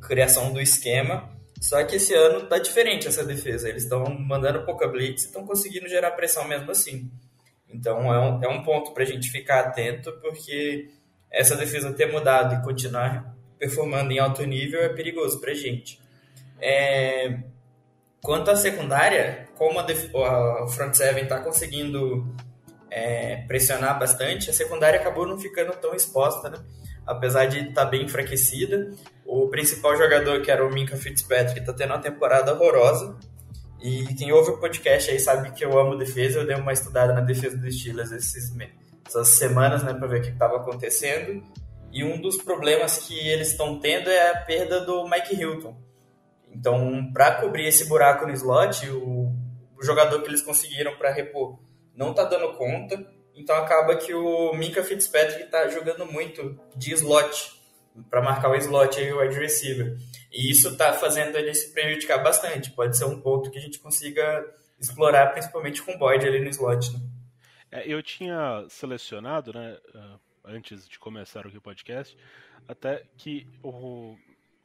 criação 0.01 0.53
do 0.53 0.61
esquema. 0.61 1.31
Só 1.61 1.83
que 1.85 1.97
esse 1.97 2.15
ano 2.15 2.47
tá 2.47 2.59
diferente 2.59 3.09
essa 3.09 3.25
defesa. 3.25 3.69
Eles 3.69 3.83
estão 3.83 4.05
mandando 4.19 4.65
pouca 4.65 4.87
blitz 4.87 5.25
e 5.25 5.27
estão 5.27 5.45
conseguindo 5.45 5.89
gerar 5.89 6.13
pressão 6.13 6.47
mesmo 6.47 6.71
assim. 6.71 7.11
Então 7.69 8.13
é 8.13 8.21
um, 8.21 8.45
é 8.45 8.49
um 8.49 8.63
ponto 8.63 8.93
para 8.93 9.03
a 9.03 9.07
gente 9.07 9.31
ficar 9.31 9.61
atento, 9.61 10.13
porque 10.21 10.89
essa 11.31 11.57
defesa 11.57 11.93
ter 11.93 12.11
mudado 12.11 12.55
e 12.55 12.65
continuar 12.65 13.37
performando 13.59 14.13
em 14.13 14.19
alto 14.19 14.45
nível 14.45 14.81
é 14.81 14.89
perigoso 14.89 15.41
para 15.41 15.51
a 15.51 15.55
gente. 15.55 16.01
É... 16.61 17.41
Quanto 18.23 18.51
à 18.51 18.57
secundária, 18.57 19.49
como 19.57 19.79
a, 19.79 19.83
def... 19.83 20.15
a 20.15 20.67
front 20.69 20.95
seven 20.95 21.23
está 21.23 21.41
conseguindo 21.41 22.27
é, 22.91 23.45
pressionar 23.47 23.99
bastante, 23.99 24.51
a 24.51 24.53
secundária 24.53 25.01
acabou 25.01 25.27
não 25.27 25.39
ficando 25.39 25.73
tão 25.73 25.95
exposta, 25.95 26.51
né? 26.51 26.59
apesar 27.09 27.47
de 27.47 27.61
estar 27.61 27.85
tá 27.85 27.91
bem 27.91 28.05
enfraquecida. 28.05 28.91
O 29.25 29.49
principal 29.49 29.97
jogador, 29.97 30.43
que 30.43 30.51
era 30.51 30.65
o 30.65 30.71
Minka 30.71 30.97
Fitzpatrick, 30.97 31.59
está 31.59 31.73
tendo 31.73 31.95
uma 31.95 32.01
temporada 32.01 32.53
horrorosa. 32.53 33.17
E 33.81 34.05
quem 34.15 34.31
ouve 34.33 34.51
o 34.51 34.59
podcast 34.59 35.11
aí 35.11 35.19
sabe 35.19 35.53
que 35.53 35.65
eu 35.65 35.79
amo 35.79 35.97
defesa. 35.97 36.41
Eu 36.41 36.47
dei 36.47 36.57
uma 36.57 36.73
estudada 36.73 37.15
na 37.15 37.21
defesa 37.21 37.57
dos 37.57 37.79
Steelers 37.81 38.13
esses, 38.13 38.53
essas 39.07 39.29
semanas, 39.29 39.83
né, 39.83 39.95
para 39.95 40.07
ver 40.07 40.21
o 40.21 40.23
que 40.23 40.31
estava 40.31 40.57
acontecendo. 40.57 41.43
E 41.91 42.05
um 42.05 42.21
dos 42.21 42.37
problemas 42.37 42.99
que 42.99 43.19
eles 43.29 43.53
estão 43.53 43.81
tendo 43.81 44.11
é 44.11 44.31
a 44.31 44.41
perda 44.41 44.81
do 44.85 45.09
Mike 45.09 45.35
Hilton. 45.35 45.88
Então, 46.53 47.11
para 47.13 47.35
cobrir 47.37 47.67
esse 47.67 47.89
buraco 47.89 48.27
no 48.27 48.33
slot, 48.33 48.89
o, 48.91 49.33
o 49.77 49.83
jogador 49.83 50.23
que 50.23 50.29
eles 50.29 50.43
conseguiram 50.43 50.97
para 50.97 51.13
repor 51.13 51.59
não 51.95 52.11
está 52.11 52.25
dando 52.25 52.53
conta. 52.55 53.07
Então 53.35 53.57
acaba 53.57 53.97
que 53.97 54.13
o 54.13 54.53
Minka 54.55 54.83
Fitzpatrick 54.83 55.43
está 55.43 55.69
jogando 55.69 56.05
muito 56.07 56.59
de 56.75 56.93
slot 56.93 57.59
para 58.11 58.23
marcar 58.23 58.51
o 58.51 58.57
slot 58.57 58.99
aí 58.99 59.13
o 59.13 59.21
wide 59.21 59.39
receiver. 59.39 59.97
E 60.33 60.51
isso 60.51 60.69
está 60.69 60.93
fazendo 60.93 61.37
ele 61.37 61.55
se 61.55 61.73
prejudicar 61.73 62.23
bastante. 62.23 62.71
Pode 62.71 62.97
ser 62.97 63.05
um 63.05 63.21
ponto 63.21 63.51
que 63.51 63.59
a 63.59 63.61
gente 63.61 63.79
consiga 63.79 64.45
explorar, 64.79 65.33
principalmente 65.33 65.83
com 65.83 65.93
o 65.93 65.99
Boyd 65.99 66.27
ali 66.27 66.41
no 66.41 66.51
slot. 66.51 66.93
Né? 66.93 67.01
É, 67.71 67.93
eu 67.93 68.03
tinha 68.03 68.65
selecionado, 68.69 69.53
né, 69.53 69.77
ah, 69.95 70.19
antes 70.45 70.89
de 70.89 70.99
começar 70.99 71.47
o 71.47 71.61
podcast, 71.61 72.17
até 72.67 73.03
que 73.17 73.47
o 73.63 74.17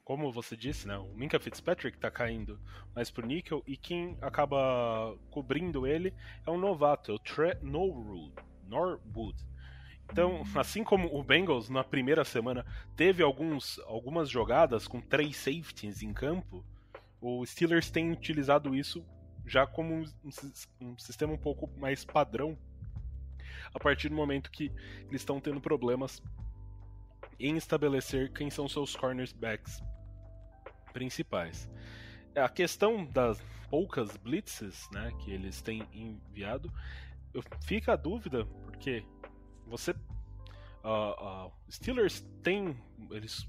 como 0.04 0.30
você 0.30 0.54
disse, 0.54 0.86
né, 0.86 0.98
o 0.98 1.14
Minka 1.14 1.40
Fitzpatrick 1.40 1.96
está 1.96 2.10
caindo 2.10 2.60
mais 2.94 3.10
pro 3.10 3.26
níquel 3.26 3.62
e 3.66 3.74
quem 3.76 4.18
acaba 4.20 5.16
cobrindo 5.30 5.86
ele 5.86 6.12
é 6.46 6.50
um 6.50 6.58
novato, 6.58 7.10
é 7.10 7.14
o 7.14 7.18
Tre 7.18 7.56
Norwood. 7.62 8.34
Norwood. 8.68 9.36
Então, 10.12 10.42
assim 10.54 10.84
como 10.84 11.08
o 11.08 11.24
Bengals 11.24 11.70
na 11.70 11.82
primeira 11.82 12.22
semana 12.22 12.66
teve 12.94 13.22
alguns, 13.22 13.78
algumas 13.86 14.28
jogadas 14.28 14.86
com 14.86 15.00
três 15.00 15.36
safeties 15.36 16.02
em 16.02 16.12
campo, 16.12 16.62
o 17.18 17.44
Steelers 17.46 17.90
tem 17.90 18.12
utilizado 18.12 18.74
isso 18.74 19.02
já 19.46 19.66
como 19.66 19.94
um, 19.94 20.04
um 20.82 20.98
sistema 20.98 21.32
um 21.32 21.38
pouco 21.38 21.66
mais 21.78 22.04
padrão 22.04 22.58
a 23.72 23.78
partir 23.78 24.10
do 24.10 24.14
momento 24.14 24.50
que 24.50 24.70
eles 25.08 25.22
estão 25.22 25.40
tendo 25.40 25.60
problemas 25.60 26.22
em 27.40 27.56
estabelecer 27.56 28.30
quem 28.32 28.50
são 28.50 28.68
seus 28.68 28.94
cornerbacks 28.94 29.82
principais. 30.94 31.68
A 32.34 32.48
questão 32.48 33.04
das 33.04 33.38
poucas 33.68 34.16
blitzes 34.16 34.88
né, 34.92 35.12
que 35.18 35.32
eles 35.32 35.60
têm 35.60 35.86
enviado, 35.92 36.72
fica 37.66 37.92
a 37.92 37.96
dúvida, 37.96 38.46
porque 38.64 39.04
você. 39.66 39.90
Uh, 40.84 41.46
uh, 41.48 41.52
Steelers 41.70 42.24
tem. 42.42 42.76
Eles 43.10 43.48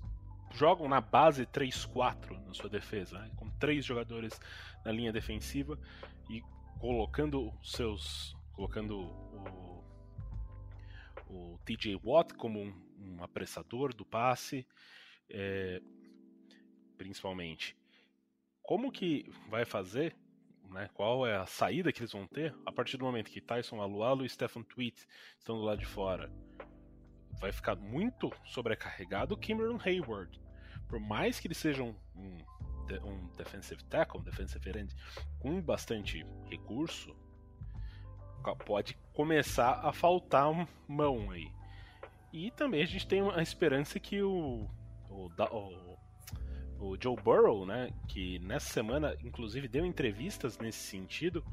jogam 0.54 0.88
na 0.88 1.00
base 1.00 1.46
3-4 1.46 2.44
na 2.46 2.54
sua 2.54 2.70
defesa, 2.70 3.20
né? 3.20 3.30
com 3.36 3.50
três 3.52 3.86
jogadores 3.86 4.40
na 4.84 4.92
linha 4.92 5.12
defensiva 5.12 5.78
e 6.30 6.42
colocando 6.80 7.54
seus. 7.62 8.36
colocando 8.54 8.98
o, 9.00 9.84
o 11.28 11.60
TJ 11.66 12.00
Watt 12.04 12.34
como 12.34 12.60
um, 12.62 12.74
um 12.98 13.24
apressador 13.24 13.94
do 13.94 14.06
passe, 14.06 14.66
é, 15.30 15.82
principalmente. 16.96 17.78
Como 18.62 18.92
que 18.92 19.32
vai 19.50 19.66
fazer 19.66 20.16
né, 20.70 20.90
qual 20.94 21.26
é 21.26 21.36
a 21.36 21.46
saída 21.46 21.92
que 21.92 22.02
eles 22.02 22.12
vão 22.12 22.28
ter 22.28 22.56
a 22.66 22.72
partir 22.72 22.98
do 22.98 23.06
momento 23.06 23.30
que 23.30 23.42
Tyson 23.42 23.82
Alualo 23.82 24.26
e 24.26 24.30
Stephen 24.30 24.64
Tweet 24.64 25.08
estão 25.38 25.58
do 25.58 25.64
lado 25.64 25.80
de 25.80 25.86
fora. 25.86 26.32
Vai 27.40 27.52
ficar 27.52 27.76
muito 27.76 28.32
sobrecarregado 28.46 29.34
o 29.34 29.38
Cameron 29.38 29.80
Hayward. 29.84 30.42
Por 30.88 31.00
mais 31.00 31.40
que 31.40 31.48
eles 31.48 31.58
sejam 31.58 31.96
um, 32.16 32.38
um 33.04 33.28
defensive 33.36 33.84
tackle, 33.86 34.22
um 34.22 34.24
defensive 34.24 34.70
end 34.78 34.96
com 35.40 35.62
bastante 35.62 36.26
recurso, 36.50 37.16
pode 38.66 38.96
começar 39.14 39.80
a 39.84 39.92
faltar 39.92 40.68
mão 40.88 41.32
aí. 41.32 41.52
E 42.32 42.52
também 42.52 42.84
a 42.84 42.86
gente 42.86 43.08
tem 43.08 43.22
a 43.32 43.42
esperança 43.42 44.00
que 44.00 44.22
o, 44.22 44.70
o, 45.10 45.28
o 45.28 45.98
o 46.80 46.96
Joe 47.02 47.16
Burrow, 47.16 47.66
né, 47.66 47.90
que 48.08 48.40
nessa 48.40 48.72
semana 48.72 49.16
inclusive 49.24 49.68
deu 49.68 49.86
entrevistas 49.86 50.58
nesse 50.58 50.80
sentido, 50.80 51.44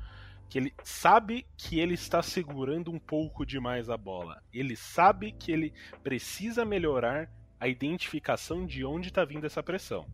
que 0.49 0.59
ele 0.59 0.75
sabe 0.85 1.47
que 1.57 1.81
ele 1.81 1.95
está 1.95 2.23
segurando 2.23 2.91
um 2.91 2.99
pouco 2.99 3.47
demais 3.47 3.89
a 3.89 3.97
bola. 3.97 4.43
Ele 4.53 4.77
sabe 4.77 5.33
que 5.33 5.51
ele 5.51 5.73
precisa 6.03 6.65
melhorar 6.65 7.31
a 7.59 7.69
identificação 7.69 8.67
de 8.67 8.85
onde 8.85 9.09
está 9.09 9.25
vindo 9.25 9.47
essa 9.47 9.63
pressão. 9.63 10.07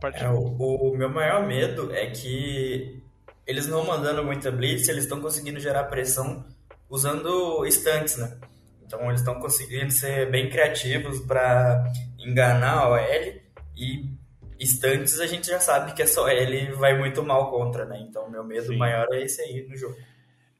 Partir... 0.00 0.24
É, 0.24 0.30
o, 0.30 0.40
o, 0.40 0.96
meu 0.96 1.08
maior 1.08 1.46
medo 1.46 1.92
é 1.92 2.10
que 2.10 3.02
eles 3.46 3.66
não 3.66 3.86
mandando 3.86 4.24
muita 4.24 4.50
blitz, 4.50 4.88
eles 4.88 5.04
estão 5.04 5.20
conseguindo 5.20 5.60
gerar 5.60 5.84
pressão 5.84 6.44
usando 6.88 7.64
estantes, 7.66 8.16
né? 8.16 8.36
Então 8.84 9.06
eles 9.08 9.20
estão 9.20 9.38
conseguindo 9.40 9.92
ser 9.92 10.30
bem 10.30 10.50
criativos 10.50 11.20
para 11.20 11.84
enganar 12.18 12.78
a 12.78 12.90
OL 12.90 13.39
e 13.80 14.18
estantes 14.58 15.18
a 15.18 15.26
gente 15.26 15.46
já 15.46 15.58
sabe 15.58 15.94
que 15.94 16.02
a 16.02 16.06
só 16.06 16.28
ele 16.28 16.72
vai 16.72 16.96
muito 16.98 17.22
mal 17.22 17.50
contra, 17.50 17.86
né? 17.86 17.98
Então 18.00 18.30
meu 18.30 18.44
medo 18.44 18.66
Sim. 18.66 18.76
maior 18.76 19.06
é 19.10 19.22
esse 19.22 19.40
aí 19.40 19.66
no 19.66 19.76
jogo. 19.76 19.96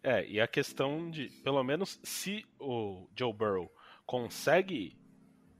É, 0.03 0.27
e 0.27 0.41
a 0.41 0.49
questão 0.49 1.11
de, 1.11 1.29
pelo 1.45 1.63
menos 1.63 2.01
se 2.03 2.47
o 2.59 3.07
Joe 3.15 3.33
Burrow 3.35 3.71
consegue 4.07 4.99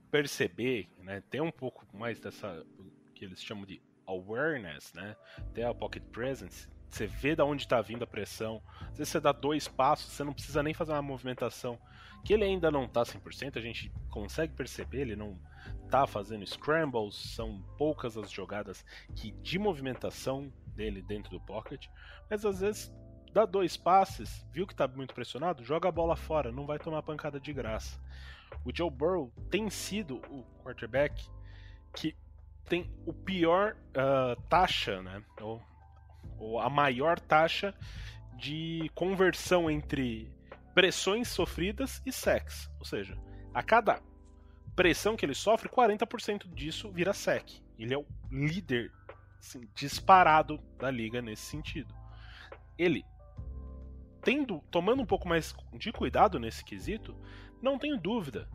perceber, 0.09 0.89
né, 0.97 1.21
ter 1.29 1.41
um 1.41 1.51
pouco 1.51 1.85
mais 1.93 2.19
dessa 2.19 2.65
que 3.13 3.23
eles 3.23 3.41
chamam 3.41 3.65
de 3.65 3.79
awareness, 4.07 4.91
né, 4.93 5.15
ter 5.53 5.63
a 5.63 5.73
pocket 5.73 6.03
presence, 6.11 6.67
você 6.89 7.07
vê 7.07 7.35
da 7.35 7.45
onde 7.45 7.61
está 7.63 7.79
vindo 7.81 8.03
a 8.03 8.07
pressão. 8.07 8.61
Às 8.81 8.97
vezes 8.97 9.13
você 9.13 9.19
dá 9.19 9.31
dois 9.31 9.67
passos, 9.67 10.11
você 10.11 10.23
não 10.23 10.33
precisa 10.33 10.61
nem 10.61 10.73
fazer 10.73 10.91
uma 10.91 11.01
movimentação. 11.01 11.79
Que 12.25 12.33
ele 12.33 12.43
ainda 12.43 12.69
não 12.69 12.83
está 12.83 13.03
100%, 13.03 13.57
a 13.57 13.61
gente 13.61 13.91
consegue 14.09 14.53
perceber, 14.53 15.01
ele 15.01 15.15
não 15.15 15.39
tá 15.91 16.07
fazendo 16.07 16.45
scrambles, 16.45 17.15
são 17.15 17.61
poucas 17.77 18.17
as 18.17 18.31
jogadas 18.31 18.85
que 19.13 19.31
de 19.33 19.59
movimentação 19.59 20.51
dele 20.67 21.01
dentro 21.01 21.29
do 21.31 21.39
pocket, 21.41 21.87
mas 22.29 22.45
às 22.45 22.61
vezes 22.61 22.91
dá 23.33 23.45
dois 23.45 23.75
passes, 23.75 24.47
viu 24.53 24.65
que 24.65 24.73
tá 24.73 24.87
muito 24.87 25.13
pressionado, 25.13 25.65
joga 25.65 25.89
a 25.89 25.91
bola 25.91 26.15
fora, 26.15 26.49
não 26.49 26.65
vai 26.65 26.79
tomar 26.79 27.03
pancada 27.03 27.41
de 27.41 27.51
graça. 27.51 27.99
O 28.63 28.71
Joe 28.73 28.89
Burrow 28.89 29.31
tem 29.49 29.69
sido 29.69 30.15
o 30.29 30.45
quarterback 30.63 31.29
que 31.93 32.15
tem 32.65 32.89
o 33.05 33.11
pior 33.11 33.75
uh, 33.89 34.41
taxa, 34.43 35.01
né? 35.01 35.21
Ou, 35.41 35.61
ou 36.37 36.59
a 36.59 36.69
maior 36.69 37.19
taxa 37.19 37.73
de 38.37 38.89
conversão 38.95 39.69
entre 39.69 40.31
pressões 40.73 41.27
sofridas 41.27 42.01
e 42.05 42.13
sacks. 42.13 42.69
Ou 42.79 42.85
seja, 42.85 43.17
a 43.53 43.61
cada 43.61 44.01
pressão 44.75 45.15
que 45.15 45.25
ele 45.25 45.33
sofre, 45.33 45.69
40% 45.69 46.53
disso 46.53 46.91
vira 46.91 47.13
sec. 47.13 47.61
Ele 47.77 47.93
é 47.93 47.97
o 47.97 48.05
líder 48.31 48.91
assim, 49.39 49.67
disparado 49.75 50.57
da 50.77 50.89
liga 50.89 51.21
nesse 51.21 51.43
sentido. 51.43 51.93
Ele 52.77 53.03
tendo, 54.23 54.61
tomando 54.69 55.01
um 55.01 55.05
pouco 55.05 55.27
mais 55.27 55.53
de 55.73 55.91
cuidado 55.91 56.39
nesse 56.39 56.63
quesito, 56.63 57.15
não 57.61 57.77
tenho 57.77 57.97
dúvida. 57.97 58.47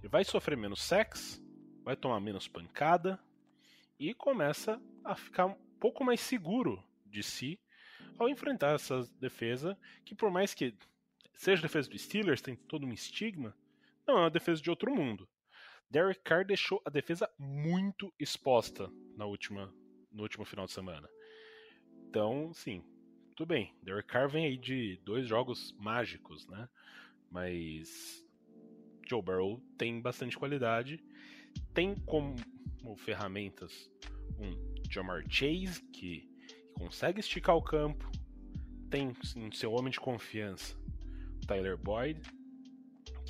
Ele 0.00 0.08
vai 0.08 0.24
sofrer 0.24 0.56
menos 0.56 0.82
sex, 0.82 1.42
vai 1.84 1.94
tomar 1.96 2.20
menos 2.20 2.48
pancada 2.48 3.20
e 3.98 4.14
começa 4.14 4.80
a 5.04 5.14
ficar 5.14 5.46
um 5.46 5.56
pouco 5.78 6.02
mais 6.02 6.20
seguro 6.20 6.82
de 7.06 7.22
si 7.22 7.60
ao 8.18 8.28
enfrentar 8.28 8.74
essa 8.74 9.02
defesa 9.20 9.76
que 10.04 10.14
por 10.14 10.30
mais 10.30 10.54
que 10.54 10.74
seja 11.34 11.62
defesa 11.62 11.88
do 11.88 11.98
Steelers 11.98 12.40
tem 12.40 12.56
todo 12.56 12.86
um 12.86 12.92
estigma, 12.92 13.54
não 14.06 14.18
é 14.18 14.20
uma 14.22 14.30
defesa 14.30 14.62
de 14.62 14.70
outro 14.70 14.94
mundo. 14.94 15.28
Derek 15.92 16.22
Carr 16.22 16.42
deixou 16.42 16.80
a 16.86 16.90
defesa 16.90 17.28
muito 17.38 18.10
exposta 18.18 18.90
na 19.14 19.26
última, 19.26 19.70
no 20.10 20.22
último 20.22 20.42
final 20.42 20.64
de 20.64 20.72
semana. 20.72 21.06
Então, 22.08 22.50
sim, 22.54 22.82
tudo 23.36 23.48
bem. 23.48 23.74
Derek 23.82 24.08
Carr 24.08 24.26
vem 24.26 24.46
aí 24.46 24.56
de 24.56 24.98
dois 25.04 25.28
jogos 25.28 25.76
mágicos, 25.78 26.48
né? 26.48 26.66
Mas 27.30 28.24
Joe 29.06 29.20
Burrow 29.20 29.60
tem 29.76 30.00
bastante 30.00 30.38
qualidade, 30.38 30.98
tem 31.74 31.94
como 31.94 32.36
ferramentas 32.96 33.90
um 34.38 34.50
Jamar 34.90 35.22
Chase 35.28 35.82
que 35.92 36.26
consegue 36.72 37.20
esticar 37.20 37.54
o 37.54 37.62
campo, 37.62 38.10
tem 38.88 39.12
no 39.36 39.54
seu 39.54 39.70
homem 39.72 39.92
de 39.92 40.00
confiança 40.00 40.74
Tyler 41.46 41.76
Boyd, 41.76 42.22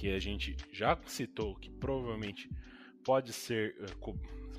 que 0.03 0.13
a 0.13 0.19
gente 0.19 0.57
já 0.73 0.99
citou 1.07 1.55
que 1.55 1.71
provavelmente 1.71 2.51
pode 3.05 3.33
ser 3.33 3.77
eh, 3.79 4.13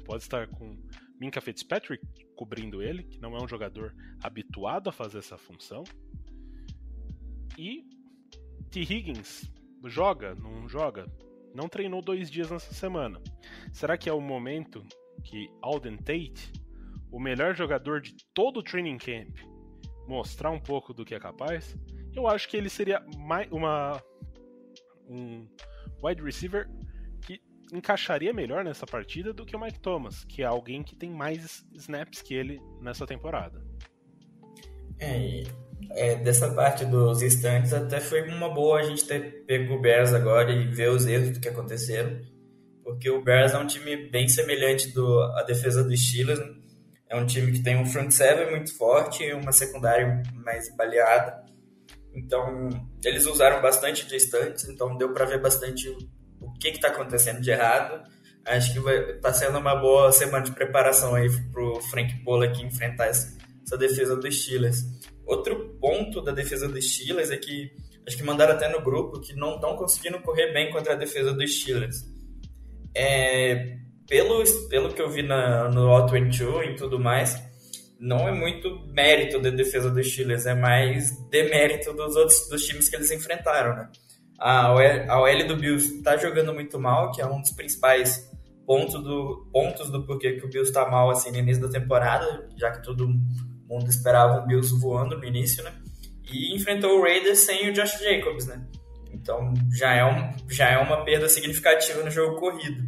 pode 0.06 0.24
estar 0.24 0.48
com 0.48 0.78
Minka 1.20 1.42
Fitzpatrick 1.42 2.02
cobrindo 2.34 2.82
ele, 2.82 3.04
que 3.04 3.20
não 3.20 3.36
é 3.36 3.44
um 3.44 3.48
jogador 3.48 3.94
habituado 4.24 4.88
a 4.88 4.94
fazer 4.94 5.18
essa 5.18 5.38
função. 5.38 5.84
E 7.58 7.84
T. 8.72 8.80
Higgins 8.80 9.52
joga, 9.84 10.34
não 10.34 10.70
joga? 10.70 11.12
Não 11.54 11.68
treinou 11.68 12.02
dois 12.02 12.32
dias 12.32 12.50
nessa 12.50 12.74
semana. 12.74 13.22
Será 13.74 13.98
que 13.98 14.10
é 14.10 14.14
o 14.14 14.22
momento 14.22 14.82
que 15.26 15.50
Alden 15.62 15.98
Tate, 15.98 16.54
o 17.12 17.20
melhor 17.20 17.54
jogador 17.54 18.00
de 18.00 18.16
todo 18.34 18.62
o 18.62 18.64
training 18.64 18.98
camp, 18.98 19.36
mostrar 20.08 20.52
um 20.52 20.60
pouco 20.60 20.94
do 20.94 21.04
que 21.04 21.14
é 21.14 21.20
capaz? 21.20 21.76
Eu 22.16 22.30
acho 22.30 22.48
que 22.48 22.56
ele 22.56 22.70
seria 22.70 23.06
mais 23.18 23.52
uma 23.52 24.02
um 25.10 25.48
wide 26.04 26.22
receiver 26.22 26.68
encaixaria 27.74 28.32
melhor 28.32 28.64
nessa 28.64 28.86
partida 28.86 29.34
do 29.34 29.46
que 29.46 29.56
o 29.56 29.60
Mike 29.60 29.80
Thomas, 29.80 30.24
que 30.24 30.44
é 30.44 30.46
alguém 30.46 30.84
que 30.84 30.96
tem 30.96 31.10
mais 31.10 31.66
snaps 31.74 32.22
que 32.22 32.36
ele 32.36 32.62
nessa 32.80 33.06
temporada. 33.08 33.60
É, 35.00 35.44
é, 35.90 36.16
dessa 36.16 36.54
parte 36.54 36.86
dos 36.86 37.22
estantes 37.24 37.74
até 37.74 38.00
foi 38.00 38.30
uma 38.30 38.54
boa 38.54 38.80
a 38.80 38.84
gente 38.84 39.06
ter 39.06 39.44
pego 39.46 39.74
o 39.74 39.82
Bears 39.82 40.14
agora 40.14 40.52
e 40.52 40.68
ver 40.68 40.92
os 40.92 41.08
erros 41.08 41.40
que 41.40 41.50
aconteceram, 41.50 42.22
porque 42.84 43.10
o 43.10 43.24
Bears 43.24 43.54
é 43.54 43.58
um 43.58 43.66
time 43.66 44.08
bem 44.10 44.28
semelhante 44.28 44.94
do, 44.94 45.22
à 45.36 45.42
defesa 45.42 45.84
dos 45.84 46.00
Steelers, 46.00 46.40
né? 46.40 46.54
é 47.10 47.16
um 47.16 47.26
time 47.26 47.52
que 47.52 47.64
tem 47.64 47.76
um 47.76 47.86
front 47.86 48.12
seven 48.12 48.52
muito 48.52 48.76
forte 48.78 49.24
e 49.24 49.34
uma 49.34 49.52
secundária 49.52 50.22
mais 50.36 50.74
baleada, 50.76 51.44
então 52.14 52.70
eles 53.04 53.26
usaram 53.26 53.62
bastante 53.62 54.06
de 54.06 54.16
estantes, 54.16 54.68
então 54.70 54.98
deu 54.98 55.14
para 55.14 55.26
ver 55.26 55.42
bastante 55.42 55.90
o 56.40 56.54
que 56.54 56.70
está 56.70 56.90
acontecendo 56.90 57.42
de 57.42 57.52
errado. 57.52 58.04
Acho 58.46 58.74
que 58.74 58.90
está 58.90 59.34
sendo 59.34 59.58
uma 59.58 59.76
boa 59.76 60.12
semana 60.12 60.44
de 60.44 60.52
preparação 60.52 61.16
aí 61.16 61.30
para 61.52 61.64
o 61.64 61.82
Frank 61.82 62.24
Pollack 62.24 62.62
enfrentar 62.62 63.08
essa, 63.08 63.38
essa 63.66 63.78
defesa 63.78 64.16
dos 64.16 64.44
Steelers. 64.44 64.84
Outro 65.26 65.78
ponto 65.80 66.22
da 66.22 66.32
defesa 66.32 66.68
dos 66.68 66.94
Steelers 66.94 67.32
é 67.32 67.38
que 67.38 67.72
acho 68.06 68.18
que 68.18 68.24
mandaram 68.24 68.54
até 68.54 68.68
no 68.68 68.82
grupo 68.82 69.22
que 69.22 69.34
não 69.34 69.56
estão 69.56 69.78
conseguindo 69.78 70.20
correr 70.20 70.52
bem 70.52 70.70
contra 70.72 70.94
a 70.94 70.98
defesa 70.98 71.34
dos 71.34 71.62
Steelers. 71.62 72.04
É, 72.96 73.78
pelo, 74.08 74.44
pelo 74.68 74.94
que 74.94 75.02
eu 75.02 75.10
vi 75.10 75.24
na, 75.24 75.70
no 75.70 75.88
All 75.90 76.08
22 76.08 76.72
e 76.72 76.76
tudo 76.76 77.00
mais, 77.00 77.42
não 78.04 78.28
é 78.28 78.34
muito 78.34 78.86
mérito 78.88 79.40
da 79.40 79.50
defesa 79.50 79.90
dos 79.90 80.12
Steelers, 80.12 80.46
é 80.46 80.54
mais 80.54 81.18
demérito 81.30 81.94
dos 81.94 82.18
outros 82.18 82.50
dos 82.50 82.66
times 82.66 82.90
que 82.90 82.98
eles 82.98 83.10
enfrentaram, 83.12 83.74
né? 83.78 83.90
A 84.38 84.74
OL, 84.74 85.48
do 85.48 85.56
Bills 85.56 85.96
está 85.96 86.18
jogando 86.18 86.54
muito 86.54 86.78
mal, 86.78 87.14
que 87.14 87.22
é 87.22 87.26
um 87.26 87.40
dos 87.40 87.52
principais 87.52 88.30
pontos 88.68 89.02
do, 89.02 89.48
pontos 89.54 89.90
do 89.90 90.06
porquê 90.06 90.34
que 90.34 90.46
o 90.46 90.50
Bills 90.50 90.70
está 90.70 90.90
mal 90.90 91.10
assim, 91.12 91.32
no 91.32 91.38
início 91.38 91.62
da 91.62 91.70
temporada, 91.70 92.50
já 92.58 92.72
que 92.72 92.84
todo 92.84 93.08
mundo 93.08 93.90
esperava 93.90 94.42
um 94.42 94.48
Bills 94.48 94.78
voando 94.78 95.18
no 95.18 95.24
início, 95.24 95.64
né? 95.64 95.72
E 96.30 96.54
enfrentou 96.54 97.00
o 97.00 97.04
Raiders 97.04 97.40
sem 97.40 97.70
o 97.70 97.74
Josh 97.74 98.00
Jacobs, 98.02 98.48
né? 98.48 98.68
Então 99.14 99.54
já 99.72 99.94
é, 99.94 100.04
um, 100.04 100.50
já 100.50 100.70
é 100.72 100.78
uma 100.78 101.06
perda 101.06 101.30
significativa 101.30 102.04
no 102.04 102.12
jogo 102.12 102.38
corrido. 102.38 102.84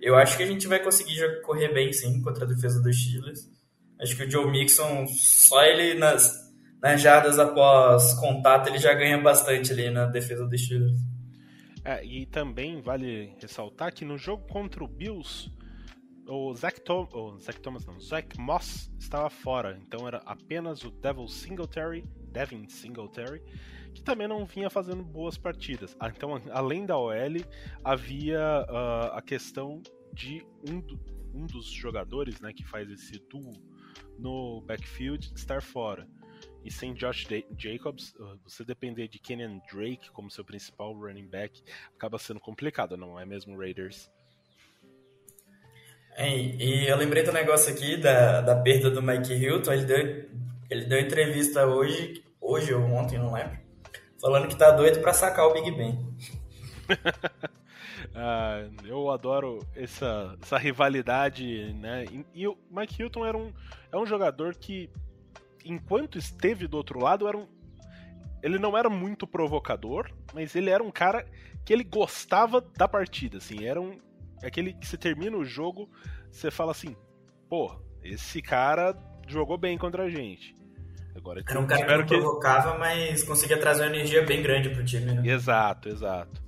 Eu 0.00 0.14
acho 0.14 0.36
que 0.36 0.44
a 0.44 0.46
gente 0.46 0.68
vai 0.68 0.78
conseguir 0.78 1.42
correr 1.42 1.74
bem 1.74 1.92
sim 1.92 2.22
contra 2.22 2.44
a 2.44 2.48
defesa 2.48 2.80
dos 2.80 2.96
Steelers. 2.96 3.50
Acho 4.02 4.16
que 4.16 4.24
o 4.24 4.30
Joe 4.30 4.50
Mixon, 4.50 5.06
só 5.06 5.62
ele 5.64 5.94
nas 5.94 6.42
nas 6.82 7.00
jardas 7.00 7.38
após 7.38 8.12
contato, 8.14 8.68
ele 8.68 8.78
já 8.78 8.92
ganha 8.92 9.16
bastante 9.16 9.72
ali 9.72 9.88
na 9.88 10.06
defesa 10.06 10.44
do 10.44 10.58
Steelers. 10.58 10.98
É, 11.84 12.04
e 12.04 12.26
também 12.26 12.80
vale 12.80 13.36
ressaltar 13.40 13.94
que 13.94 14.04
no 14.04 14.18
jogo 14.18 14.44
contra 14.48 14.82
o 14.82 14.88
Bills, 14.88 15.48
o 16.26 16.52
Zach, 16.54 16.80
Tom, 16.80 17.08
o 17.12 17.38
Zach 17.38 17.60
Thomas 17.60 17.86
não, 17.86 18.00
Zach 18.00 18.38
Moss 18.38 18.90
estava 18.98 19.30
fora, 19.30 19.78
então 19.80 20.08
era 20.08 20.18
apenas 20.26 20.82
o 20.82 20.90
Devil 20.90 21.28
Singletary, 21.28 22.04
Devin 22.32 22.68
Singletary, 22.68 23.42
que 23.94 24.02
também 24.02 24.26
não 24.26 24.44
vinha 24.44 24.68
fazendo 24.68 25.04
boas 25.04 25.38
partidas. 25.38 25.96
Ah, 26.00 26.08
então, 26.08 26.40
além 26.50 26.84
da 26.84 26.98
OL, 26.98 27.14
havia 27.84 28.66
uh, 28.68 29.16
a 29.16 29.22
questão 29.22 29.80
de 30.12 30.44
um, 30.68 30.80
do, 30.80 30.98
um 31.32 31.46
dos 31.46 31.66
jogadores 31.66 32.40
né, 32.40 32.52
que 32.52 32.64
faz 32.64 32.90
esse 32.90 33.20
duo 33.28 33.52
no 34.22 34.62
backfield 34.62 35.32
estar 35.34 35.60
fora. 35.60 36.06
E 36.64 36.70
sem 36.70 36.94
Josh 36.94 37.26
Jacobs, 37.58 38.14
uh, 38.14 38.38
você 38.44 38.64
depender 38.64 39.08
de 39.08 39.18
Kenyan 39.18 39.60
Drake 39.70 40.10
como 40.12 40.30
seu 40.30 40.44
principal 40.44 40.94
running 40.94 41.26
back 41.26 41.60
acaba 41.96 42.18
sendo 42.18 42.38
complicado, 42.38 42.96
não 42.96 43.18
é 43.18 43.26
mesmo, 43.26 43.58
Raiders? 43.58 44.08
É, 46.14 46.36
e 46.36 46.86
eu 46.88 46.96
lembrei 46.96 47.22
do 47.22 47.32
negócio 47.32 47.72
aqui 47.72 47.96
da, 47.96 48.42
da 48.42 48.56
perda 48.56 48.90
do 48.90 49.02
Mike 49.02 49.32
Hilton. 49.32 49.72
Ele 49.72 49.84
deu, 49.84 50.30
ele 50.70 50.84
deu 50.84 51.00
entrevista 51.00 51.66
hoje, 51.66 52.22
hoje 52.40 52.72
ou 52.72 52.82
ontem, 52.82 53.18
não 53.18 53.32
lembro, 53.32 53.58
falando 54.20 54.46
que 54.46 54.56
tá 54.56 54.70
doido 54.70 55.00
para 55.00 55.12
sacar 55.12 55.46
o 55.46 55.54
Big 55.54 55.70
Ben. 55.72 55.98
ah, 58.14 58.68
eu 58.84 59.10
adoro 59.10 59.58
essa, 59.74 60.36
essa 60.40 60.58
rivalidade, 60.58 61.72
né? 61.74 62.04
E, 62.04 62.26
e 62.34 62.48
o 62.48 62.56
Mike 62.70 63.00
Hilton 63.00 63.24
era 63.24 63.36
um, 63.36 63.52
é 63.90 63.96
um 63.96 64.06
jogador 64.06 64.54
que 64.54 64.90
enquanto 65.64 66.18
esteve 66.18 66.66
do 66.66 66.76
outro 66.76 66.98
lado, 67.00 67.26
era 67.26 67.36
um, 67.36 67.46
ele 68.42 68.58
não 68.58 68.76
era 68.76 68.90
muito 68.90 69.26
provocador, 69.26 70.10
mas 70.34 70.54
ele 70.54 70.70
era 70.70 70.82
um 70.82 70.90
cara 70.90 71.24
que 71.64 71.72
ele 71.72 71.84
gostava 71.84 72.60
da 72.60 72.88
partida, 72.88 73.38
assim, 73.38 73.64
era 73.64 73.80
um 73.80 73.98
aquele 74.42 74.72
que 74.72 74.86
você 74.86 74.96
termina 74.96 75.36
o 75.36 75.44
jogo, 75.44 75.88
você 76.30 76.50
fala 76.50 76.72
assim, 76.72 76.96
pô, 77.48 77.80
esse 78.02 78.42
cara 78.42 78.96
jogou 79.28 79.56
bem 79.56 79.78
contra 79.78 80.04
a 80.04 80.10
gente. 80.10 80.54
Agora, 81.14 81.42
era 81.46 81.60
um 81.60 81.66
cara 81.66 81.84
que 81.84 81.96
não 81.96 82.04
que... 82.06 82.18
provocava, 82.18 82.76
mas 82.78 83.22
conseguia 83.22 83.58
trazer 83.58 83.82
uma 83.84 83.94
energia 83.94 84.24
bem 84.24 84.42
grande 84.42 84.70
pro 84.70 84.84
time, 84.84 85.12
né? 85.12 85.22
Exato, 85.30 85.88
exato. 85.88 86.42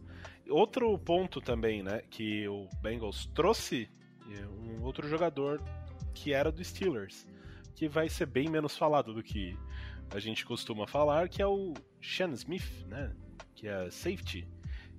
Outro 0.49 0.99
ponto 0.99 1.41
também, 1.41 1.83
né, 1.83 2.03
que 2.11 2.47
o 2.49 2.69
Bengals 2.83 3.27
trouxe 3.35 3.89
é, 4.31 4.47
um 4.47 4.83
outro 4.83 5.09
jogador 5.09 5.63
que 6.15 6.33
era 6.33 6.53
do 6.53 6.63
Steelers, 6.63 7.27
que 7.75 7.89
vai 7.89 8.09
ser 8.09 8.27
bem 8.27 8.49
menos 8.49 8.77
falado 8.77 9.13
do 9.13 9.23
que 9.23 9.57
a 10.11 10.19
gente 10.19 10.45
costuma 10.45 10.87
falar, 10.87 11.29
que 11.29 11.43
é 11.43 11.47
o 11.47 11.75
Sean 12.01 12.31
Smith, 12.33 12.87
né? 12.87 13.15
Que 13.55 13.67
é 13.67 13.91
safety. 13.91 14.47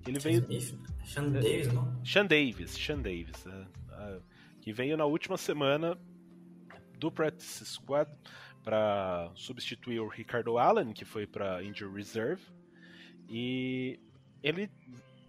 Ele 0.06 0.20
Sean 0.20 0.32
veio. 0.32 0.60
Smith? 0.60 0.80
Sean 1.06 1.30
Davis, 1.30 1.74
não? 1.74 2.06
Sean 2.06 2.26
Davis, 2.26 2.72
Sean 2.72 3.02
Davis. 3.02 3.46
É, 3.48 4.20
que 4.62 4.74
veio 4.74 4.98
na 4.98 5.06
última 5.06 5.38
semana 5.38 5.98
do 7.00 7.12
Practice 7.12 7.66
Squad 7.66 8.10
para 8.64 9.32
substituir 9.36 10.00
o 10.00 10.08
Ricardo 10.08 10.58
Allen, 10.58 10.92
que 10.92 11.06
foi 11.06 11.28
para 11.28 11.64
Injury 11.64 11.94
Reserve. 11.94 12.44
E 13.30 14.00
ele 14.42 14.70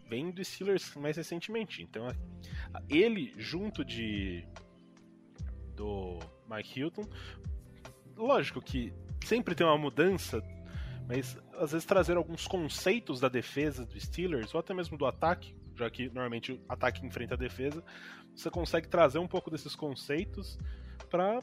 vem 0.09 0.31
do 0.31 0.45
Steelers 0.45 0.95
mais 0.97 1.17
recentemente. 1.17 1.83
Então, 1.83 2.09
ele 2.89 3.33
junto 3.37 3.85
de 3.85 4.47
do 5.75 6.19
Mike 6.49 6.81
Hilton. 6.81 7.07
Lógico 8.17 8.63
que 8.63 8.93
sempre 9.25 9.55
tem 9.55 9.67
uma 9.67 9.77
mudança, 9.77 10.43
mas 11.07 11.37
às 11.55 11.73
vezes 11.73 11.85
trazer 11.85 12.17
alguns 12.17 12.47
conceitos 12.47 13.21
da 13.21 13.29
defesa 13.29 13.85
do 13.85 14.01
Steelers, 14.01 14.55
ou 14.55 14.61
até 14.61 14.73
mesmo 14.73 14.97
do 14.97 15.05
ataque, 15.05 15.55
já 15.75 15.91
que 15.91 16.07
normalmente 16.07 16.53
o 16.53 16.61
ataque 16.69 17.05
enfrenta 17.05 17.35
a 17.35 17.37
defesa, 17.37 17.85
você 18.35 18.51
consegue 18.51 18.89
trazer 18.89 19.19
um 19.19 19.29
pouco 19.29 19.51
desses 19.51 19.75
conceitos 19.75 20.59
para 21.11 21.43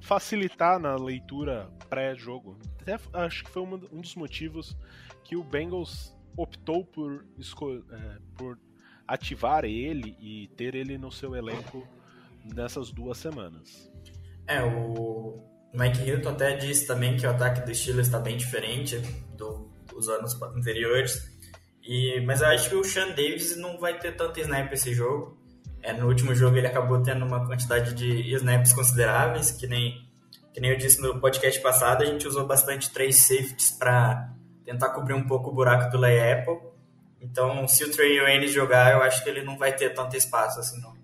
facilitar 0.00 0.78
na 0.78 0.96
leitura 0.96 1.70
pré-jogo. 1.88 2.58
Acho 3.12 3.44
que 3.44 3.50
foi 3.50 3.62
um 3.62 4.00
dos 4.00 4.14
motivos 4.14 4.76
que 5.24 5.36
o 5.36 5.44
Bengals 5.44 6.16
optou 6.38 6.84
por, 6.84 7.26
é, 7.90 8.18
por 8.36 8.56
ativar 9.06 9.64
ele 9.64 10.16
e 10.20 10.48
ter 10.56 10.76
ele 10.76 10.96
no 10.96 11.10
seu 11.10 11.34
elenco 11.34 11.86
nessas 12.54 12.92
duas 12.92 13.18
semanas. 13.18 13.90
É, 14.46 14.62
o 14.62 15.42
Mike 15.74 16.00
Hilton 16.00 16.30
até 16.30 16.56
disse 16.56 16.86
também 16.86 17.16
que 17.16 17.26
o 17.26 17.30
ataque 17.30 17.66
do 17.66 17.74
Steelers 17.74 18.06
está 18.06 18.20
bem 18.20 18.36
diferente 18.36 18.98
do, 19.36 19.68
dos 19.88 20.08
anos 20.08 20.40
anteriores. 20.56 21.36
E, 21.82 22.20
mas 22.20 22.40
eu 22.40 22.48
acho 22.48 22.70
que 22.70 22.76
o 22.76 22.84
Sean 22.84 23.08
Davis 23.08 23.56
não 23.56 23.78
vai 23.78 23.98
ter 23.98 24.14
tanto 24.14 24.38
snap 24.38 24.72
esse 24.72 24.94
jogo. 24.94 25.36
É, 25.82 25.92
no 25.92 26.06
último 26.06 26.34
jogo 26.34 26.56
ele 26.56 26.66
acabou 26.68 27.02
tendo 27.02 27.24
uma 27.24 27.46
quantidade 27.46 27.94
de 27.94 28.32
snaps 28.34 28.72
consideráveis, 28.72 29.50
que 29.50 29.66
nem, 29.66 30.08
que 30.54 30.60
nem 30.60 30.70
eu 30.70 30.76
disse 30.76 31.00
no 31.00 31.20
podcast 31.20 31.60
passado, 31.60 32.02
a 32.02 32.06
gente 32.06 32.28
usou 32.28 32.46
bastante 32.46 32.90
três 32.90 33.16
safeties 33.16 33.72
para 33.72 34.37
tentar 34.68 34.90
cobrir 34.90 35.14
um 35.14 35.26
pouco 35.26 35.48
o 35.48 35.54
buraco 35.54 35.90
do 35.90 35.96
Lay 35.96 36.32
Apple. 36.32 36.58
Então, 37.22 37.66
se 37.66 37.82
o 37.84 37.90
Trey 37.90 38.20
Wayne 38.20 38.48
jogar, 38.48 38.92
eu 38.92 39.02
acho 39.02 39.24
que 39.24 39.30
ele 39.30 39.42
não 39.42 39.56
vai 39.56 39.74
ter 39.74 39.94
tanto 39.94 40.14
espaço 40.14 40.60
assim, 40.60 40.78
não. 40.82 40.94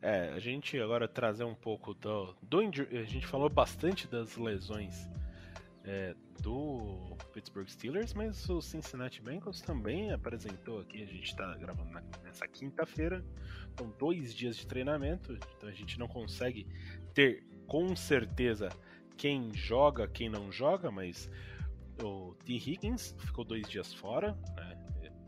É, 0.00 0.30
a 0.30 0.38
gente 0.38 0.80
agora 0.80 1.06
trazer 1.06 1.44
um 1.44 1.54
pouco 1.54 1.92
do, 1.92 2.34
do 2.42 2.60
a 2.60 3.02
gente 3.02 3.26
falou 3.26 3.50
bastante 3.50 4.08
das 4.08 4.38
lesões 4.38 5.06
é, 5.84 6.14
do 6.40 7.14
Pittsburgh 7.34 7.68
Steelers, 7.68 8.14
mas 8.14 8.48
o 8.48 8.62
Cincinnati 8.62 9.20
Bengals 9.20 9.60
também 9.60 10.10
apresentou 10.10 10.80
aqui. 10.80 11.02
A 11.02 11.06
gente 11.06 11.26
está 11.26 11.54
gravando 11.56 11.90
nessa 12.24 12.48
quinta-feira, 12.48 13.22
com 13.76 13.90
dois 13.98 14.34
dias 14.34 14.56
de 14.56 14.66
treinamento, 14.66 15.38
então 15.58 15.68
a 15.68 15.72
gente 15.72 15.98
não 15.98 16.08
consegue 16.08 16.66
ter 17.12 17.44
com 17.66 17.94
certeza 17.94 18.70
quem 19.18 19.52
joga, 19.52 20.08
quem 20.08 20.30
não 20.30 20.50
joga, 20.50 20.90
mas 20.90 21.28
o 22.02 22.34
T. 22.44 22.54
Higgins 22.54 23.14
ficou 23.18 23.44
dois 23.44 23.68
dias 23.68 23.92
fora, 23.92 24.32
né? 24.56 24.76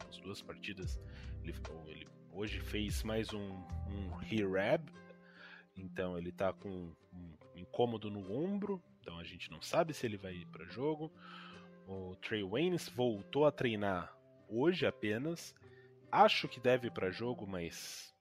As 0.09 0.19
duas 0.19 0.43
partidas 0.43 1.01
ele, 1.43 1.55
ele 1.87 2.07
hoje 2.33 2.61
fez 2.61 3.03
mais 3.03 3.33
um, 3.33 3.65
um 3.89 4.11
rehab, 4.21 4.85
então 5.77 6.17
ele 6.17 6.31
tá 6.31 6.53
com 6.53 6.93
um 7.13 7.35
incômodo 7.55 8.11
no 8.11 8.33
ombro, 8.33 8.83
então 9.01 9.19
a 9.19 9.25
gente 9.25 9.51
não 9.51 9.61
sabe 9.61 9.93
se 9.93 10.07
ele 10.07 10.17
vai 10.17 10.35
ir 10.35 10.47
para 10.47 10.65
jogo. 10.67 11.13
O 11.87 12.15
Trey 12.17 12.45
Waynes 12.45 12.89
voltou 12.89 13.45
a 13.45 13.53
treinar 13.53 14.17
hoje 14.49 14.87
apenas. 14.87 15.55
Acho 16.11 16.49
que 16.49 16.61
deve 16.61 16.89
ir 16.89 16.93
para 16.93 17.11
jogo, 17.11 17.47
mas 17.47 18.15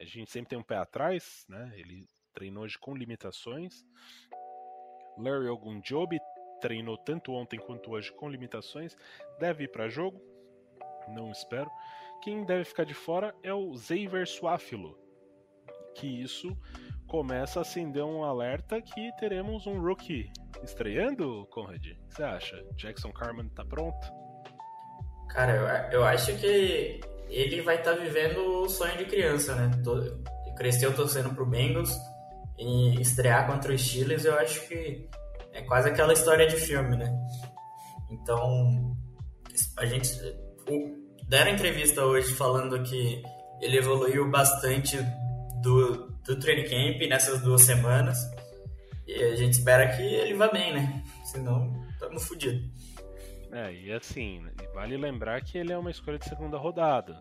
a 0.00 0.04
gente 0.04 0.30
sempre 0.30 0.50
tem 0.50 0.58
um 0.58 0.62
pé 0.62 0.76
atrás, 0.76 1.44
né? 1.48 1.72
Ele 1.76 2.06
treinou 2.32 2.62
hoje 2.62 2.78
com 2.78 2.94
limitações. 2.94 3.84
Larry 5.18 5.48
Ogunjobi 5.48 6.20
treinou 6.60 6.96
tanto 6.96 7.32
ontem 7.32 7.58
quanto 7.58 7.92
hoje 7.92 8.12
com 8.12 8.28
limitações, 8.28 8.96
deve 9.38 9.64
ir 9.64 9.68
para 9.68 9.88
jogo. 9.88 10.20
Não 11.08 11.30
espero. 11.30 11.70
Quem 12.22 12.44
deve 12.44 12.64
ficar 12.64 12.84
de 12.84 12.94
fora 12.94 13.34
é 13.42 13.52
o 13.54 13.76
Xavier 13.76 14.26
Swafilo, 14.26 14.98
que 15.94 16.06
isso 16.06 16.56
começa 17.06 17.60
a 17.60 17.62
acender 17.62 18.04
um 18.04 18.22
alerta 18.22 18.82
que 18.82 19.10
teremos 19.18 19.66
um 19.66 19.80
rookie 19.80 20.30
estreando, 20.62 21.46
Conrad? 21.50 21.78
O 21.78 21.80
que 21.80 22.14
você 22.14 22.22
acha? 22.22 22.64
Jackson 22.76 23.12
Carman 23.12 23.48
tá 23.48 23.64
pronto? 23.64 24.06
Cara, 25.30 25.90
eu, 25.92 26.00
eu 26.00 26.04
acho 26.04 26.36
que 26.38 27.00
ele 27.28 27.60
vai 27.62 27.76
estar 27.76 27.94
tá 27.94 28.02
vivendo 28.02 28.62
o 28.62 28.68
sonho 28.68 28.96
de 28.98 29.04
criança, 29.04 29.54
né? 29.54 29.70
cresceu 30.56 30.94
torcendo 30.94 31.34
pro 31.34 31.46
Bengals 31.46 31.96
e 32.58 33.00
estrear 33.00 33.46
contra 33.46 33.72
os 33.72 33.80
Steelers, 33.80 34.24
eu 34.24 34.34
acho 34.34 34.66
que 34.66 35.08
é 35.58 35.62
quase 35.62 35.88
aquela 35.88 36.12
história 36.12 36.46
de 36.46 36.56
filme, 36.56 36.96
né? 36.96 37.12
Então, 38.10 38.96
a 39.76 39.84
gente 39.84 40.10
deram 41.28 41.52
entrevista 41.52 42.04
hoje 42.04 42.32
falando 42.32 42.80
que 42.84 43.22
ele 43.60 43.78
evoluiu 43.78 44.30
bastante 44.30 44.96
do, 45.60 46.08
do 46.24 46.38
training 46.38 46.64
camp 46.64 47.08
nessas 47.08 47.42
duas 47.42 47.62
semanas. 47.62 48.18
E 49.06 49.14
a 49.14 49.36
gente 49.36 49.54
espera 49.54 49.96
que 49.96 50.02
ele 50.02 50.34
vá 50.34 50.48
bem, 50.48 50.72
né? 50.72 51.02
Senão, 51.24 51.72
estamos 51.90 52.24
fodidos. 52.26 52.62
É, 53.50 53.72
e 53.72 53.92
assim, 53.92 54.46
vale 54.74 54.96
lembrar 54.96 55.42
que 55.42 55.58
ele 55.58 55.72
é 55.72 55.78
uma 55.78 55.90
escolha 55.90 56.18
de 56.18 56.28
segunda 56.28 56.56
rodada. 56.56 57.20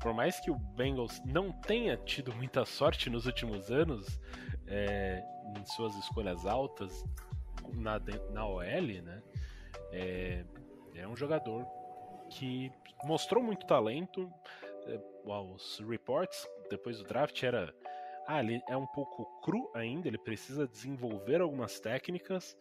Por 0.00 0.14
mais 0.14 0.40
que 0.40 0.50
o 0.50 0.54
Bengals 0.54 1.20
não 1.26 1.52
tenha 1.52 1.96
tido 1.96 2.32
muita 2.34 2.64
sorte 2.64 3.10
nos 3.10 3.26
últimos 3.26 3.70
anos 3.70 4.20
é, 4.66 5.22
em 5.58 5.64
suas 5.66 5.94
escolhas 5.96 6.46
altas 6.46 7.04
na, 7.74 8.00
na 8.32 8.46
OL, 8.46 8.62
né? 9.02 9.22
É, 9.92 10.44
é 10.94 11.08
um 11.08 11.16
jogador 11.16 11.66
que 12.30 12.70
mostrou 13.04 13.42
muito 13.42 13.66
talento. 13.66 14.30
É, 14.86 15.00
os 15.24 15.80
reports 15.80 16.46
depois 16.70 16.98
do 16.98 17.04
draft 17.04 17.42
era 17.42 17.74
ah, 18.26 18.40
ele 18.40 18.60
é 18.68 18.76
um 18.76 18.86
pouco 18.86 19.24
cru 19.40 19.70
ainda, 19.72 20.08
ele 20.08 20.18
precisa 20.18 20.66
desenvolver 20.66 21.40
algumas 21.40 21.78
técnicas, 21.78 22.56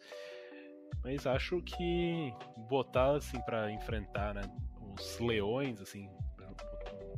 mas 1.04 1.26
acho 1.26 1.60
que 1.63 2.32
botar 2.70 3.15
assim 3.15 3.41
para 3.41 3.72
enfrentar 3.72 4.36
né, 4.36 4.41
os 5.00 5.20
leões, 5.20 5.82
assim, 5.82 6.08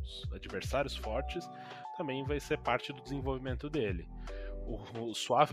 os 0.01 0.31
adversários 0.31 0.95
fortes, 0.95 1.47
também 1.97 2.23
vai 2.23 2.39
ser 2.39 2.57
parte 2.59 2.93
do 2.93 3.01
desenvolvimento 3.01 3.69
dele. 3.69 4.07
O, 4.67 4.75
o, 4.99 5.11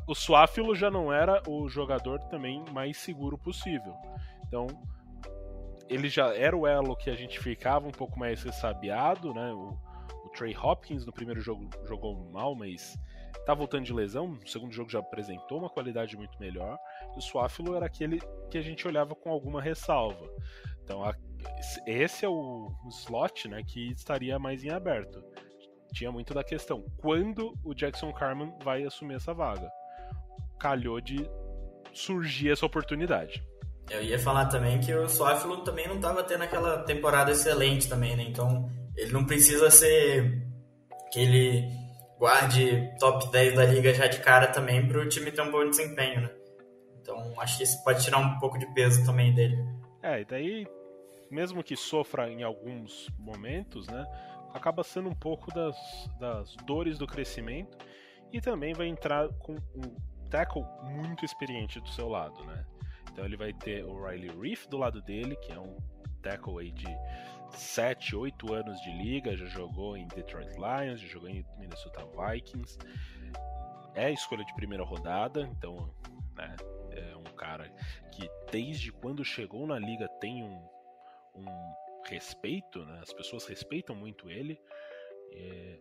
o 0.09 0.15
Suáfilo 0.15 0.75
já 0.75 0.91
não 0.91 1.13
era 1.13 1.41
o 1.49 1.69
jogador 1.69 2.19
também 2.25 2.65
mais 2.73 2.97
seguro 2.97 3.39
possível. 3.39 3.95
Então, 4.47 4.67
ele 5.89 6.09
já 6.09 6.35
era 6.35 6.57
o 6.57 6.67
elo 6.67 6.97
que 6.97 7.11
a 7.11 7.15
gente 7.15 7.39
ficava 7.39 7.87
um 7.87 7.93
pouco 7.93 8.19
mais 8.19 8.43
ressabiado, 8.43 9.33
né? 9.33 9.53
O, 9.53 9.79
o 10.25 10.29
Trey 10.31 10.57
Hopkins 10.57 11.07
no 11.07 11.13
primeiro 11.13 11.41
jogo 11.41 11.69
jogou 11.87 12.31
mal, 12.33 12.55
mas 12.55 12.99
tá 13.45 13.55
voltando 13.55 13.85
de 13.85 13.93
lesão. 13.93 14.29
No 14.29 14.49
segundo 14.49 14.73
jogo 14.73 14.91
já 14.91 14.99
apresentou 14.99 15.59
uma 15.59 15.71
qualidade 15.71 16.17
muito 16.17 16.39
melhor. 16.41 16.79
E 17.15 17.19
o 17.19 17.23
Swafilo 17.23 17.77
era 17.77 17.87
aquele 17.87 18.21
que 18.51 18.59
a 18.59 18.63
gente 18.63 18.87
olhava 18.87 19.15
com 19.15 19.31
alguma 19.31 19.61
ressalva. 19.61 20.29
Então, 20.83 21.05
a, 21.05 21.15
esse 21.87 22.25
é 22.25 22.29
o, 22.29 22.71
o 22.85 22.89
slot 22.89 23.49
né, 23.49 23.63
que 23.63 23.93
estaria 23.93 24.39
mais 24.39 24.65
em 24.65 24.71
aberto. 24.71 25.23
Tinha 25.95 26.11
muito 26.11 26.35
da 26.35 26.43
questão: 26.43 26.85
quando 26.99 27.55
o 27.65 27.73
Jackson 27.73 28.13
Carman 28.13 28.53
vai 28.63 28.83
assumir 28.83 29.15
essa 29.15 29.33
vaga? 29.33 29.71
Calhou 30.59 31.01
de 31.01 31.31
surgir 31.93 32.51
essa 32.51 32.67
oportunidade. 32.67 33.47
Eu 33.89 34.03
ia 34.03 34.19
falar 34.19 34.47
também 34.47 34.81
que 34.81 34.93
o 34.93 35.09
Swafilo 35.09 35.59
também 35.59 35.87
não 35.87 35.97
estava 35.97 36.25
tendo 36.25 36.43
aquela 36.43 36.83
temporada 36.83 37.31
excelente 37.31 37.89
também, 37.89 38.17
né? 38.17 38.25
Então 38.25 38.69
ele 38.97 39.13
não 39.13 39.25
precisa 39.25 39.71
ser 39.71 40.43
aquele 41.07 41.69
guarde 42.19 42.91
top 42.99 43.31
10 43.31 43.55
da 43.55 43.65
liga 43.65 43.93
já 43.95 44.07
de 44.07 44.19
cara 44.21 44.49
também 44.49 44.87
para 44.89 44.99
o 44.99 45.09
time 45.09 45.31
ter 45.31 45.43
um 45.43 45.51
bom 45.51 45.69
desempenho, 45.69 46.23
né? 46.23 46.31
Então 47.01 47.35
acho 47.39 47.59
que 47.59 47.65
isso 47.65 47.85
pode 47.85 48.03
tirar 48.03 48.19
um 48.19 48.39
pouco 48.39 48.59
de 48.59 48.67
peso 48.75 49.05
também 49.05 49.33
dele. 49.35 49.57
É, 50.03 50.23
e 50.23 50.25
daí, 50.25 50.67
mesmo 51.31 51.63
que 51.63 51.77
sofra 51.77 52.29
em 52.29 52.43
alguns 52.43 53.09
momentos, 53.19 53.87
né? 53.87 54.05
Acaba 54.55 54.83
sendo 54.83 55.09
um 55.09 55.15
pouco 55.15 55.53
das, 55.53 55.77
das 56.19 56.55
dores 56.65 56.97
do 56.97 57.07
crescimento 57.07 57.77
e 58.33 58.41
também 58.41 58.73
vai 58.73 58.87
entrar 58.87 59.29
com 59.35 59.55
um 59.55 60.29
tackle 60.31 60.65
muito 60.83 61.25
experiente 61.25 61.81
do 61.81 61.89
seu 61.89 62.09
lado, 62.09 62.43
né? 62.45 62.65
Então 63.13 63.25
ele 63.25 63.37
vai 63.37 63.53
ter 63.53 63.85
o 63.85 64.05
Riley 64.05 64.31
Reef 64.41 64.67
do 64.67 64.77
lado 64.77 65.03
dele, 65.03 65.37
que 65.37 65.53
é 65.53 65.59
um 65.59 65.77
tackle 66.23 66.59
aí 66.59 66.73
de 66.73 66.87
7, 67.51 68.17
8 68.17 68.53
anos 68.53 68.81
de 68.81 68.91
liga, 68.91 69.37
já 69.37 69.47
jogou 69.47 69.97
em 69.97 70.09
Detroit 70.09 70.51
Lions, 70.55 71.01
já 71.01 71.09
jogou 71.09 71.29
em 71.29 71.45
Minnesota 71.59 72.05
Vikings. 72.05 72.79
É 73.95 74.11
escolha 74.11 74.45
de 74.45 74.55
primeira 74.55 74.85
rodada, 74.85 75.43
então 75.43 75.95
né, 76.35 76.57
é 76.91 77.17
um 77.17 77.37
cara 77.37 77.69
que 78.11 78.29
desde 78.51 78.91
quando 78.91 79.25
chegou 79.25 79.67
na 79.67 79.79
liga 79.79 80.09
tem 80.21 80.43
um, 80.43 80.69
um 81.37 81.75
respeito, 82.09 82.85
né, 82.85 83.01
as 83.03 83.13
pessoas 83.13 83.47
respeitam 83.47 83.95
muito 83.95 84.31
ele. 84.31 84.61
É, 85.33 85.79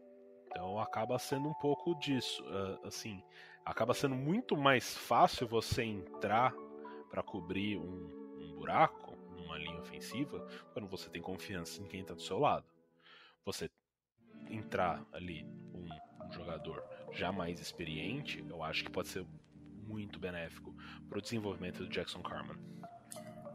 então 0.48 0.80
acaba 0.80 1.18
sendo 1.18 1.50
um 1.50 1.54
pouco 1.56 1.96
disso, 1.96 2.44
uh, 2.44 2.88
assim, 2.88 3.24
acaba 3.66 3.94
sendo 3.94 4.16
muito 4.16 4.56
mais 4.56 4.96
fácil 4.96 5.48
você 5.48 5.84
entrar 5.84 6.54
para 7.10 7.24
cobrir 7.24 7.78
um, 7.78 8.38
um, 8.40 8.54
buraco 8.56 9.16
numa 9.36 9.58
linha 9.58 9.80
ofensiva 9.80 10.48
quando 10.72 10.88
você 10.88 11.10
tem 11.10 11.22
confiança 11.22 11.82
em 11.82 11.88
quem 11.88 12.02
está 12.02 12.14
do 12.14 12.22
seu 12.22 12.38
lado. 12.38 12.66
Você 13.44 13.70
entrar 14.48 15.04
ali 15.12 15.44
um, 15.74 15.88
um 16.26 16.32
jogador 16.32 16.84
já 17.12 17.32
mais 17.32 17.60
experiente, 17.60 18.46
eu 18.48 18.62
acho 18.62 18.84
que 18.84 18.92
pode 18.92 19.08
ser 19.08 19.26
muito 19.88 20.20
benéfico 20.20 20.76
para 21.10 21.18
o 21.18 21.22
desenvolvimento 21.22 21.80
do 21.80 21.90
Jackson 21.90 22.22
Carman. 22.22 22.73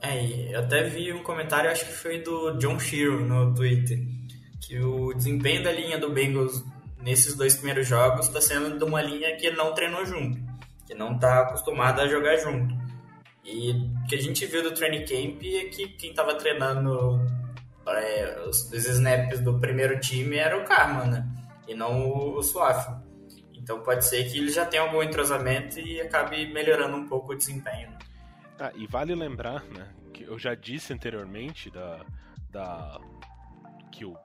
É, 0.01 0.55
eu 0.55 0.61
até 0.61 0.85
vi 0.85 1.13
um 1.13 1.23
comentário, 1.23 1.71
acho 1.71 1.85
que 1.85 1.93
foi 1.93 2.21
do 2.21 2.53
John 2.59 2.79
Shiro 2.79 3.21
no 3.21 3.55
Twitter, 3.55 3.99
que 4.61 4.79
o 4.79 5.13
desempenho 5.13 5.63
da 5.63 5.73
linha 5.73 5.99
do 5.99 6.11
Bengals 6.11 6.65
nesses 7.01 7.35
dois 7.35 7.57
primeiros 7.57 7.87
jogos 7.87 8.27
está 8.27 8.41
sendo 8.41 8.79
de 8.79 8.85
uma 8.85 9.03
linha 9.03 9.37
que 9.37 9.51
não 9.51 9.73
treinou 9.73 10.05
junto, 10.05 10.39
que 10.87 10.95
não 10.95 11.15
está 11.15 11.41
acostumada 11.41 12.03
a 12.03 12.09
jogar 12.09 12.37
junto. 12.37 12.77
E 13.45 13.71
o 13.71 14.07
que 14.07 14.15
a 14.15 14.21
gente 14.21 14.45
viu 14.47 14.63
do 14.63 14.73
training 14.73 15.05
camp 15.05 15.43
é 15.43 15.65
que 15.65 15.89
quem 15.89 16.11
estava 16.11 16.35
treinando 16.35 17.19
é, 17.87 18.45
os, 18.47 18.71
os, 18.71 18.87
snaps 18.87 19.41
do 19.41 19.59
primeiro 19.59 19.99
time 19.99 20.37
era 20.37 20.59
o 20.59 20.65
Karma, 20.65 21.07
né? 21.07 21.27
E 21.67 21.75
não 21.75 22.09
o, 22.09 22.37
o 22.37 22.43
Suaf. 22.43 22.91
Então 23.55 23.81
pode 23.81 24.05
ser 24.05 24.25
que 24.31 24.39
ele 24.39 24.51
já 24.51 24.67
tenha 24.67 24.83
algum 24.83 25.03
entrosamento 25.03 25.81
e 25.81 26.01
acabe 26.01 26.53
melhorando 26.53 26.97
um 26.97 27.07
pouco 27.07 27.33
o 27.33 27.37
desempenho. 27.37 27.91
Ah, 28.61 28.73
e 28.75 28.87
vale 28.87 29.15
lembrar, 29.15 29.63
né, 29.65 29.95
que 30.13 30.25
eu 30.25 30.39
já 30.39 30.55
disse 30.55 30.93
anteriormente 30.93 31.71
da, 31.71 32.05
da 32.51 33.01
que 33.93 34.05
o 34.05 34.17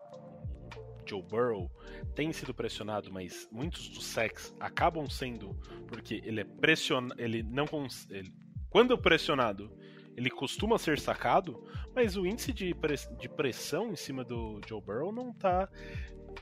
Joe 1.06 1.22
Burrow 1.22 1.72
tem 2.16 2.32
sido 2.34 2.54
pressionado, 2.54 3.12
mas 3.12 3.48
muitos 3.52 3.90
dos 3.90 4.06
sacks 4.06 4.54
acabam 4.60 5.08
sendo 5.10 5.54
porque 5.88 6.22
ele 6.26 6.42
é 6.42 6.44
pressionado, 6.44 7.22
ele 7.22 7.44
não 7.44 7.66
ele... 8.10 8.34
quando 8.70 8.98
pressionado, 8.98 9.72
ele 10.16 10.30
costuma 10.30 10.78
ser 10.78 11.00
sacado, 11.00 11.64
mas 11.94 12.16
o 12.16 12.26
índice 12.26 12.54
de, 12.54 12.74
press... 12.74 13.10
de 13.20 13.30
pressão 13.30 13.92
em 13.92 13.96
cima 13.96 14.24
do 14.24 14.60
Joe 14.68 14.82
Burrow 14.82 15.12
não 15.12 15.34
tá 15.34 15.70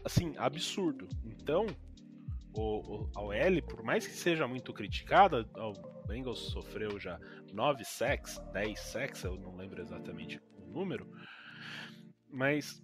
assim 0.03 0.33
absurdo. 0.37 1.07
Então, 1.25 1.65
o, 2.53 2.61
o, 2.61 3.11
a 3.15 3.21
OL, 3.21 3.61
por 3.67 3.83
mais 3.83 4.05
que 4.05 4.13
seja 4.13 4.47
muito 4.47 4.73
criticada, 4.73 5.47
o 5.55 6.07
Bengals 6.07 6.39
sofreu 6.39 6.99
já 6.99 7.19
9 7.53 7.83
sacks, 7.85 8.39
10 8.53 8.79
sacks, 8.79 9.23
eu 9.23 9.35
não 9.37 9.55
lembro 9.55 9.81
exatamente 9.81 10.41
o 10.57 10.65
número, 10.69 11.07
mas 12.29 12.81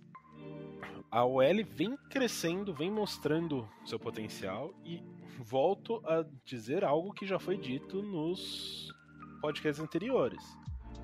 a 1.11 1.25
OL 1.25 1.63
vem 1.65 1.97
crescendo, 2.09 2.73
vem 2.73 2.91
mostrando 2.91 3.67
seu 3.85 3.99
potencial 3.99 4.73
e 4.85 5.01
volto 5.39 6.01
a 6.05 6.25
dizer 6.45 6.83
algo 6.83 7.13
que 7.13 7.25
já 7.25 7.39
foi 7.39 7.57
dito 7.57 8.01
nos 8.01 8.93
podcasts 9.41 9.83
anteriores. 9.83 10.43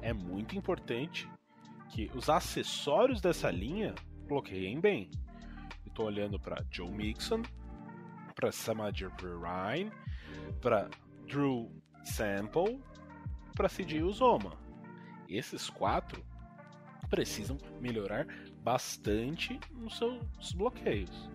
É 0.01 0.11
muito 0.11 0.55
importante 0.55 1.29
que 1.89 2.09
os 2.15 2.29
acessórios 2.29 3.21
dessa 3.21 3.49
linha 3.51 3.93
bloqueiem 4.27 4.79
bem. 4.79 5.09
Estou 5.85 6.07
olhando 6.07 6.39
para 6.39 6.65
Joe 6.71 6.91
Mixon, 6.91 7.43
para 8.43 8.51
Samaje 8.51 9.07
Ryan, 9.21 9.89
para 10.61 10.89
Drew 11.25 11.71
Sample, 12.03 12.83
para 13.55 13.69
CJ 13.69 14.03
Uzoma. 14.03 14.51
Esses 15.29 15.69
quatro 15.69 16.21
precisam 17.09 17.57
melhorar 17.79 18.27
bastante 18.61 19.57
nos 19.71 19.97
seus 19.97 20.51
bloqueios. 20.53 21.29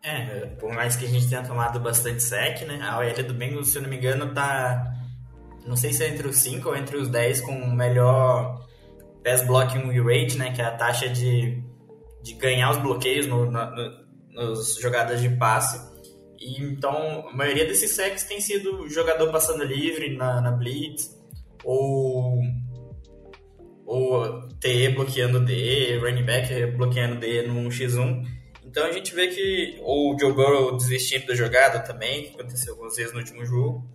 É, 0.00 0.46
por 0.60 0.72
mais 0.72 0.94
que 0.94 1.06
a 1.06 1.08
gente 1.08 1.28
tenha 1.28 1.42
tomado 1.42 1.80
bastante 1.80 2.22
sec, 2.22 2.62
né? 2.62 2.80
A 2.82 2.98
OL 2.98 3.24
do 3.24 3.34
Bengals, 3.34 3.70
se 3.70 3.78
eu 3.78 3.82
não 3.82 3.90
me 3.90 3.96
engano, 3.96 4.32
tá. 4.32 4.94
Não 5.66 5.74
sei 5.74 5.92
se 5.92 6.04
é 6.04 6.08
entre 6.08 6.28
os 6.28 6.36
5 6.36 6.68
ou 6.68 6.76
entre 6.76 6.96
os 6.98 7.08
10 7.08 7.40
com 7.40 7.52
o 7.52 7.74
melhor 7.74 8.64
pass 9.24 9.44
blocking 9.44 9.90
rate, 10.02 10.38
né? 10.38 10.52
Que 10.52 10.62
é 10.62 10.66
a 10.66 10.76
taxa 10.76 11.08
de, 11.08 11.60
de 12.22 12.34
ganhar 12.34 12.70
os 12.70 12.76
bloqueios 12.76 13.26
no, 13.26 13.50
no, 13.50 13.70
no, 13.72 14.06
nos 14.36 14.76
jogadas 14.80 15.20
de 15.20 15.30
passe. 15.30 15.95
Então, 16.40 17.28
a 17.28 17.32
maioria 17.36 17.64
desses 17.64 17.90
secs 17.92 18.24
tem 18.24 18.40
sido 18.40 18.88
jogador 18.88 19.30
passando 19.30 19.64
livre 19.64 20.16
na, 20.16 20.40
na 20.40 20.52
blitz 20.52 21.16
ou 21.64 22.40
ou 23.84 24.48
TE 24.60 24.88
bloqueando 24.90 25.44
D, 25.44 25.98
running 25.98 26.24
back 26.24 26.66
bloqueando 26.76 27.20
D 27.20 27.42
no 27.42 27.68
1x1. 27.68 28.26
Então 28.64 28.84
a 28.84 28.92
gente 28.92 29.14
vê 29.14 29.28
que 29.28 29.78
o 29.80 30.16
Joe 30.18 30.32
Burrow 30.32 30.76
desistindo 30.76 31.26
da 31.26 31.34
jogada 31.34 31.80
também, 31.80 32.24
que 32.24 32.30
aconteceu 32.30 32.72
algumas 32.72 32.96
vezes 32.96 33.12
no 33.12 33.20
último 33.20 33.46
jogo. 33.46 33.88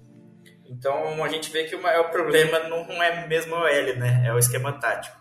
Então 0.65 1.21
a 1.23 1.27
gente 1.27 1.51
vê 1.51 1.65
que 1.65 1.75
o 1.75 1.83
maior 1.83 2.09
problema 2.09 2.57
não 2.69 3.03
é 3.03 3.27
mesmo 3.27 3.53
o 3.53 3.67
L, 3.67 3.99
né? 3.99 4.23
É 4.25 4.33
o 4.33 4.39
esquema 4.39 4.71
tático. 4.71 5.19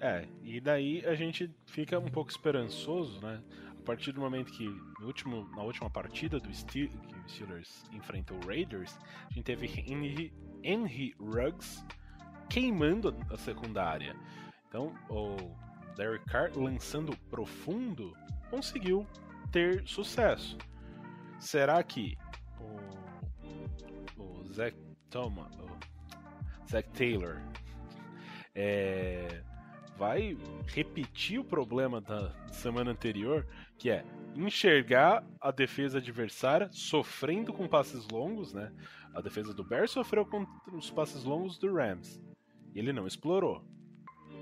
É, 0.00 0.24
e 0.44 0.60
daí 0.60 1.02
a 1.04 1.14
gente 1.14 1.50
fica 1.66 1.98
um 1.98 2.08
pouco 2.08 2.30
esperançoso, 2.30 3.20
né? 3.20 3.40
A 3.86 3.94
partir 3.94 4.10
do 4.10 4.20
momento 4.20 4.50
que 4.50 4.66
último, 5.00 5.48
na 5.54 5.62
última 5.62 5.88
partida 5.88 6.40
do 6.40 6.52
Steel, 6.52 6.88
que 6.88 7.14
o 7.14 7.28
Steelers 7.28 7.84
enfrentou 7.92 8.36
o 8.36 8.44
Raiders, 8.48 8.98
a 9.30 9.32
gente 9.32 9.44
teve 9.44 9.68
Henry, 9.86 10.34
Henry 10.64 11.14
Ruggs 11.20 11.86
queimando 12.50 13.16
a 13.30 13.36
secundária. 13.36 14.16
Então, 14.66 14.92
o 15.08 15.36
Derek 15.94 16.24
Carr 16.24 16.50
lançando 16.56 17.16
profundo 17.30 18.12
conseguiu 18.50 19.06
ter 19.52 19.86
sucesso. 19.86 20.58
Será 21.38 21.80
que 21.84 22.18
o, 22.58 24.20
o 24.20 24.52
Zach 24.52 24.76
Thomas, 25.08 25.56
o 25.60 25.68
Zach 26.68 26.90
Taylor 26.90 27.40
é, 28.52 29.44
vai 29.98 30.36
repetir 30.66 31.38
o 31.38 31.44
problema 31.44 32.00
da 32.00 32.30
semana 32.52 32.90
anterior, 32.90 33.46
que 33.78 33.90
é 33.90 34.04
enxergar 34.34 35.24
a 35.40 35.50
defesa 35.50 35.98
adversária 35.98 36.68
sofrendo 36.72 37.52
com 37.52 37.66
passes 37.66 38.06
longos, 38.08 38.52
né? 38.52 38.72
A 39.14 39.20
defesa 39.20 39.54
do 39.54 39.64
Bears 39.64 39.90
sofreu 39.90 40.26
com 40.26 40.46
os 40.72 40.90
passes 40.90 41.24
longos 41.24 41.58
do 41.58 41.72
Rams 41.72 42.20
ele 42.78 42.92
não 42.92 43.06
explorou. 43.06 43.64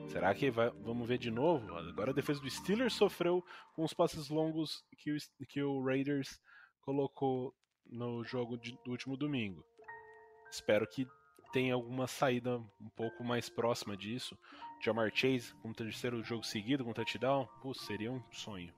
Será 0.09 0.35
que 0.35 0.51
vai, 0.51 0.71
vamos 0.83 1.09
ver 1.09 1.19
de 1.19 1.31
novo? 1.31 1.75
Agora 1.77 2.11
a 2.11 2.15
defesa 2.15 2.41
do 2.41 2.51
Steelers 2.51 2.95
sofreu 2.95 3.45
com 3.75 3.85
os 3.85 3.95
passes 3.95 4.29
longos 4.29 4.85
que 4.99 5.13
o, 5.13 5.17
que 5.49 5.63
o 5.63 5.83
Raiders 5.83 6.41
colocou 6.83 7.55
no 7.87 8.25
jogo 8.25 8.59
de, 8.59 8.79
do 8.85 8.91
último 8.91 9.17
domingo. 9.17 9.65
Espero 10.51 10.87
que 10.87 11.07
tenha 11.53 11.75
alguma 11.75 12.07
saída 12.07 12.59
um 12.59 12.89
pouco 12.97 13.25
mais 13.25 13.49
próxima 13.49 13.97
disso. 13.97 14.37
Jamar 14.85 15.11
Chase 15.15 15.55
com 15.63 15.71
o 15.71 15.75
terceiro 15.75 16.23
jogo 16.23 16.45
seguido 16.45 16.85
com 16.85 16.93
touchdown, 16.93 17.49
pô, 17.63 17.73
seria 17.73 18.13
um 18.13 18.21
sonho. 18.31 18.71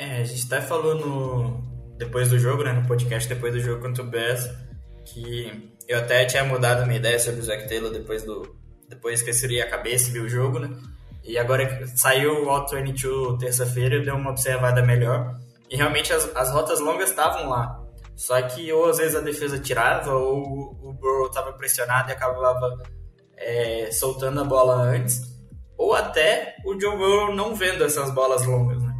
É, 0.00 0.22
a 0.22 0.24
gente 0.24 0.46
até 0.46 0.62
falou 0.62 0.94
no 0.94 1.74
depois 1.98 2.30
do 2.30 2.38
jogo, 2.38 2.64
né, 2.64 2.72
no 2.72 2.88
podcast 2.88 3.28
depois 3.28 3.52
do 3.52 3.60
jogo 3.60 3.82
contra 3.82 4.02
o 4.02 4.06
Bears, 4.06 4.48
que 5.04 5.70
eu 5.86 5.98
até 5.98 6.24
tinha 6.24 6.42
mudado 6.44 6.86
minha 6.86 6.98
ideia 6.98 7.18
sobre 7.18 7.40
o 7.40 7.42
Zac 7.44 7.68
Taylor 7.68 7.92
depois 7.92 8.24
do 8.24 8.56
depois 8.88 9.22
que 9.22 9.30
a 9.60 9.70
cabeça 9.70 10.08
e 10.08 10.12
vi 10.12 10.20
o 10.20 10.28
jogo, 10.28 10.58
né? 10.58 10.70
E 11.22 11.38
agora 11.38 11.86
saiu 11.88 12.44
o 12.44 12.50
Auto 12.50 12.74
22 12.74 13.38
terça-feira, 13.38 13.96
eu 13.96 14.04
dei 14.04 14.12
uma 14.12 14.30
observada 14.30 14.82
melhor. 14.82 15.38
E 15.70 15.76
realmente 15.76 16.12
as, 16.12 16.24
as 16.36 16.50
rotas 16.50 16.80
longas 16.80 17.10
estavam 17.10 17.48
lá. 17.48 17.82
Só 18.14 18.40
que 18.42 18.72
ou 18.72 18.88
às 18.88 18.98
vezes 18.98 19.16
a 19.16 19.20
defesa 19.20 19.58
tirava, 19.58 20.14
ou 20.14 20.76
o 20.82 20.92
Burrow 20.92 21.26
estava 21.26 21.52
pressionado 21.52 22.10
e 22.10 22.12
acabava 22.12 22.82
é, 23.36 23.90
soltando 23.90 24.40
a 24.40 24.44
bola 24.44 24.74
antes. 24.76 25.20
Ou 25.76 25.94
até 25.94 26.56
o 26.64 26.78
Joe 26.78 26.96
Burrow 26.96 27.34
não 27.34 27.54
vendo 27.54 27.84
essas 27.84 28.10
bolas 28.14 28.46
longas, 28.46 28.82
né? 28.82 28.94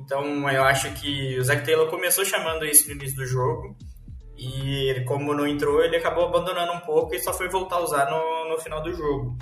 Então 0.00 0.48
eu 0.50 0.64
acho 0.64 0.92
que 0.94 1.38
o 1.38 1.44
Zac 1.44 1.64
Taylor 1.64 1.88
começou 1.88 2.24
chamando 2.24 2.64
isso 2.64 2.88
no 2.88 2.94
início 2.94 3.16
do 3.16 3.26
jogo. 3.26 3.76
E 4.36 4.88
ele, 4.88 5.04
como 5.04 5.34
não 5.34 5.46
entrou, 5.46 5.82
ele 5.82 5.96
acabou 5.96 6.24
abandonando 6.24 6.72
um 6.72 6.80
pouco 6.80 7.14
e 7.14 7.20
só 7.20 7.32
foi 7.32 7.48
voltar 7.48 7.76
a 7.76 7.84
usar 7.84 8.10
no, 8.10 8.48
no 8.48 8.58
final 8.58 8.82
do 8.82 8.92
jogo. 8.92 9.36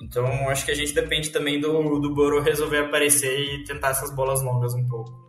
Então 0.00 0.48
acho 0.48 0.64
que 0.64 0.70
a 0.70 0.74
gente 0.74 0.94
depende 0.94 1.30
também 1.30 1.60
do, 1.60 1.98
do 1.98 2.14
Boro 2.14 2.40
resolver 2.40 2.78
aparecer 2.78 3.38
e 3.40 3.64
tentar 3.64 3.88
essas 3.90 4.14
bolas 4.14 4.42
longas 4.42 4.74
um 4.74 4.86
pouco. 4.86 5.26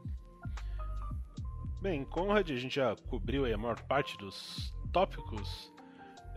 Bem, 1.81 2.03
Conrad, 2.03 2.49
a 2.51 2.55
gente 2.55 2.75
já 2.75 2.95
cobriu 3.07 3.45
a 3.45 3.57
maior 3.57 3.81
parte 3.83 4.17
dos 4.17 4.73
tópicos. 4.91 5.71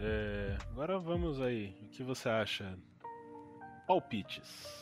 É, 0.00 0.56
agora 0.70 0.98
vamos 0.98 1.40
aí. 1.40 1.74
O 1.82 1.88
que 1.90 2.02
você 2.02 2.28
acha? 2.28 2.74
Palpites. 3.86 4.80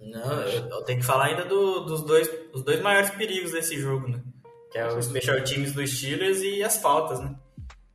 Não, 0.00 0.42
eu 0.42 0.82
tenho 0.82 1.00
que 1.00 1.04
falar 1.04 1.26
ainda 1.26 1.44
do, 1.44 1.80
dos 1.80 2.02
dois, 2.02 2.30
os 2.54 2.62
dois 2.62 2.80
maiores 2.80 3.10
perigos 3.10 3.52
desse 3.52 3.78
jogo, 3.78 4.08
né? 4.08 4.22
Que 4.70 4.78
é 4.78 4.86
os 4.86 5.04
special 5.04 5.42
teams 5.42 5.72
dos 5.72 5.90
Steelers 5.90 6.40
e 6.42 6.62
as 6.62 6.80
faltas, 6.80 7.20
né? 7.20 7.34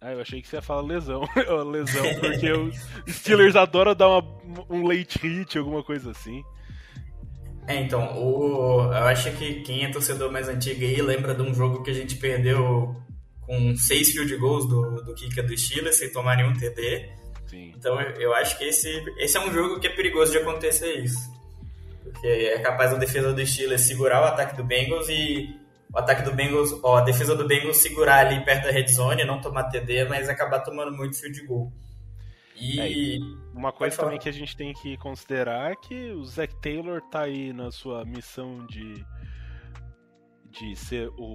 Ah, 0.01 0.11
eu 0.11 0.21
achei 0.21 0.41
que 0.41 0.47
você 0.47 0.57
ia 0.57 0.61
falar 0.61 0.81
lesão. 0.81 1.21
lesão, 1.71 2.03
porque 2.19 2.51
os 2.51 2.75
Steelers 3.07 3.55
adoram 3.55 3.95
dar 3.95 4.09
uma, 4.09 4.23
um 4.69 4.85
late 4.85 5.17
hit, 5.17 5.57
alguma 5.57 5.81
coisa 5.83 6.11
assim. 6.11 6.43
É, 7.67 7.81
então, 7.81 8.15
o, 8.15 8.83
eu 8.83 9.05
acho 9.05 9.31
que 9.31 9.61
quem 9.61 9.85
é 9.85 9.91
torcedor 9.91 10.31
mais 10.31 10.47
antigo 10.47 10.83
aí 10.83 11.01
lembra 11.01 11.33
de 11.33 11.41
um 11.41 11.53
jogo 11.53 11.81
que 11.81 11.89
a 11.89 11.93
gente 11.95 12.17
perdeu 12.17 12.95
com 13.45 13.75
seis 13.75 14.11
field 14.11 14.35
goals 14.37 14.67
do, 14.67 15.03
do 15.03 15.13
kicker 15.13 15.45
do 15.45 15.57
Steelers 15.57 15.97
sem 15.97 16.11
tomar 16.11 16.37
nenhum 16.37 16.53
TD. 16.53 17.09
Sim. 17.47 17.73
Então 17.75 17.99
eu, 18.01 18.33
acho 18.33 18.57
que 18.57 18.65
esse, 18.65 18.89
esse 19.17 19.37
é 19.37 19.39
um 19.39 19.53
jogo 19.53 19.79
que 19.79 19.87
é 19.87 19.89
perigoso 19.89 20.31
de 20.31 20.39
acontecer 20.39 20.99
isso. 20.99 21.33
Porque 22.03 22.27
é 22.27 22.59
capaz 22.59 22.93
a 22.93 22.97
defesa 22.97 23.33
do 23.33 23.45
Steelers 23.45 23.81
segurar 23.81 24.21
o 24.21 24.25
ataque 24.25 24.55
do 24.55 24.63
Bengals 24.63 25.07
e 25.09 25.55
o 25.93 25.97
ataque 25.97 26.23
do 26.23 26.33
Bengals, 26.33 26.77
ó, 26.83 26.97
a 26.97 27.01
defesa 27.01 27.35
do 27.35 27.47
Bengals 27.47 27.77
segurar 27.77 28.25
ali 28.25 28.43
perto 28.43 28.65
da 28.65 28.71
red 28.71 28.87
zone, 28.87 29.23
não 29.23 29.39
tomar 29.39 29.65
TD, 29.65 30.05
mas 30.05 30.27
acabar 30.27 30.59
tomando 30.59 30.91
muito 30.91 31.17
field 31.17 31.45
goal. 31.45 31.71
E 32.55 33.17
é, 33.17 33.19
uma 33.53 33.71
coisa 33.71 33.97
também 33.97 34.17
que 34.17 34.29
a 34.29 34.31
gente 34.31 34.55
tem 34.55 34.73
que 34.73 34.97
considerar 34.97 35.71
é 35.71 35.75
que 35.75 36.11
o 36.11 36.23
Zach 36.25 36.53
Taylor 36.61 37.01
tá 37.01 37.23
aí 37.23 37.51
na 37.51 37.69
sua 37.69 38.05
missão 38.05 38.65
de 38.65 39.05
de 40.59 40.75
ser 40.75 41.09
o, 41.17 41.33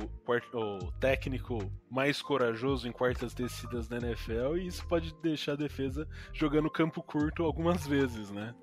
o 0.54 0.92
técnico 0.98 1.58
mais 1.90 2.22
corajoso 2.22 2.88
em 2.88 2.92
quartas 2.92 3.34
descidas 3.34 3.86
da 3.86 3.98
NFL 3.98 4.56
e 4.56 4.66
isso 4.66 4.86
pode 4.86 5.14
deixar 5.22 5.52
a 5.52 5.56
defesa 5.56 6.08
jogando 6.32 6.70
campo 6.70 7.02
curto 7.02 7.44
algumas 7.44 7.86
vezes, 7.86 8.30
né? 8.30 8.54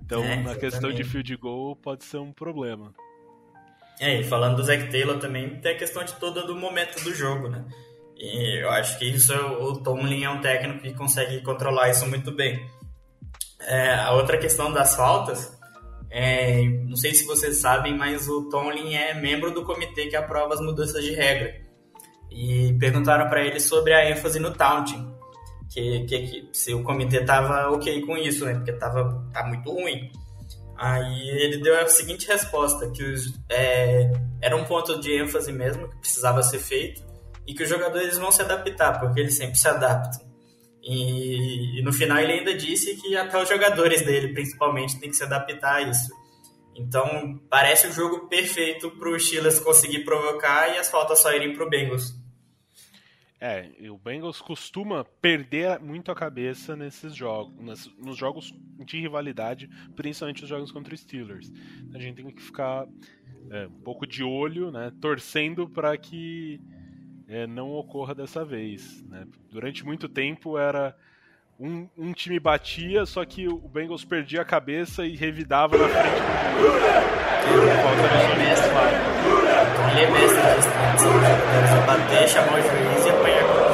Então, 0.00 0.22
é, 0.22 0.36
na 0.36 0.54
questão 0.54 0.92
de 0.92 1.02
field 1.02 1.36
goal 1.36 1.74
pode 1.74 2.04
ser 2.04 2.18
um 2.18 2.32
problema. 2.32 2.94
É, 3.98 4.20
e 4.20 4.24
falando 4.24 4.56
do 4.56 4.64
Zac 4.64 4.90
Taylor 4.90 5.18
também, 5.18 5.60
tem 5.60 5.72
a 5.72 5.78
questão 5.78 6.04
de 6.04 6.14
toda 6.14 6.46
do 6.46 6.54
momento 6.54 7.02
do 7.02 7.14
jogo, 7.14 7.48
né? 7.48 7.64
E 8.16 8.62
eu 8.62 8.70
acho 8.70 8.98
que 8.98 9.04
isso 9.04 9.34
o 9.34 9.82
Tomlin 9.82 10.24
é 10.24 10.30
um 10.30 10.40
técnico 10.40 10.82
que 10.82 10.94
consegue 10.94 11.40
controlar 11.42 11.90
isso 11.90 12.06
muito 12.06 12.30
bem. 12.32 12.68
É, 13.60 13.94
a 13.94 14.12
outra 14.12 14.38
questão 14.38 14.72
das 14.72 14.94
faltas, 14.94 15.58
é, 16.16 16.62
não 16.86 16.94
sei 16.94 17.12
se 17.12 17.26
vocês 17.26 17.56
sabem, 17.56 17.98
mas 17.98 18.28
o 18.28 18.48
Tomlin 18.48 18.94
é 18.94 19.14
membro 19.14 19.50
do 19.50 19.64
comitê 19.64 20.06
que 20.06 20.14
aprova 20.14 20.54
as 20.54 20.60
mudanças 20.60 21.02
de 21.02 21.12
regra. 21.12 21.52
E 22.30 22.72
perguntaram 22.78 23.28
para 23.28 23.44
ele 23.44 23.58
sobre 23.58 23.92
a 23.92 24.08
ênfase 24.08 24.38
no 24.38 24.52
taunting, 24.52 25.12
que, 25.68 26.04
que, 26.04 26.18
que, 26.20 26.48
se 26.52 26.72
o 26.72 26.84
comitê 26.84 27.24
tava 27.24 27.68
ok 27.72 28.00
com 28.06 28.16
isso, 28.16 28.44
né? 28.44 28.54
Porque 28.54 28.72
tava 28.74 29.28
tá 29.32 29.44
muito 29.44 29.68
ruim. 29.72 30.08
Aí 30.76 31.30
ele 31.30 31.60
deu 31.60 31.80
a 31.80 31.88
seguinte 31.88 32.28
resposta, 32.28 32.88
que 32.92 33.02
os, 33.02 33.34
é, 33.50 34.12
era 34.40 34.56
um 34.56 34.64
ponto 34.64 35.00
de 35.00 35.20
ênfase 35.20 35.52
mesmo, 35.52 35.88
que 35.88 35.98
precisava 35.98 36.44
ser 36.44 36.60
feito, 36.60 37.02
e 37.44 37.54
que 37.54 37.64
os 37.64 37.68
jogadores 37.68 38.16
vão 38.18 38.30
se 38.30 38.40
adaptar, 38.40 39.00
porque 39.00 39.18
eles 39.18 39.34
sempre 39.34 39.56
se 39.56 39.66
adaptam. 39.66 40.24
E, 40.86 41.78
e, 41.78 41.82
no 41.82 41.92
final 41.92 42.18
ele 42.18 42.34
ainda 42.34 42.54
disse 42.54 42.94
que 43.00 43.16
até 43.16 43.42
os 43.42 43.48
jogadores 43.48 44.02
dele, 44.02 44.34
principalmente, 44.34 45.00
tem 45.00 45.08
que 45.08 45.16
se 45.16 45.24
adaptar 45.24 45.76
a 45.76 45.82
isso. 45.82 46.12
Então 46.76 47.40
parece 47.48 47.86
o 47.86 47.92
jogo 47.92 48.28
perfeito 48.28 48.90
para 48.90 49.08
o 49.08 49.18
Steelers 49.18 49.60
conseguir 49.60 50.04
provocar 50.04 50.74
e 50.74 50.78
as 50.78 50.90
faltas 50.90 51.20
só 51.20 51.32
irem 51.32 51.54
para 51.54 51.64
o 51.64 51.70
Bengals. 51.70 52.12
É, 53.40 53.70
o 53.90 53.98
Bengals 53.98 54.40
costuma 54.40 55.04
perder 55.04 55.78
muito 55.78 56.10
a 56.10 56.14
cabeça 56.14 56.74
nesses 56.74 57.14
jogos, 57.14 57.92
nos 57.98 58.16
jogos 58.16 58.54
de 58.86 58.98
rivalidade, 59.00 59.68
principalmente 59.94 60.42
os 60.42 60.48
jogos 60.48 60.72
contra 60.72 60.94
os 60.94 61.00
Steelers. 61.00 61.52
A 61.94 61.98
gente 61.98 62.22
tem 62.22 62.30
que 62.30 62.42
ficar 62.42 62.86
é, 63.50 63.66
um 63.66 63.80
pouco 63.82 64.06
de 64.06 64.22
olho, 64.22 64.70
né, 64.70 64.92
torcendo 65.00 65.68
para 65.68 65.96
que 65.96 66.60
é, 67.28 67.46
não 67.46 67.72
ocorra 67.72 68.14
dessa 68.14 68.44
vez. 68.44 69.02
Né? 69.08 69.26
Durante 69.50 69.84
muito 69.84 70.08
tempo 70.08 70.58
era 70.58 70.96
um, 71.58 71.88
um, 71.96 72.12
time 72.12 72.38
batia, 72.38 73.06
só 73.06 73.24
que 73.24 73.48
o 73.48 73.58
Bengals 73.68 74.04
perdia 74.04 74.42
a 74.42 74.44
cabeça 74.44 75.06
e 75.06 75.16
revidava 75.16 75.78
na 75.78 75.88
frente 75.88 76.20
do. 76.20 76.24
Ele 79.90 80.00
é 80.00 80.10
mestre 80.10 80.44
bater, 81.86 82.28
chamar 82.28 82.58
o 82.58 82.62
juiz 82.62 83.06
e 83.06 83.10
apanhar 83.10 83.42
juiz. 83.42 83.64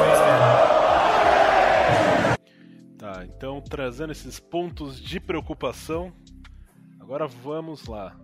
Tá, 2.99 3.25
então 3.25 3.61
trazendo 3.61 4.13
esses 4.13 4.39
pontos 4.39 5.01
de 5.01 5.19
preocupação, 5.19 6.13
agora 7.01 7.27
vamos 7.27 7.87
lá. 7.87 8.15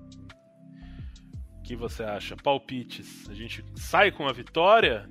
Que 1.67 1.75
você 1.75 2.05
acha? 2.05 2.37
Palpites. 2.37 3.29
A 3.29 3.35
gente 3.35 3.65
sai 3.75 4.13
com 4.13 4.27
a 4.29 4.33
vitória 4.33 5.11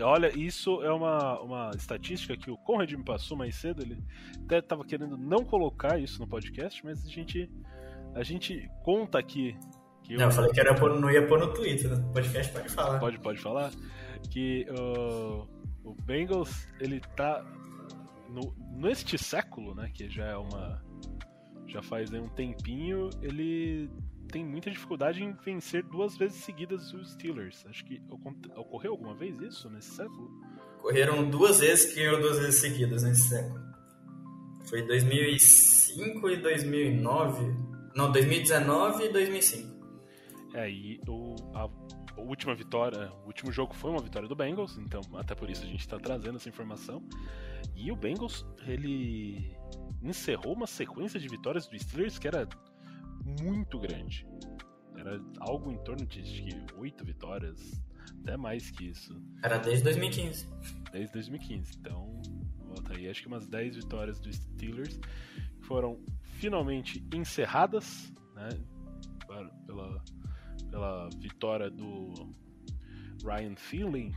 Olha, 0.00 0.36
isso 0.36 0.82
é 0.82 0.90
uma, 0.90 1.40
uma 1.40 1.70
estatística 1.76 2.36
que 2.36 2.50
o 2.50 2.56
Conrad 2.56 2.90
me 2.92 3.04
passou 3.04 3.36
mais 3.36 3.54
cedo. 3.54 3.82
Ele 3.82 4.02
até 4.44 4.58
estava 4.58 4.84
querendo 4.84 5.16
não 5.16 5.44
colocar 5.44 5.98
isso 6.00 6.20
no 6.20 6.26
podcast, 6.26 6.84
mas 6.84 7.04
a 7.04 7.08
gente, 7.08 7.50
a 8.14 8.22
gente 8.22 8.68
conta 8.82 9.18
aqui. 9.18 9.56
Que 10.02 10.16
não, 10.16 10.26
eu 10.26 10.30
falei 10.30 10.50
que 10.52 10.60
era 10.60 10.74
pôr, 10.74 10.98
não 10.98 11.10
ia 11.10 11.26
pôr 11.26 11.38
no 11.38 11.52
Twitter, 11.52 11.90
no 11.90 12.12
podcast 12.12 12.52
pode 12.52 12.68
falar. 12.70 12.98
Pode, 12.98 13.18
pode 13.18 13.38
falar. 13.40 13.70
Que 14.30 14.66
uh, 14.70 15.46
o 15.84 15.94
Bengals, 16.02 16.66
ele 16.80 17.00
tá 17.14 17.44
no, 18.28 18.54
neste 18.72 19.18
século, 19.18 19.74
né, 19.74 19.90
que 19.92 20.08
já 20.08 20.26
é 20.26 20.36
uma 20.36 20.82
já 21.66 21.82
faz 21.82 22.12
um 22.12 22.28
tempinho, 22.28 23.10
ele 23.20 23.90
tem 24.28 24.44
muita 24.44 24.70
dificuldade 24.70 25.22
em 25.22 25.32
vencer 25.32 25.82
duas 25.82 26.16
vezes 26.16 26.42
seguidas 26.44 26.92
os 26.92 27.12
Steelers. 27.12 27.64
Acho 27.66 27.84
que 27.84 28.00
ocorreu 28.56 28.92
alguma 28.92 29.14
vez 29.14 29.40
isso 29.40 29.70
nesse 29.70 29.90
século? 29.90 30.30
Correram 30.80 31.28
duas 31.30 31.60
vezes 31.60 31.92
que 31.92 32.00
ganhou 32.00 32.20
duas 32.20 32.38
vezes 32.38 32.60
seguidas 32.60 33.02
nesse 33.02 33.28
século. 33.28 33.60
Foi 34.66 34.82
2005 34.82 36.30
e 36.30 36.36
2009. 36.36 37.54
Não, 37.94 38.10
2019 38.10 39.04
e 39.04 39.12
2005. 39.12 39.74
É, 40.54 40.70
e 40.70 41.00
o, 41.08 41.34
a, 41.54 41.68
a 42.16 42.20
última 42.20 42.54
vitória, 42.54 43.12
o 43.24 43.26
último 43.26 43.52
jogo 43.52 43.74
foi 43.74 43.90
uma 43.90 44.02
vitória 44.02 44.28
do 44.28 44.36
Bengals, 44.36 44.78
então 44.78 45.00
até 45.14 45.34
por 45.34 45.50
isso 45.50 45.62
a 45.62 45.66
gente 45.66 45.80
está 45.80 45.98
trazendo 45.98 46.36
essa 46.36 46.48
informação. 46.48 47.02
E 47.74 47.90
o 47.90 47.96
Bengals, 47.96 48.46
ele 48.66 49.56
encerrou 50.02 50.54
uma 50.54 50.66
sequência 50.66 51.18
de 51.18 51.28
vitórias 51.28 51.66
do 51.66 51.78
Steelers 51.78 52.18
que 52.18 52.28
era 52.28 52.48
muito 53.24 53.78
grande. 53.78 54.26
Era 54.96 55.20
algo 55.40 55.72
em 55.72 55.78
torno 55.78 56.06
de 56.06 56.22
oito 56.76 57.04
vitórias, 57.04 57.82
até 58.20 58.36
mais 58.36 58.70
que 58.70 58.88
isso. 58.90 59.20
Era 59.42 59.58
desde 59.58 59.84
2015. 59.84 60.48
Desde 60.92 61.12
2015. 61.12 61.72
Então, 61.78 62.22
volta 62.66 62.94
aí, 62.94 63.08
acho 63.08 63.22
que 63.22 63.28
umas 63.28 63.46
10 63.46 63.76
vitórias 63.76 64.20
do 64.20 64.32
Steelers 64.32 64.98
foram 65.62 66.00
finalmente 66.38 67.04
encerradas, 67.12 68.12
né? 68.34 68.48
Pela, 69.66 70.04
pela 70.70 71.08
vitória 71.18 71.70
do 71.70 72.12
Ryan 73.24 73.54
Thielen, 73.54 74.12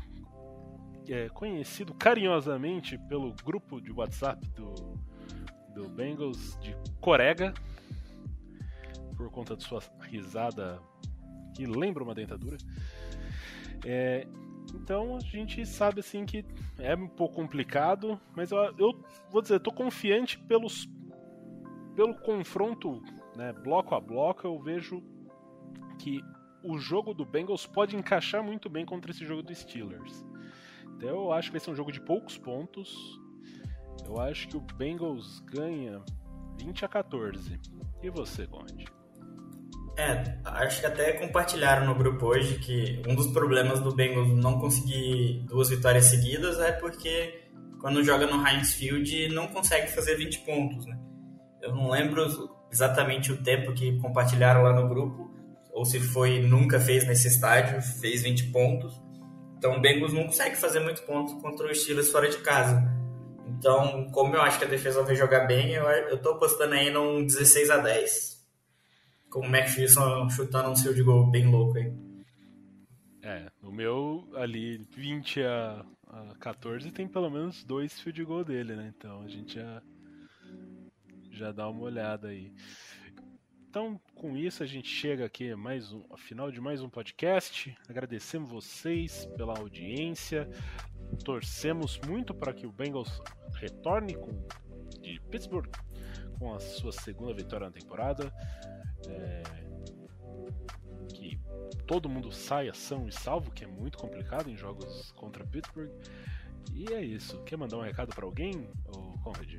é 1.07 1.29
conhecido 1.29 1.93
carinhosamente 1.93 2.97
pelo 3.07 3.33
grupo 3.43 3.79
de 3.79 3.91
WhatsApp 3.91 4.45
do, 4.49 4.73
do 5.73 5.89
Bengals 5.89 6.57
de 6.59 6.75
Corega, 6.99 7.53
por 9.17 9.29
conta 9.31 9.57
de 9.57 9.63
sua 9.63 9.81
risada 10.01 10.79
que 11.55 11.65
lembra 11.65 12.03
uma 12.03 12.13
dentadura. 12.13 12.57
É, 13.83 14.27
então 14.75 15.17
a 15.17 15.19
gente 15.19 15.65
sabe 15.65 15.99
assim 16.01 16.25
que 16.25 16.45
é 16.77 16.95
um 16.95 17.07
pouco 17.07 17.35
complicado, 17.35 18.19
mas 18.35 18.51
eu, 18.51 18.57
eu 18.77 19.03
vou 19.31 19.41
dizer, 19.41 19.57
estou 19.57 19.73
confiante 19.73 20.37
pelos 20.37 20.87
pelo 21.95 22.13
confronto, 22.13 23.01
né, 23.35 23.51
bloco 23.51 23.95
a 23.95 23.99
bloco, 23.99 24.45
eu 24.45 24.59
vejo 24.61 25.01
que 25.97 26.21
o 26.63 26.77
jogo 26.77 27.11
do 27.11 27.25
Bengals 27.25 27.65
pode 27.65 27.95
encaixar 27.95 28.43
muito 28.43 28.69
bem 28.69 28.85
contra 28.85 29.09
esse 29.09 29.25
jogo 29.25 29.41
do 29.41 29.53
Steelers. 29.53 30.23
Então 30.95 31.09
eu 31.09 31.31
acho 31.31 31.49
que 31.49 31.53
vai 31.53 31.59
ser 31.59 31.71
um 31.71 31.75
jogo 31.75 31.91
de 31.91 31.99
poucos 31.99 32.37
pontos. 32.37 33.19
Eu 34.05 34.19
acho 34.19 34.47
que 34.47 34.57
o 34.57 34.59
Bengals 34.59 35.39
ganha 35.39 36.03
20 36.59 36.85
a 36.85 36.87
14. 36.87 37.59
E 38.03 38.09
você, 38.09 38.45
Conde? 38.45 38.85
É, 39.97 40.37
acho 40.45 40.79
que 40.79 40.85
até 40.85 41.13
compartilharam 41.13 41.87
no 41.87 41.95
grupo 41.95 42.27
hoje 42.27 42.59
que 42.59 43.01
um 43.07 43.15
dos 43.15 43.25
problemas 43.33 43.79
do 43.79 43.95
Bengals 43.95 44.29
não 44.37 44.59
conseguir 44.59 45.43
duas 45.47 45.69
vitórias 45.69 46.05
seguidas 46.05 46.59
é 46.59 46.71
porque 46.71 47.49
quando 47.81 48.03
joga 48.03 48.27
no 48.27 48.47
Heinz 48.47 48.73
Field 48.73 49.29
não 49.29 49.47
consegue 49.47 49.87
fazer 49.91 50.15
20 50.15 50.39
pontos, 50.41 50.85
né? 50.85 50.99
Eu 51.63 51.73
não 51.73 51.89
lembro 51.89 52.27
exatamente 52.71 53.31
o 53.31 53.41
tempo 53.41 53.73
que 53.73 53.97
compartilharam 53.99 54.61
lá 54.61 54.71
no 54.71 54.87
grupo, 54.87 55.31
ou 55.71 55.83
se 55.83 55.99
foi 55.99 56.41
nunca 56.41 56.79
fez 56.79 57.03
nesse 57.07 57.27
estádio, 57.27 57.81
fez 57.81 58.21
20 58.21 58.51
pontos. 58.51 59.01
Então 59.57 59.77
o 59.77 59.81
Bengals 59.81 60.13
não 60.13 60.25
consegue 60.25 60.55
fazer 60.57 60.79
muitos 60.79 61.01
pontos 61.01 61.33
contra 61.41 61.71
os 61.71 61.81
Steelers 61.81 62.11
fora 62.11 62.29
de 62.29 62.37
casa. 62.37 62.83
Então, 63.47 64.11
como 64.11 64.35
eu 64.35 64.41
acho 64.43 64.59
que 64.59 64.65
a 64.65 64.67
defesa 64.67 65.01
vai 65.01 65.15
jogar 65.15 65.47
bem, 65.47 65.71
eu, 65.71 65.85
eu 65.85 66.19
tô 66.19 66.33
apostando 66.33 66.75
aí 66.75 66.91
num 66.91 67.25
16 67.25 67.71
a 67.71 67.77
10 67.77 68.36
com 69.37 69.47
o 69.47 69.55
McPherson 69.55 70.29
chutando 70.29 70.71
um 70.71 70.75
field 70.75 71.03
goal 71.03 71.27
bem 71.27 71.45
louco 71.45 71.77
aí. 71.77 71.93
É, 73.21 73.51
o 73.61 73.71
meu 73.71 74.27
ali 74.35 74.77
20 74.95 75.43
a, 75.43 75.85
a 76.07 76.35
14 76.39 76.91
tem 76.91 77.07
pelo 77.07 77.29
menos 77.29 77.63
dois 77.63 77.99
field 77.99 78.23
goal 78.23 78.43
dele, 78.43 78.75
né? 78.75 78.93
Então 78.97 79.21
a 79.21 79.27
gente 79.27 79.55
já, 79.55 79.81
já 81.31 81.51
dá 81.51 81.69
uma 81.69 81.81
olhada 81.81 82.29
aí. 82.29 82.51
Então, 83.69 83.99
com 84.15 84.35
isso, 84.35 84.63
a 84.63 84.65
gente 84.65 84.87
chega 84.87 85.25
aqui 85.25 85.53
mais 85.53 85.91
um, 85.91 86.03
ao 86.09 86.17
final 86.17 86.49
de 86.51 86.59
mais 86.59 86.81
um 86.81 86.89
podcast. 86.89 87.77
Agradecemos 87.87 88.49
vocês 88.49 89.27
pela 89.37 89.59
audiência. 89.59 90.49
Torcemos 91.23 91.99
muito 92.07 92.33
para 92.33 92.53
que 92.53 92.65
o 92.65 92.71
Bengals 92.71 93.21
retorne 93.53 94.15
com, 94.15 94.31
de 94.99 95.21
Pittsburgh 95.29 95.69
com 96.39 96.55
a 96.55 96.59
sua 96.59 96.91
segunda 96.91 97.33
vitória 97.33 97.67
na 97.67 97.71
temporada 97.71 98.33
é, 99.09 99.43
que 101.13 101.39
todo 101.85 102.09
mundo 102.09 102.31
saia 102.31 102.73
são 102.73 103.07
e 103.07 103.11
salvo, 103.11 103.51
que 103.51 103.63
é 103.63 103.67
muito 103.67 103.97
complicado 103.97 104.49
em 104.49 104.57
jogos 104.57 105.11
contra 105.13 105.45
Pittsburgh. 105.45 105.91
E 106.73 106.93
é 106.93 107.01
isso. 107.01 107.41
Quer 107.43 107.57
mandar 107.57 107.77
um 107.77 107.81
recado 107.81 108.13
para 108.13 108.25
alguém, 108.25 108.69
ou 108.85 109.17
Conrad? 109.23 109.55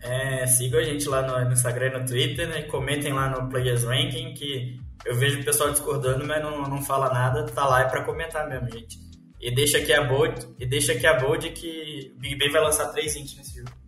É, 0.00 0.46
sigam 0.46 0.80
a 0.80 0.84
gente 0.84 1.08
lá 1.08 1.22
no, 1.22 1.52
Instagram 1.52 1.86
e 1.86 1.98
no 1.98 2.06
Twitter, 2.06 2.48
né? 2.48 2.62
Comentem 2.62 3.12
lá 3.12 3.28
no 3.30 3.48
Players 3.48 3.84
Ranking, 3.84 4.34
que 4.34 4.78
eu 5.04 5.14
vejo 5.16 5.40
o 5.40 5.44
pessoal 5.44 5.70
discordando, 5.70 6.26
mas 6.26 6.42
não, 6.42 6.62
não 6.68 6.82
fala 6.82 7.12
nada, 7.12 7.46
tá 7.46 7.66
lá 7.66 7.80
é 7.80 7.88
pra 7.88 8.04
comentar 8.04 8.48
mesmo, 8.48 8.70
gente. 8.70 8.98
E 9.40 9.50
deixa 9.50 9.78
aqui 9.78 9.92
a 9.92 10.04
bold, 10.04 10.46
e 10.58 10.66
deixa 10.66 10.92
aqui 10.92 11.06
a 11.06 11.18
bold 11.18 11.50
que 11.50 12.12
o 12.16 12.18
Big 12.18 12.36
Ben 12.36 12.50
vai 12.50 12.62
lançar 12.62 12.92
três 12.92 13.16
int 13.16 13.36
nesse 13.36 13.58
jogo. 13.58 13.83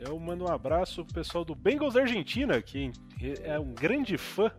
Eu 0.00 0.18
mando 0.18 0.44
um 0.44 0.48
abraço 0.48 1.04
pro 1.04 1.14
pessoal 1.14 1.44
do 1.44 1.54
Bengals 1.54 1.94
Argentina, 1.94 2.60
que 2.62 2.90
é 3.42 3.58
um 3.58 3.74
grande 3.74 4.16
fã 4.16 4.50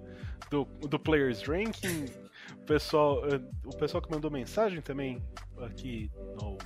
do, 0.52 0.66
do 0.88 1.00
Players 1.00 1.42
Ranking. 1.42 2.06
O 2.54 2.66
pessoal, 2.66 3.26
eh, 3.26 3.42
o 3.66 3.76
pessoal 3.76 4.02
que 4.04 4.12
mandou 4.12 4.30
mensagem 4.30 4.82
também 4.82 5.22
aqui 5.58 6.12
no, 6.40 6.58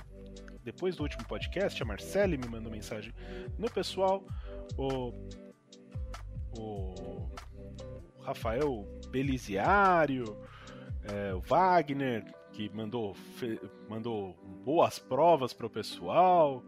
depois 0.62 0.96
do 0.96 1.04
último 1.04 1.24
podcast, 1.26 1.82
a 1.82 1.86
Marcele 1.86 2.36
me 2.36 2.48
mandou 2.48 2.70
mensagem 2.70 3.14
no 3.56 3.70
pessoal, 3.70 4.26
o, 4.76 5.12
o 6.58 7.30
Rafael 8.20 8.84
Beliziário, 9.10 10.36
é, 11.04 11.32
o 11.32 11.40
Wagner, 11.40 12.24
que 12.52 12.68
mandou, 12.70 13.16
mandou 13.88 14.34
boas 14.64 14.98
provas 14.98 15.52
para 15.52 15.66
o 15.66 15.70
pessoal, 15.70 16.64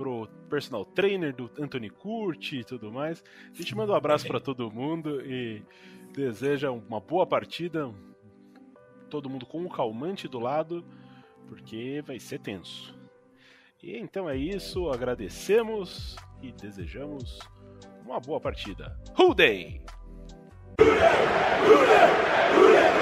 pro 0.00 0.26
personal 0.48 0.82
trainer 0.82 1.30
do 1.30 1.50
Anthony 1.60 1.90
Curti 1.90 2.60
e 2.60 2.64
tudo 2.64 2.90
mais. 2.90 3.22
A 3.52 3.54
gente 3.54 3.76
manda 3.76 3.92
um 3.92 3.94
abraço 3.94 4.26
para 4.26 4.40
todo 4.40 4.70
mundo 4.70 5.20
e 5.20 5.62
deseja 6.14 6.70
uma 6.70 6.98
boa 6.98 7.26
partida, 7.26 7.92
todo 9.10 9.28
mundo 9.28 9.44
com 9.44 9.60
um 9.60 9.68
calmante 9.68 10.26
do 10.26 10.40
lado, 10.40 10.82
porque 11.46 12.02
vai 12.06 12.18
ser 12.18 12.38
tenso. 12.38 12.98
E 13.82 13.94
então 13.94 14.26
é 14.26 14.38
isso, 14.38 14.88
agradecemos 14.88 16.16
e 16.40 16.50
desejamos 16.50 17.38
uma 18.02 18.18
boa 18.18 18.40
partida. 18.40 18.98
Who 19.18 19.34
Day! 19.34 19.82
Who 20.80 20.86
Day! 20.86 20.96
Who 22.56 22.72
Day! 22.72 22.99